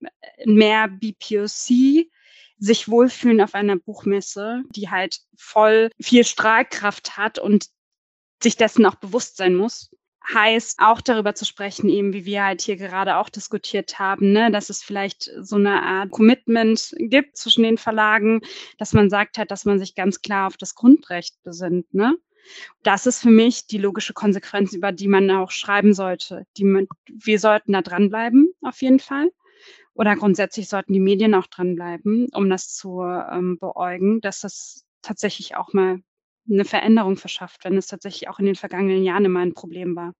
mehr 0.45 0.87
BPOC 0.87 2.07
sich 2.57 2.89
wohlfühlen 2.89 3.39
auf 3.39 3.55
einer 3.55 3.77
Buchmesse, 3.77 4.63
die 4.75 4.89
halt 4.89 5.19
voll 5.37 5.91
viel 6.01 6.25
Strahlkraft 6.25 7.17
hat 7.17 7.39
und 7.39 7.67
sich 8.43 8.57
dessen 8.57 8.85
auch 8.85 8.95
bewusst 8.95 9.37
sein 9.37 9.55
muss 9.55 9.91
heißt 10.27 10.79
auch 10.79 11.01
darüber 11.01 11.33
zu 11.33 11.45
sprechen, 11.45 11.89
eben 11.89 12.13
wie 12.13 12.25
wir 12.25 12.43
halt 12.43 12.61
hier 12.61 12.75
gerade 12.75 13.17
auch 13.17 13.29
diskutiert 13.29 13.99
haben, 13.99 14.31
ne, 14.31 14.51
dass 14.51 14.69
es 14.69 14.83
vielleicht 14.83 15.31
so 15.39 15.55
eine 15.55 15.81
Art 15.81 16.11
Commitment 16.11 16.93
gibt 16.97 17.37
zwischen 17.37 17.63
den 17.63 17.77
Verlagen, 17.77 18.41
dass 18.77 18.93
man 18.93 19.09
sagt 19.09 19.37
halt, 19.37 19.51
dass 19.51 19.65
man 19.65 19.79
sich 19.79 19.95
ganz 19.95 20.21
klar 20.21 20.47
auf 20.47 20.57
das 20.57 20.75
Grundrecht 20.75 21.41
besinnt, 21.43 21.93
ne? 21.93 22.15
Das 22.83 23.05
ist 23.05 23.21
für 23.21 23.29
mich 23.29 23.67
die 23.67 23.77
logische 23.77 24.13
Konsequenz, 24.13 24.73
über 24.73 24.91
die 24.91 25.07
man 25.07 25.29
auch 25.29 25.51
schreiben 25.51 25.93
sollte. 25.93 26.45
Die 26.57 26.63
man, 26.63 26.87
wir 27.07 27.39
sollten 27.39 27.73
da 27.73 27.81
dranbleiben, 27.81 28.53
auf 28.61 28.81
jeden 28.81 28.99
Fall. 28.99 29.29
Oder 29.93 30.15
grundsätzlich 30.15 30.69
sollten 30.69 30.93
die 30.93 30.99
Medien 30.99 31.35
auch 31.35 31.47
dranbleiben, 31.47 32.27
um 32.33 32.49
das 32.49 32.73
zu 32.73 33.01
ähm, 33.03 33.59
beäugen, 33.59 34.21
dass 34.21 34.39
das 34.39 34.85
tatsächlich 35.01 35.57
auch 35.57 35.73
mal 35.73 35.99
eine 36.49 36.65
Veränderung 36.65 37.17
verschafft, 37.17 37.63
wenn 37.63 37.77
es 37.77 37.87
tatsächlich 37.87 38.29
auch 38.29 38.39
in 38.39 38.45
den 38.45 38.55
vergangenen 38.55 39.03
Jahren 39.03 39.25
immer 39.25 39.41
ein 39.41 39.53
Problem 39.53 39.95
war. 39.95 40.13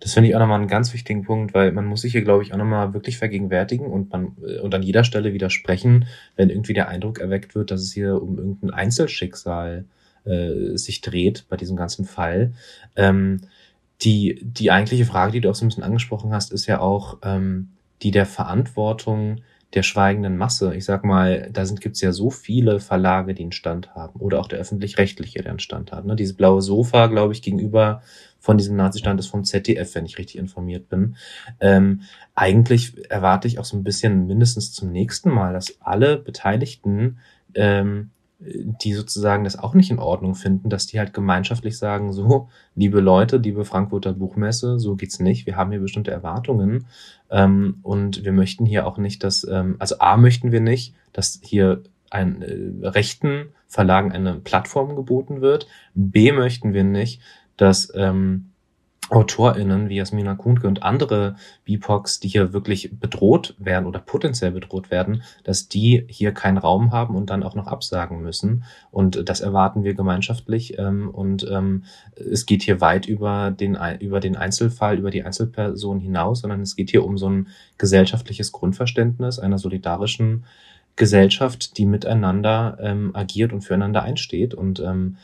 Das 0.00 0.12
finde 0.12 0.28
ich 0.28 0.34
auch 0.34 0.40
nochmal 0.40 0.60
einen 0.60 0.68
ganz 0.68 0.92
wichtigen 0.92 1.22
Punkt, 1.22 1.54
weil 1.54 1.72
man 1.72 1.86
muss 1.86 2.02
sich 2.02 2.12
hier, 2.12 2.22
glaube 2.22 2.42
ich, 2.42 2.52
auch 2.52 2.58
nochmal 2.58 2.92
wirklich 2.92 3.18
vergegenwärtigen 3.18 3.86
und 3.86 4.10
man 4.12 4.36
und 4.62 4.74
an 4.74 4.82
jeder 4.82 5.04
Stelle 5.04 5.32
widersprechen, 5.32 6.06
wenn 6.36 6.50
irgendwie 6.50 6.74
der 6.74 6.88
Eindruck 6.88 7.18
erweckt 7.18 7.54
wird, 7.54 7.70
dass 7.70 7.80
es 7.80 7.92
hier 7.92 8.20
um 8.20 8.36
irgendein 8.36 8.70
Einzelschicksal 8.70 9.86
äh, 10.24 10.76
sich 10.76 11.00
dreht 11.00 11.46
bei 11.48 11.56
diesem 11.56 11.76
ganzen 11.76 12.04
Fall. 12.04 12.52
Ähm, 12.96 13.42
die, 14.02 14.40
die 14.42 14.70
eigentliche 14.70 15.06
Frage, 15.06 15.32
die 15.32 15.40
du 15.40 15.50
auch 15.50 15.54
so 15.54 15.64
ein 15.64 15.68
bisschen 15.68 15.84
angesprochen 15.84 16.32
hast, 16.32 16.52
ist 16.52 16.66
ja 16.66 16.80
auch 16.80 17.18
ähm, 17.22 17.70
die 18.02 18.10
der 18.10 18.26
Verantwortung 18.26 19.40
der 19.74 19.82
schweigenden 19.82 20.36
Masse. 20.36 20.74
Ich 20.74 20.84
sag 20.84 21.04
mal, 21.04 21.48
da 21.52 21.66
sind, 21.66 21.80
gibt's 21.80 22.00
ja 22.00 22.12
so 22.12 22.30
viele 22.30 22.80
Verlage, 22.80 23.34
die 23.34 23.42
einen 23.42 23.52
Stand 23.52 23.94
haben. 23.94 24.20
Oder 24.20 24.40
auch 24.40 24.46
der 24.46 24.60
öffentlich-rechtliche, 24.60 25.42
der 25.42 25.50
einen 25.50 25.58
Stand 25.58 25.92
hat. 25.92 26.04
Ne? 26.04 26.16
Dieses 26.16 26.36
blaue 26.36 26.62
Sofa, 26.62 27.08
glaube 27.08 27.32
ich, 27.32 27.42
gegenüber 27.42 28.02
von 28.38 28.58
diesem 28.58 28.76
Nazi-Stand 28.76 29.18
ist 29.18 29.28
vom 29.28 29.44
ZDF, 29.44 29.94
wenn 29.94 30.06
ich 30.06 30.18
richtig 30.18 30.38
informiert 30.38 30.88
bin. 30.88 31.16
Ähm, 31.60 32.02
eigentlich 32.34 33.10
erwarte 33.10 33.48
ich 33.48 33.58
auch 33.58 33.64
so 33.64 33.76
ein 33.76 33.84
bisschen 33.84 34.26
mindestens 34.26 34.72
zum 34.72 34.92
nächsten 34.92 35.30
Mal, 35.30 35.52
dass 35.52 35.80
alle 35.80 36.18
Beteiligten 36.18 37.18
ähm, 37.54 38.10
die 38.38 38.92
sozusagen 38.92 39.44
das 39.44 39.58
auch 39.58 39.74
nicht 39.74 39.90
in 39.90 39.98
Ordnung 39.98 40.34
finden, 40.34 40.68
dass 40.68 40.86
die 40.86 40.98
halt 40.98 41.14
gemeinschaftlich 41.14 41.78
sagen, 41.78 42.12
so, 42.12 42.48
liebe 42.74 43.00
Leute, 43.00 43.38
liebe 43.38 43.64
Frankfurter 43.64 44.12
Buchmesse, 44.12 44.78
so 44.78 44.96
geht's 44.96 45.20
nicht, 45.20 45.46
wir 45.46 45.56
haben 45.56 45.70
hier 45.70 45.80
bestimmte 45.80 46.10
Erwartungen 46.10 46.86
ähm, 47.30 47.78
und 47.82 48.24
wir 48.24 48.32
möchten 48.32 48.66
hier 48.66 48.86
auch 48.86 48.98
nicht, 48.98 49.24
dass, 49.24 49.46
ähm, 49.48 49.76
also 49.78 49.98
A 49.98 50.16
möchten 50.16 50.52
wir 50.52 50.60
nicht, 50.60 50.94
dass 51.12 51.40
hier 51.42 51.82
ein 52.10 52.42
äh, 52.42 52.86
rechten 52.86 53.46
Verlagen 53.66 54.12
eine 54.12 54.34
Plattform 54.34 54.96
geboten 54.96 55.40
wird, 55.40 55.66
B 55.94 56.32
möchten 56.32 56.74
wir 56.74 56.84
nicht, 56.84 57.20
dass 57.56 57.92
ähm, 57.94 58.50
AutorInnen 59.10 59.88
wie 59.88 59.96
Jasmina 59.96 60.34
Kuhnke 60.34 60.66
und 60.66 60.82
andere 60.82 61.36
BIPOCs, 61.64 62.20
die 62.20 62.28
hier 62.28 62.52
wirklich 62.52 62.98
bedroht 62.98 63.54
werden 63.58 63.86
oder 63.86 63.98
potenziell 63.98 64.50
bedroht 64.50 64.90
werden, 64.90 65.22
dass 65.44 65.68
die 65.68 66.04
hier 66.08 66.32
keinen 66.32 66.58
Raum 66.58 66.92
haben 66.92 67.14
und 67.14 67.30
dann 67.30 67.42
auch 67.42 67.54
noch 67.54 67.66
absagen 67.66 68.22
müssen. 68.22 68.64
Und 68.90 69.28
das 69.28 69.40
erwarten 69.40 69.84
wir 69.84 69.94
gemeinschaftlich. 69.94 70.78
Ähm, 70.78 71.10
und 71.10 71.46
ähm, 71.50 71.84
es 72.16 72.46
geht 72.46 72.62
hier 72.62 72.80
weit 72.80 73.06
über 73.06 73.50
den, 73.50 73.78
über 74.00 74.20
den 74.20 74.36
Einzelfall, 74.36 74.98
über 74.98 75.10
die 75.10 75.22
Einzelperson 75.22 76.00
hinaus, 76.00 76.40
sondern 76.40 76.62
es 76.62 76.76
geht 76.76 76.90
hier 76.90 77.04
um 77.04 77.18
so 77.18 77.28
ein 77.28 77.48
gesellschaftliches 77.78 78.52
Grundverständnis 78.52 79.38
einer 79.38 79.58
solidarischen 79.58 80.44
Gesellschaft, 80.96 81.76
die 81.76 81.86
miteinander 81.86 82.78
ähm, 82.80 83.10
agiert 83.14 83.52
und 83.52 83.62
füreinander 83.62 84.02
einsteht. 84.02 84.54
Und 84.54 84.80
ähm, 84.80 85.16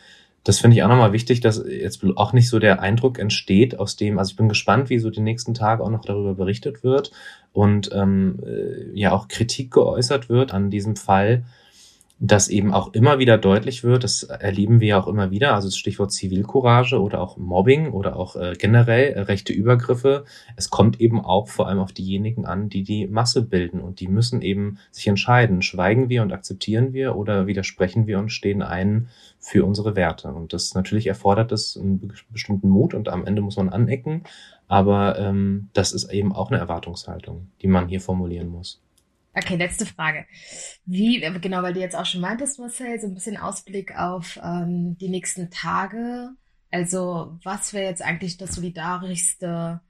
das 0.44 0.58
finde 0.58 0.76
ich 0.76 0.82
auch 0.82 0.88
nochmal 0.88 1.12
wichtig, 1.12 1.40
dass 1.40 1.62
jetzt 1.68 2.02
auch 2.16 2.32
nicht 2.32 2.48
so 2.48 2.58
der 2.58 2.80
Eindruck 2.80 3.18
entsteht, 3.18 3.78
aus 3.78 3.96
dem, 3.96 4.18
also 4.18 4.30
ich 4.30 4.36
bin 4.36 4.48
gespannt, 4.48 4.88
wie 4.88 4.98
so 4.98 5.10
die 5.10 5.20
nächsten 5.20 5.54
Tage 5.54 5.82
auch 5.82 5.90
noch 5.90 6.04
darüber 6.04 6.34
berichtet 6.34 6.82
wird 6.82 7.10
und 7.52 7.90
ähm, 7.92 8.38
äh, 8.44 8.98
ja 8.98 9.12
auch 9.12 9.28
Kritik 9.28 9.70
geäußert 9.70 10.28
wird 10.28 10.54
an 10.54 10.70
diesem 10.70 10.96
Fall, 10.96 11.44
dass 12.22 12.48
eben 12.48 12.74
auch 12.74 12.92
immer 12.92 13.18
wieder 13.18 13.38
deutlich 13.38 13.82
wird, 13.82 14.04
das 14.04 14.24
erleben 14.24 14.80
wir 14.80 14.88
ja 14.88 15.00
auch 15.00 15.06
immer 15.06 15.30
wieder, 15.30 15.54
also 15.54 15.68
das 15.68 15.78
Stichwort 15.78 16.12
Zivilcourage 16.12 17.00
oder 17.00 17.18
auch 17.18 17.38
Mobbing 17.38 17.92
oder 17.92 18.16
auch 18.16 18.36
äh, 18.36 18.52
generell 18.58 19.14
äh, 19.14 19.20
rechte 19.20 19.54
Übergriffe. 19.54 20.26
Es 20.54 20.68
kommt 20.68 21.00
eben 21.00 21.18
auch 21.18 21.48
vor 21.48 21.66
allem 21.66 21.78
auf 21.78 21.92
diejenigen 21.92 22.44
an, 22.44 22.68
die 22.68 22.82
die 22.82 23.06
Masse 23.06 23.40
bilden 23.40 23.80
und 23.80 24.00
die 24.00 24.08
müssen 24.08 24.42
eben 24.42 24.76
sich 24.90 25.08
entscheiden, 25.08 25.62
schweigen 25.62 26.10
wir 26.10 26.20
und 26.20 26.30
akzeptieren 26.32 26.92
wir 26.92 27.16
oder 27.16 27.46
widersprechen 27.46 28.06
wir 28.06 28.18
und 28.18 28.28
stehen 28.28 28.60
ein 28.60 29.08
für 29.38 29.64
unsere 29.64 29.96
Werte. 29.96 30.28
Und 30.28 30.52
das 30.52 30.74
natürlich 30.74 31.06
erfordert 31.06 31.52
es 31.52 31.78
einen 31.78 32.12
bestimmten 32.28 32.68
Mut 32.68 32.92
und 32.92 33.08
am 33.08 33.24
Ende 33.24 33.40
muss 33.40 33.56
man 33.56 33.70
anecken, 33.70 34.24
aber 34.68 35.18
ähm, 35.18 35.70
das 35.72 35.92
ist 35.92 36.12
eben 36.12 36.34
auch 36.34 36.50
eine 36.50 36.60
Erwartungshaltung, 36.60 37.48
die 37.62 37.66
man 37.66 37.88
hier 37.88 38.02
formulieren 38.02 38.48
muss. 38.48 38.82
Okay, 39.34 39.56
letzte 39.56 39.86
Frage. 39.86 40.24
Wie, 40.84 41.20
genau, 41.40 41.62
weil 41.62 41.74
du 41.74 41.80
jetzt 41.80 41.96
auch 41.96 42.06
schon 42.06 42.20
meintest, 42.20 42.58
Marcel, 42.58 43.00
so 43.00 43.06
ein 43.06 43.14
bisschen 43.14 43.36
Ausblick 43.36 43.96
auf 43.96 44.40
ähm, 44.42 44.96
die 44.98 45.08
nächsten 45.08 45.50
Tage. 45.50 46.30
Also, 46.70 47.38
was 47.44 47.72
wäre 47.72 47.88
jetzt 47.88 48.02
eigentlich 48.02 48.38
das 48.38 48.54
solidarischste 48.54 49.80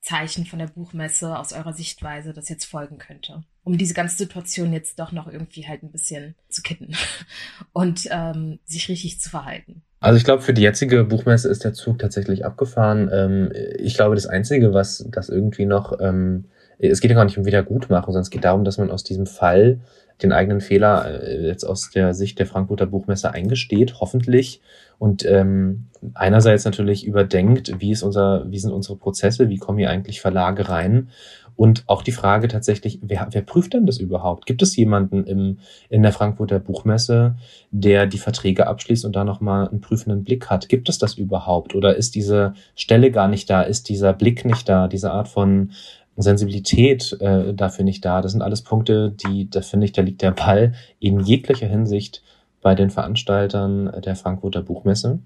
Zeichen 0.00 0.46
von 0.46 0.58
der 0.58 0.68
Buchmesse 0.68 1.38
aus 1.38 1.52
eurer 1.52 1.72
Sichtweise, 1.72 2.32
das 2.32 2.48
jetzt 2.48 2.64
folgen 2.64 2.98
könnte? 2.98 3.42
Um 3.64 3.76
diese 3.76 3.94
ganze 3.94 4.16
Situation 4.16 4.72
jetzt 4.72 4.98
doch 4.98 5.12
noch 5.12 5.26
irgendwie 5.26 5.66
halt 5.66 5.82
ein 5.82 5.90
bisschen 5.90 6.34
zu 6.48 6.62
kitten 6.62 6.92
und 7.72 8.08
ähm, 8.10 8.60
sich 8.64 8.88
richtig 8.88 9.20
zu 9.20 9.28
verhalten. 9.28 9.82
Also 10.00 10.18
ich 10.18 10.24
glaube, 10.24 10.42
für 10.42 10.54
die 10.54 10.62
jetzige 10.62 11.04
Buchmesse 11.04 11.48
ist 11.48 11.64
der 11.64 11.72
Zug 11.74 11.98
tatsächlich 11.98 12.44
abgefahren. 12.44 13.10
Ähm, 13.12 13.52
ich 13.78 13.96
glaube, 13.96 14.14
das 14.14 14.26
Einzige, 14.26 14.72
was 14.72 15.04
das 15.10 15.28
irgendwie 15.28 15.66
noch 15.66 15.98
ähm, 16.00 16.46
es 16.78 17.00
geht 17.00 17.10
ja 17.10 17.16
gar 17.16 17.24
nicht 17.24 17.38
um 17.38 17.46
Wiedergutmachung, 17.46 18.12
sondern 18.12 18.22
es 18.22 18.30
geht 18.30 18.44
darum, 18.44 18.64
dass 18.64 18.78
man 18.78 18.90
aus 18.90 19.04
diesem 19.04 19.26
Fall 19.26 19.80
den 20.22 20.32
eigenen 20.32 20.60
Fehler 20.60 21.22
äh, 21.22 21.46
jetzt 21.46 21.64
aus 21.64 21.90
der 21.90 22.14
Sicht 22.14 22.38
der 22.38 22.46
Frankfurter 22.46 22.86
Buchmesse 22.86 23.32
eingesteht, 23.32 24.00
hoffentlich. 24.00 24.60
Und 24.98 25.26
ähm, 25.26 25.88
einerseits 26.14 26.64
natürlich 26.64 27.06
überdenkt, 27.06 27.80
wie 27.80 27.90
ist 27.90 28.02
unser, 28.02 28.50
wie 28.50 28.58
sind 28.58 28.72
unsere 28.72 28.96
Prozesse, 28.96 29.48
wie 29.50 29.58
kommen 29.58 29.78
hier 29.78 29.90
eigentlich 29.90 30.20
Verlage 30.20 30.68
rein? 30.68 31.08
Und 31.54 31.84
auch 31.86 32.02
die 32.02 32.12
Frage 32.12 32.48
tatsächlich, 32.48 32.98
wer, 33.02 33.28
wer 33.30 33.40
prüft 33.40 33.72
denn 33.72 33.86
das 33.86 33.96
überhaupt? 33.96 34.44
Gibt 34.44 34.60
es 34.60 34.76
jemanden 34.76 35.24
im, 35.24 35.58
in 35.88 36.02
der 36.02 36.12
Frankfurter 36.12 36.58
Buchmesse, 36.58 37.36
der 37.70 38.06
die 38.06 38.18
Verträge 38.18 38.66
abschließt 38.66 39.06
und 39.06 39.16
da 39.16 39.24
nochmal 39.24 39.68
einen 39.68 39.80
prüfenden 39.80 40.22
Blick 40.22 40.50
hat? 40.50 40.68
Gibt 40.68 40.90
es 40.90 40.98
das 40.98 41.14
überhaupt? 41.14 41.74
Oder 41.74 41.96
ist 41.96 42.14
diese 42.14 42.52
Stelle 42.74 43.10
gar 43.10 43.28
nicht 43.28 43.48
da? 43.48 43.62
Ist 43.62 43.88
dieser 43.88 44.12
Blick 44.12 44.44
nicht 44.44 44.68
da? 44.68 44.86
Diese 44.86 45.10
Art 45.12 45.28
von 45.28 45.72
Sensibilität 46.16 47.16
äh, 47.20 47.54
dafür 47.54 47.84
nicht 47.84 48.04
da. 48.04 48.22
Das 48.22 48.32
sind 48.32 48.42
alles 48.42 48.62
Punkte, 48.62 49.10
die, 49.10 49.50
da 49.50 49.60
finde 49.60 49.86
ich, 49.86 49.92
da 49.92 50.02
liegt 50.02 50.22
der 50.22 50.30
Ball 50.32 50.74
in 50.98 51.20
jeglicher 51.20 51.66
Hinsicht 51.66 52.22
bei 52.62 52.74
den 52.74 52.90
Veranstaltern 52.90 53.92
der 54.04 54.16
Frankfurter 54.16 54.62
Buchmesse. 54.62 55.20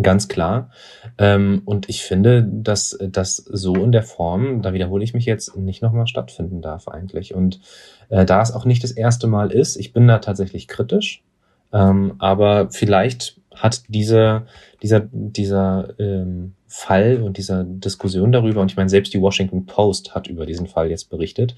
Ganz 0.00 0.28
klar. 0.28 0.70
Ähm, 1.18 1.62
und 1.64 1.88
ich 1.88 2.02
finde, 2.02 2.44
dass 2.44 2.96
das 3.00 3.36
so 3.36 3.74
in 3.74 3.90
der 3.90 4.04
Form, 4.04 4.62
da 4.62 4.72
wiederhole 4.72 5.02
ich 5.02 5.12
mich 5.12 5.24
jetzt, 5.24 5.56
nicht 5.56 5.82
nochmal 5.82 6.06
stattfinden 6.06 6.62
darf 6.62 6.88
eigentlich. 6.88 7.34
Und 7.34 7.60
äh, 8.08 8.24
da 8.24 8.40
es 8.40 8.52
auch 8.52 8.64
nicht 8.64 8.84
das 8.84 8.92
erste 8.92 9.26
Mal 9.26 9.50
ist, 9.50 9.76
ich 9.76 9.92
bin 9.92 10.06
da 10.06 10.18
tatsächlich 10.18 10.68
kritisch, 10.68 11.24
ähm, 11.72 12.14
aber 12.18 12.70
vielleicht 12.70 13.37
hat 13.58 13.82
diese, 13.88 14.46
dieser, 14.82 15.00
dieser 15.12 15.94
ähm, 15.98 16.54
Fall 16.66 17.22
und 17.22 17.36
dieser 17.38 17.64
Diskussion 17.64 18.32
darüber, 18.32 18.60
und 18.60 18.70
ich 18.70 18.76
meine, 18.76 18.88
selbst 18.88 19.14
die 19.14 19.20
Washington 19.20 19.66
Post 19.66 20.14
hat 20.14 20.28
über 20.28 20.46
diesen 20.46 20.66
Fall 20.66 20.90
jetzt 20.90 21.10
berichtet, 21.10 21.56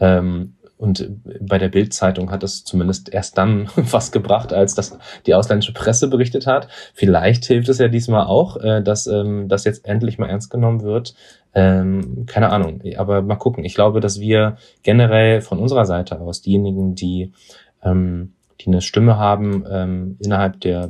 ähm, 0.00 0.54
und 0.82 1.08
bei 1.40 1.58
der 1.58 1.68
Bild-Zeitung 1.68 2.32
hat 2.32 2.42
es 2.42 2.64
zumindest 2.64 3.08
erst 3.14 3.38
dann 3.38 3.68
was 3.76 4.10
gebracht, 4.10 4.52
als 4.52 4.74
das 4.74 4.98
die 5.26 5.34
ausländische 5.34 5.72
Presse 5.72 6.08
berichtet 6.08 6.48
hat. 6.48 6.66
Vielleicht 6.92 7.44
hilft 7.44 7.68
es 7.68 7.78
ja 7.78 7.86
diesmal 7.86 8.26
auch, 8.26 8.56
äh, 8.56 8.82
dass 8.82 9.06
ähm, 9.06 9.46
das 9.46 9.64
jetzt 9.64 9.86
endlich 9.86 10.18
mal 10.18 10.28
ernst 10.28 10.50
genommen 10.50 10.82
wird. 10.82 11.14
Ähm, 11.54 12.26
keine 12.26 12.50
Ahnung, 12.50 12.82
aber 12.96 13.22
mal 13.22 13.36
gucken. 13.36 13.64
Ich 13.64 13.76
glaube, 13.76 14.00
dass 14.00 14.18
wir 14.18 14.56
generell 14.82 15.40
von 15.40 15.60
unserer 15.60 15.84
Seite 15.84 16.18
aus 16.20 16.42
diejenigen, 16.42 16.96
die 16.96 17.30
ähm, 17.84 18.32
die 18.62 18.68
eine 18.68 18.80
Stimme 18.80 19.16
haben 19.16 19.64
ähm, 19.70 20.16
innerhalb 20.20 20.60
der 20.60 20.88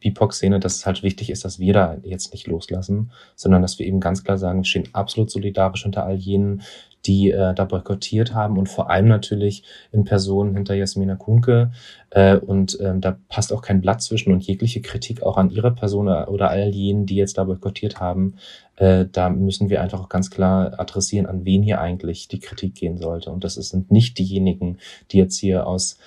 BIPOC-Szene, 0.00 0.60
dass 0.60 0.76
es 0.76 0.86
halt 0.86 1.02
wichtig 1.02 1.30
ist, 1.30 1.44
dass 1.44 1.58
wir 1.58 1.72
da 1.72 1.96
jetzt 2.02 2.32
nicht 2.32 2.46
loslassen, 2.46 3.10
sondern 3.36 3.62
dass 3.62 3.78
wir 3.78 3.86
eben 3.86 4.00
ganz 4.00 4.22
klar 4.22 4.38
sagen, 4.38 4.60
wir 4.60 4.64
stehen 4.64 4.88
absolut 4.92 5.30
solidarisch 5.30 5.82
hinter 5.82 6.04
all 6.04 6.16
jenen, 6.16 6.62
die 7.06 7.30
äh, 7.30 7.54
da 7.54 7.64
boykottiert 7.64 8.34
haben 8.34 8.56
und 8.56 8.68
vor 8.68 8.90
allem 8.90 9.08
natürlich 9.08 9.62
in 9.92 10.04
Person 10.04 10.54
hinter 10.54 10.74
Jasmina 10.74 11.16
Kunke. 11.16 11.72
Äh, 12.10 12.36
und 12.36 12.78
ähm, 12.80 13.00
da 13.00 13.18
passt 13.28 13.52
auch 13.52 13.60
kein 13.60 13.80
Blatt 13.80 14.02
zwischen 14.02 14.32
und 14.32 14.46
jegliche 14.46 14.80
Kritik 14.80 15.22
auch 15.22 15.36
an 15.36 15.50
ihrer 15.50 15.72
Person 15.72 16.08
oder 16.08 16.50
all 16.50 16.70
jenen, 16.70 17.06
die 17.06 17.16
jetzt 17.16 17.36
da 17.36 17.44
boykottiert 17.44 18.00
haben. 18.00 18.36
Äh, 18.76 19.06
da 19.10 19.28
müssen 19.28 19.68
wir 19.68 19.82
einfach 19.82 20.00
auch 20.00 20.08
ganz 20.08 20.30
klar 20.30 20.78
adressieren, 20.80 21.26
an 21.26 21.44
wen 21.44 21.62
hier 21.62 21.80
eigentlich 21.80 22.28
die 22.28 22.40
Kritik 22.40 22.74
gehen 22.74 22.96
sollte. 22.96 23.30
Und 23.30 23.44
das 23.44 23.54
sind 23.54 23.90
nicht 23.90 24.18
diejenigen, 24.18 24.78
die 25.10 25.18
jetzt 25.18 25.38
hier 25.38 25.66
aus 25.66 25.98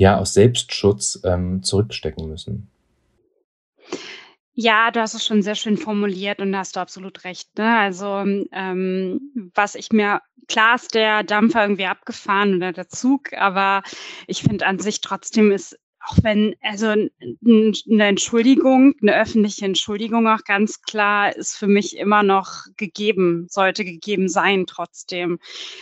ja 0.00 0.16
aus 0.16 0.32
Selbstschutz 0.32 1.20
ähm, 1.24 1.62
zurückstecken 1.62 2.26
müssen. 2.26 2.70
Ja, 4.54 4.90
du 4.90 5.00
hast 5.00 5.12
es 5.12 5.26
schon 5.26 5.42
sehr 5.42 5.54
schön 5.54 5.76
formuliert 5.76 6.40
und 6.40 6.52
da 6.52 6.60
hast 6.60 6.76
du 6.76 6.80
absolut 6.80 7.24
recht. 7.24 7.56
Ne? 7.58 7.78
Also 7.78 8.24
ähm, 8.52 9.50
was 9.54 9.74
ich 9.74 9.92
mir, 9.92 10.22
klar 10.48 10.76
ist 10.76 10.94
der 10.94 11.22
Dampfer 11.22 11.62
irgendwie 11.62 11.84
abgefahren 11.84 12.56
oder 12.56 12.72
der 12.72 12.88
Zug, 12.88 13.34
aber 13.34 13.82
ich 14.26 14.42
finde 14.42 14.66
an 14.66 14.78
sich 14.78 15.02
trotzdem 15.02 15.52
ist 15.52 15.78
auch 16.06 16.16
wenn, 16.22 16.56
also 16.62 16.86
eine 16.88 18.06
Entschuldigung, 18.06 18.94
eine 19.02 19.20
öffentliche 19.20 19.66
Entschuldigung 19.66 20.26
auch 20.28 20.44
ganz 20.44 20.80
klar 20.82 21.36
ist 21.36 21.56
für 21.56 21.66
mich 21.66 21.96
immer 21.96 22.22
noch 22.22 22.64
gegeben, 22.76 23.46
sollte 23.50 23.84
gegeben 23.84 24.28
sein 24.28 24.66
trotzdem. 24.66 25.38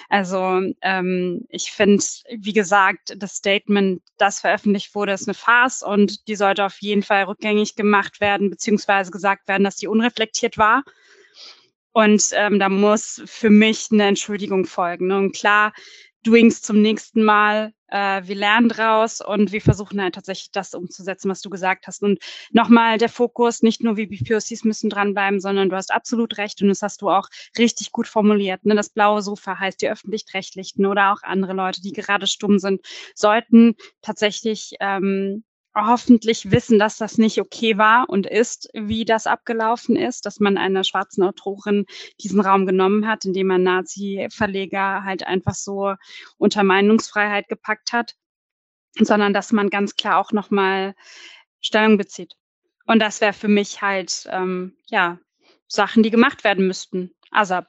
Also 0.08 0.62
ähm, 0.82 1.46
ich 1.48 1.70
finde, 1.70 2.04
wie 2.36 2.52
gesagt, 2.52 3.14
das 3.16 3.36
Statement, 3.36 4.02
das 4.16 4.40
veröffentlicht 4.40 4.94
wurde, 4.94 5.12
ist 5.12 5.28
eine 5.28 5.34
Farce 5.34 5.82
und 5.82 6.26
die 6.26 6.36
sollte 6.36 6.64
auf 6.64 6.80
jeden 6.80 7.02
Fall 7.02 7.24
rückgängig 7.24 7.76
gemacht 7.76 8.20
werden, 8.20 8.50
beziehungsweise 8.50 9.12
gesagt 9.12 9.46
werden, 9.46 9.64
dass 9.64 9.76
die 9.76 9.88
unreflektiert 9.88 10.58
war. 10.58 10.82
Und 11.92 12.30
ähm, 12.32 12.58
da 12.58 12.68
muss 12.68 13.22
für 13.26 13.50
mich 13.50 13.88
eine 13.90 14.06
Entschuldigung 14.08 14.66
folgen. 14.66 15.10
Und 15.12 15.34
klar, 15.34 15.72
Doings 16.24 16.60
zum 16.62 16.82
nächsten 16.82 17.24
Mal. 17.24 17.72
Äh, 17.88 18.22
wir 18.24 18.34
lernen 18.34 18.68
draus 18.68 19.20
und 19.20 19.52
wir 19.52 19.60
versuchen 19.60 20.00
halt 20.00 20.14
tatsächlich 20.14 20.50
das 20.52 20.74
umzusetzen, 20.74 21.30
was 21.30 21.40
du 21.40 21.50
gesagt 21.50 21.86
hast. 21.86 22.02
Und 22.02 22.18
nochmal 22.50 22.98
der 22.98 23.08
Fokus, 23.08 23.62
nicht 23.62 23.82
nur 23.82 23.96
wie 23.96 24.06
POCs 24.06 24.64
müssen 24.64 24.90
dranbleiben, 24.90 25.40
sondern 25.40 25.68
du 25.68 25.76
hast 25.76 25.92
absolut 25.92 26.38
recht 26.38 26.62
und 26.62 26.68
das 26.68 26.82
hast 26.82 27.02
du 27.02 27.10
auch 27.10 27.28
richtig 27.56 27.92
gut 27.92 28.06
formuliert. 28.06 28.64
Ne? 28.64 28.74
Das 28.74 28.90
blaue 28.90 29.22
Sofa 29.22 29.58
heißt 29.58 29.82
die 29.82 29.90
öffentlich-rechtlichen 29.90 30.86
oder 30.86 31.12
auch 31.12 31.22
andere 31.22 31.52
Leute, 31.52 31.80
die 31.82 31.92
gerade 31.92 32.26
stumm 32.26 32.58
sind, 32.58 32.84
sollten 33.14 33.74
tatsächlich 34.02 34.74
ähm, 34.80 35.44
hoffentlich 35.86 36.50
wissen, 36.50 36.78
dass 36.78 36.96
das 36.96 37.18
nicht 37.18 37.40
okay 37.40 37.78
war 37.78 38.08
und 38.08 38.26
ist, 38.26 38.68
wie 38.74 39.04
das 39.04 39.26
abgelaufen 39.26 39.96
ist, 39.96 40.26
dass 40.26 40.40
man 40.40 40.58
einer 40.58 40.84
schwarzen 40.84 41.22
Autorin 41.22 41.86
diesen 42.20 42.40
Raum 42.40 42.66
genommen 42.66 43.06
hat, 43.06 43.24
indem 43.24 43.48
man 43.48 43.62
Nazi-Verleger 43.62 45.04
halt 45.04 45.26
einfach 45.26 45.54
so 45.54 45.94
unter 46.38 46.64
Meinungsfreiheit 46.64 47.48
gepackt 47.48 47.92
hat, 47.92 48.14
sondern 48.98 49.32
dass 49.32 49.52
man 49.52 49.70
ganz 49.70 49.96
klar 49.96 50.18
auch 50.18 50.32
nochmal 50.32 50.94
Stellung 51.60 51.98
bezieht. 51.98 52.34
Und 52.86 53.00
das 53.00 53.20
wäre 53.20 53.32
für 53.32 53.48
mich 53.48 53.82
halt, 53.82 54.26
ähm, 54.30 54.76
ja, 54.86 55.18
Sachen, 55.66 56.02
die 56.02 56.10
gemacht 56.10 56.44
werden 56.44 56.66
müssten. 56.66 57.14
ASAP. 57.30 57.68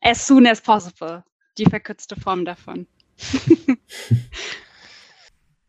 As 0.00 0.26
soon 0.26 0.46
as 0.46 0.60
possible. 0.60 1.22
Die 1.58 1.66
verkürzte 1.66 2.16
Form 2.16 2.44
davon. 2.44 2.86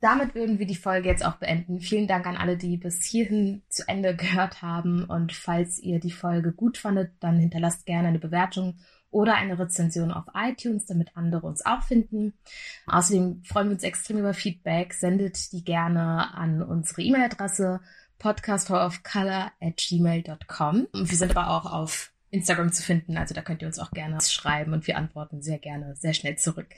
damit 0.02 0.36
würden 0.36 0.60
wir 0.60 0.66
die 0.66 0.76
Folge 0.76 1.08
jetzt 1.08 1.24
auch 1.24 1.38
beenden. 1.38 1.80
Vielen 1.80 2.08
Dank 2.08 2.26
an 2.26 2.36
alle, 2.36 2.58
die 2.58 2.76
bis 2.76 3.06
hierhin 3.06 3.62
zu 3.70 3.88
Ende 3.88 4.16
gehört 4.18 4.62
haben. 4.62 5.06
Und 5.06 5.32
falls 5.32 5.80
ihr 5.80 6.00
die 6.00 6.12
Folge 6.12 6.52
gut 6.52 6.78
fandet, 6.78 7.14
dann 7.20 7.40
hinterlasst 7.40 7.86
gerne 7.86 8.10
eine 8.10 8.20
Bewertung 8.20 8.80
oder 9.12 9.36
eine 9.36 9.60
Rezension 9.60 10.12
auf 10.12 10.26
iTunes, 10.34 10.88
damit 10.88 11.16
andere 11.16 11.46
uns 11.46 11.64
auch 11.66 11.84
finden. 11.84 12.34
Außerdem 12.88 13.44
freuen 13.44 13.68
wir 13.68 13.74
uns 13.74 13.84
extrem 13.84 14.18
über 14.18 14.34
Feedback. 14.34 14.94
Sendet 14.94 15.52
die 15.52 15.64
gerne 15.64 16.34
an 16.34 16.64
unsere 16.64 17.02
E-Mail-Adresse 17.02 17.82
podcasthourofcolor@gmail.com. 18.20 20.88
Wir 20.94 21.18
sind 21.18 21.36
aber 21.36 21.50
auch 21.50 21.66
auf 21.72 22.14
Instagram 22.30 22.72
zu 22.72 22.82
finden, 22.82 23.18
also 23.18 23.36
da 23.36 23.42
könnt 23.42 23.62
ihr 23.62 23.68
uns 23.68 23.80
auch 23.80 23.92
gerne 23.92 24.22
schreiben 24.22 24.72
und 24.72 24.88
wir 24.88 24.98
antworten 24.98 25.42
sehr 25.42 25.60
gerne, 25.60 25.98
sehr 25.98 26.14
schnell 26.14 26.38
zurück. 26.38 26.70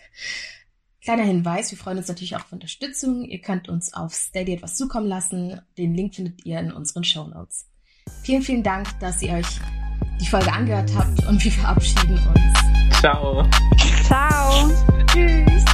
Kleiner 1.03 1.23
Hinweis, 1.23 1.69
wir 1.69 1.77
freuen 1.77 1.97
uns 1.97 2.07
natürlich 2.07 2.35
auch 2.37 2.45
auf 2.45 2.53
Unterstützung. 2.53 3.25
Ihr 3.25 3.41
könnt 3.41 3.67
uns 3.67 3.93
auf 3.93 4.13
Steady 4.13 4.53
etwas 4.53 4.75
zukommen 4.75 5.07
lassen. 5.07 5.59
Den 5.77 5.93
Link 5.93 6.15
findet 6.15 6.45
ihr 6.45 6.59
in 6.59 6.71
unseren 6.71 7.03
Show 7.03 7.27
Notes. 7.27 7.67
Vielen, 8.23 8.41
vielen 8.41 8.63
Dank, 8.63 8.87
dass 8.99 9.21
ihr 9.21 9.33
euch 9.33 9.59
die 10.21 10.27
Folge 10.27 10.51
angehört 10.53 10.91
habt 10.95 11.27
und 11.27 11.43
wir 11.43 11.51
verabschieden 11.51 12.17
uns. 12.27 12.99
Ciao. 12.99 13.45
Ciao. 14.05 14.71
Tschüss. 15.07 15.65